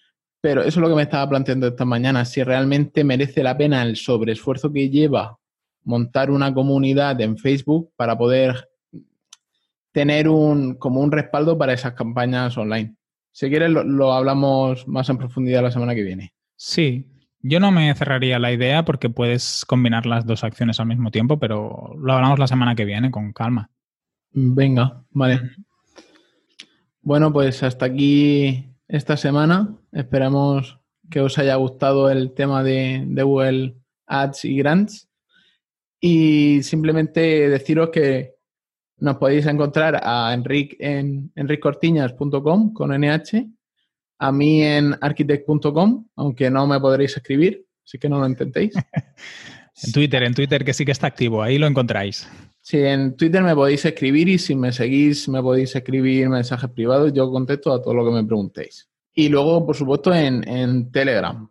pero 0.40 0.62
eso 0.62 0.68
es 0.68 0.76
lo 0.76 0.88
que 0.88 0.94
me 0.94 1.02
estaba 1.02 1.28
planteando 1.28 1.68
esta 1.68 1.84
mañana, 1.84 2.24
si 2.24 2.42
realmente 2.42 3.04
merece 3.04 3.42
la 3.42 3.56
pena 3.56 3.82
el 3.82 3.96
sobreesfuerzo 3.96 4.72
que 4.72 4.88
lleva 4.88 5.38
montar 5.84 6.30
una 6.30 6.52
comunidad 6.52 7.20
en 7.20 7.36
Facebook 7.36 7.92
para 7.96 8.16
poder 8.16 8.68
tener 9.92 10.28
un, 10.28 10.74
como 10.74 11.00
un 11.00 11.12
respaldo 11.12 11.58
para 11.58 11.72
esas 11.72 11.94
campañas 11.94 12.56
online. 12.56 12.94
Si 13.32 13.48
quieres, 13.48 13.70
lo, 13.70 14.12
hablamos 14.12 14.86
más 14.88 15.08
en 15.08 15.18
profundidad 15.18 15.62
la 15.62 15.70
semana 15.70 15.94
que 15.94 16.02
viene. 16.02 16.32
Sí, 16.56 17.06
yo 17.40 17.60
no 17.60 17.70
me 17.70 17.94
cerraría 17.94 18.38
la 18.38 18.52
idea 18.52 18.84
porque 18.84 19.10
puedes 19.10 19.64
combinar 19.66 20.06
las 20.06 20.26
dos 20.26 20.44
acciones 20.44 20.80
al 20.80 20.86
mismo 20.86 21.10
tiempo, 21.10 21.38
pero 21.38 21.94
lo 21.98 22.12
hablamos 22.12 22.38
la 22.38 22.46
semana 22.46 22.74
que 22.74 22.84
viene 22.84 23.10
con 23.10 23.32
calma. 23.32 23.70
Venga, 24.32 25.02
vale. 25.10 25.40
Bueno, 27.02 27.32
pues 27.32 27.62
hasta 27.62 27.86
aquí 27.86 28.76
esta 28.86 29.16
semana. 29.16 29.76
Esperamos 29.92 30.78
que 31.10 31.20
os 31.20 31.38
haya 31.38 31.54
gustado 31.56 32.10
el 32.10 32.32
tema 32.34 32.62
de, 32.62 33.04
Google 33.06 33.76
Ads 34.06 34.44
y 34.44 34.56
Grants. 34.58 35.08
Y 36.00 36.62
simplemente 36.62 37.48
deciros 37.48 37.90
que 37.90 38.34
nos 38.98 39.16
podéis 39.16 39.46
encontrar 39.46 40.00
a 40.02 40.32
Enric 40.34 40.76
en 40.78 41.32
enriccortiñas.com 41.34 42.72
con 42.72 42.90
NH, 42.90 43.46
a 44.18 44.32
mí 44.32 44.62
en 44.62 44.94
architect.com, 45.00 46.06
aunque 46.16 46.50
no 46.50 46.66
me 46.66 46.78
podréis 46.80 47.16
escribir, 47.16 47.66
así 47.84 47.98
que 47.98 48.08
no 48.08 48.18
lo 48.18 48.26
intentéis. 48.26 48.74
en 49.82 49.92
Twitter, 49.92 50.22
en 50.22 50.34
Twitter 50.34 50.64
que 50.64 50.74
sí 50.74 50.84
que 50.84 50.92
está 50.92 51.06
activo, 51.06 51.42
ahí 51.42 51.58
lo 51.58 51.66
encontráis. 51.66 52.28
Sí, 52.70 52.78
en 52.78 53.16
Twitter 53.16 53.42
me 53.42 53.52
podéis 53.52 53.84
escribir 53.84 54.28
y 54.28 54.38
si 54.38 54.54
me 54.54 54.70
seguís 54.70 55.28
me 55.28 55.42
podéis 55.42 55.74
escribir 55.74 56.28
mensajes 56.28 56.70
privados. 56.70 57.12
Yo 57.12 57.28
contesto 57.28 57.72
a 57.72 57.82
todo 57.82 57.94
lo 57.94 58.04
que 58.04 58.12
me 58.12 58.22
preguntéis. 58.22 58.88
Y 59.12 59.28
luego, 59.28 59.66
por 59.66 59.74
supuesto, 59.74 60.14
en, 60.14 60.92
Telegram. 60.92 61.50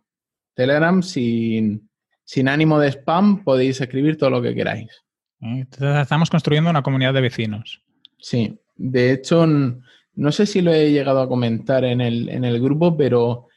Telegram 0.54 1.02
sin, 1.02 1.90
sin 2.24 2.48
ánimo 2.48 2.80
de 2.80 2.88
spam 2.88 3.44
podéis 3.44 3.82
escribir 3.82 4.16
todo 4.16 4.30
lo 4.30 4.40
que 4.40 4.54
queráis. 4.54 5.04
Estamos 6.00 6.30
construyendo 6.30 6.70
una 6.70 6.82
comunidad 6.82 7.12
de 7.12 7.20
vecinos. 7.20 7.82
Sí, 8.16 8.58
de 8.74 9.12
hecho, 9.12 9.46
no 9.46 10.32
sé 10.32 10.46
si 10.46 10.62
lo 10.62 10.72
he 10.72 10.90
llegado 10.90 11.20
a 11.20 11.28
comentar 11.28 11.84
en 11.84 12.00
el, 12.00 12.30
en 12.30 12.46
el 12.46 12.62
grupo, 12.62 12.96
pero 12.96 13.48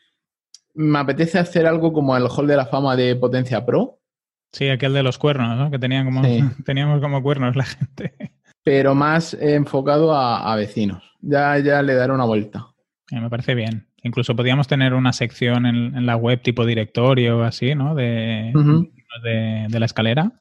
me 0.73 0.99
apetece 0.99 1.39
hacer 1.39 1.65
algo 1.65 1.93
como 1.93 2.17
el 2.17 2.27
Hall 2.27 2.45
de 2.45 2.57
la 2.57 2.65
Fama 2.65 2.97
de 2.97 3.15
Potencia 3.15 3.65
Pro 3.65 4.01
Sí, 4.53 4.69
aquel 4.69 4.93
de 4.93 5.01
los 5.01 5.17
cuernos, 5.17 5.57
¿no? 5.57 5.71
Que 5.71 5.79
tenían 5.79 6.05
como, 6.05 6.21
teníamos 6.65 7.01
como 7.01 7.21
cuernos 7.21 7.55
la 7.55 7.65
gente. 7.65 8.13
pero 8.63 8.95
más 8.95 9.33
enfocado 9.33 10.15
a, 10.15 10.55
vecinos. 10.55 11.03
Ya, 11.21 11.57
ya 11.57 11.81
le 11.81 11.95
daré 11.95 12.13
una 12.13 12.25
vuelta. 12.25 12.67
Eh, 13.11 13.19
me 13.19 13.29
parece 13.29 13.55
bien. 13.55 13.87
Incluso 14.03 14.35
podríamos 14.35 14.67
tener 14.67 14.93
una 14.93 15.11
sección 15.11 15.65
en, 15.65 16.05
la 16.05 16.15
web 16.15 16.41
tipo 16.41 16.65
directorio, 16.65 17.43
así, 17.43 17.73
¿no? 17.73 17.95
De, 17.95 18.53
de, 19.23 19.79
la 19.79 19.85
escalera. 19.85 20.31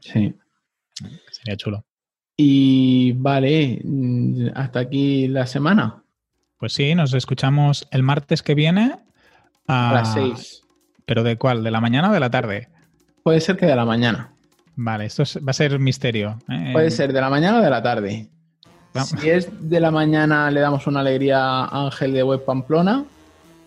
Sí. 0.00 0.34
Sería 1.30 1.56
chulo. 1.56 1.84
Y 2.36 3.12
vale, 3.12 3.80
mm, 3.84 4.48
hasta 4.54 4.80
aquí 4.80 5.28
la 5.28 5.46
semana. 5.46 6.02
Pues 6.58 6.72
sí, 6.72 6.94
nos 6.94 7.12
escuchamos 7.14 7.86
el 7.90 8.02
martes 8.02 8.42
que 8.42 8.54
viene 8.54 8.96
a, 9.66 9.92
las 9.92 10.14
seis. 10.14 10.62
¿Pero 11.04 11.22
de 11.22 11.36
cuál? 11.36 11.62
¿De 11.62 11.70
la 11.70 11.80
mañana 11.80 12.10
o 12.10 12.14
de 12.14 12.20
la 12.20 12.30
tarde? 12.30 12.68
Puede 13.22 13.40
ser 13.40 13.56
que 13.56 13.66
de 13.66 13.76
la 13.76 13.84
mañana. 13.84 14.30
Vale, 14.76 15.06
esto 15.06 15.24
va 15.46 15.50
a 15.50 15.54
ser 15.54 15.78
misterio. 15.78 16.38
¿eh? 16.48 16.70
Puede 16.72 16.90
ser 16.90 17.12
de 17.12 17.20
la 17.20 17.28
mañana 17.28 17.58
o 17.58 17.62
de 17.62 17.70
la 17.70 17.82
tarde. 17.82 18.28
Si 18.94 19.30
es 19.30 19.48
de 19.60 19.78
la 19.78 19.90
mañana, 19.90 20.50
le 20.50 20.60
damos 20.60 20.86
una 20.86 21.00
alegría 21.00 21.38
a 21.38 21.84
Ángel 21.84 22.12
de 22.12 22.22
Web 22.22 22.44
Pamplona. 22.44 23.04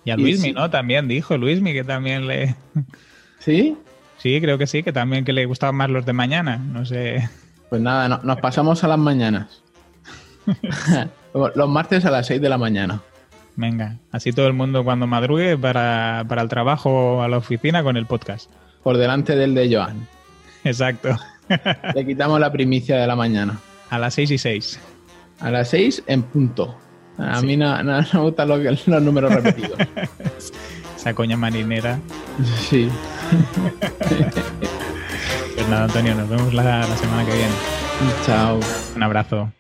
Y 0.06 0.12
a 0.12 0.18
Luismi, 0.18 0.52
¿no? 0.52 0.70
También 0.70 1.08
dijo 1.08 1.38
Luismi 1.38 1.72
que 1.72 1.84
también 1.84 2.28
le. 2.28 2.56
¿Sí? 3.40 3.78
Sí, 4.18 4.40
creo 4.42 4.58
que 4.58 4.68
sí, 4.68 4.84
que 4.84 4.92
también 4.92 5.24
que 5.24 5.34
le 5.34 5.46
gustaban 5.46 5.76
más 5.76 5.90
los 5.90 6.06
de 6.06 6.14
mañana. 6.14 6.58
No 6.58 6.86
sé. 6.86 7.30
Pues 7.70 7.82
nada, 7.82 8.20
nos 8.24 8.40
pasamos 8.40 8.84
a 8.84 8.88
las 8.88 9.00
mañanas. 9.00 9.62
los 11.34 11.70
martes 11.70 12.06
a 12.06 12.12
las 12.12 12.28
6 12.28 12.42
de 12.42 12.50
la 12.50 12.58
mañana. 12.58 13.02
Venga, 13.56 13.98
así 14.12 14.34
todo 14.34 14.48
el 14.48 14.54
mundo 14.54 14.84
cuando 14.84 15.08
madrugue 15.08 15.58
para, 15.58 16.26
para 16.28 16.42
el 16.42 16.50
trabajo 16.50 17.18
o 17.18 17.22
a 17.22 17.28
la 17.28 17.38
oficina 17.38 17.84
con 17.84 17.98
el 17.98 18.06
podcast. 18.06 18.50
Por 18.84 18.98
delante 18.98 19.36
del 19.36 19.56
de 19.56 19.74
Joan. 19.74 20.08
Exacto. 20.64 21.18
Le 21.96 22.06
quitamos 22.06 22.40
la 22.40 22.52
primicia 22.52 22.98
de 22.98 23.08
la 23.08 23.16
mañana. 23.16 23.60
A 23.90 24.00
las 24.00 24.14
6 24.16 24.32
y 24.32 24.38
6. 24.38 24.80
A 25.40 25.52
las 25.52 25.70
6 25.70 26.04
en 26.08 26.24
punto. 26.24 26.76
A 27.18 27.42
mí 27.42 27.56
no, 27.58 27.84
me 27.84 28.20
gustan 28.20 28.48
los, 28.48 28.88
números 28.88 29.34
repetidos. 29.34 29.78
Esa 30.98 31.14
coña 31.14 31.38
marinera. 31.38 32.00
Sí. 32.70 32.90
pues 35.56 35.70
nada, 35.70 35.84
Antonio, 35.86 36.16
nos 36.16 36.30
vemos 36.30 36.54
la 36.54 36.86
semana 36.98 37.26
que 37.26 37.34
viene. 37.34 37.54
Chao. 38.26 38.60
Un 38.96 39.04
abrazo. 39.04 39.52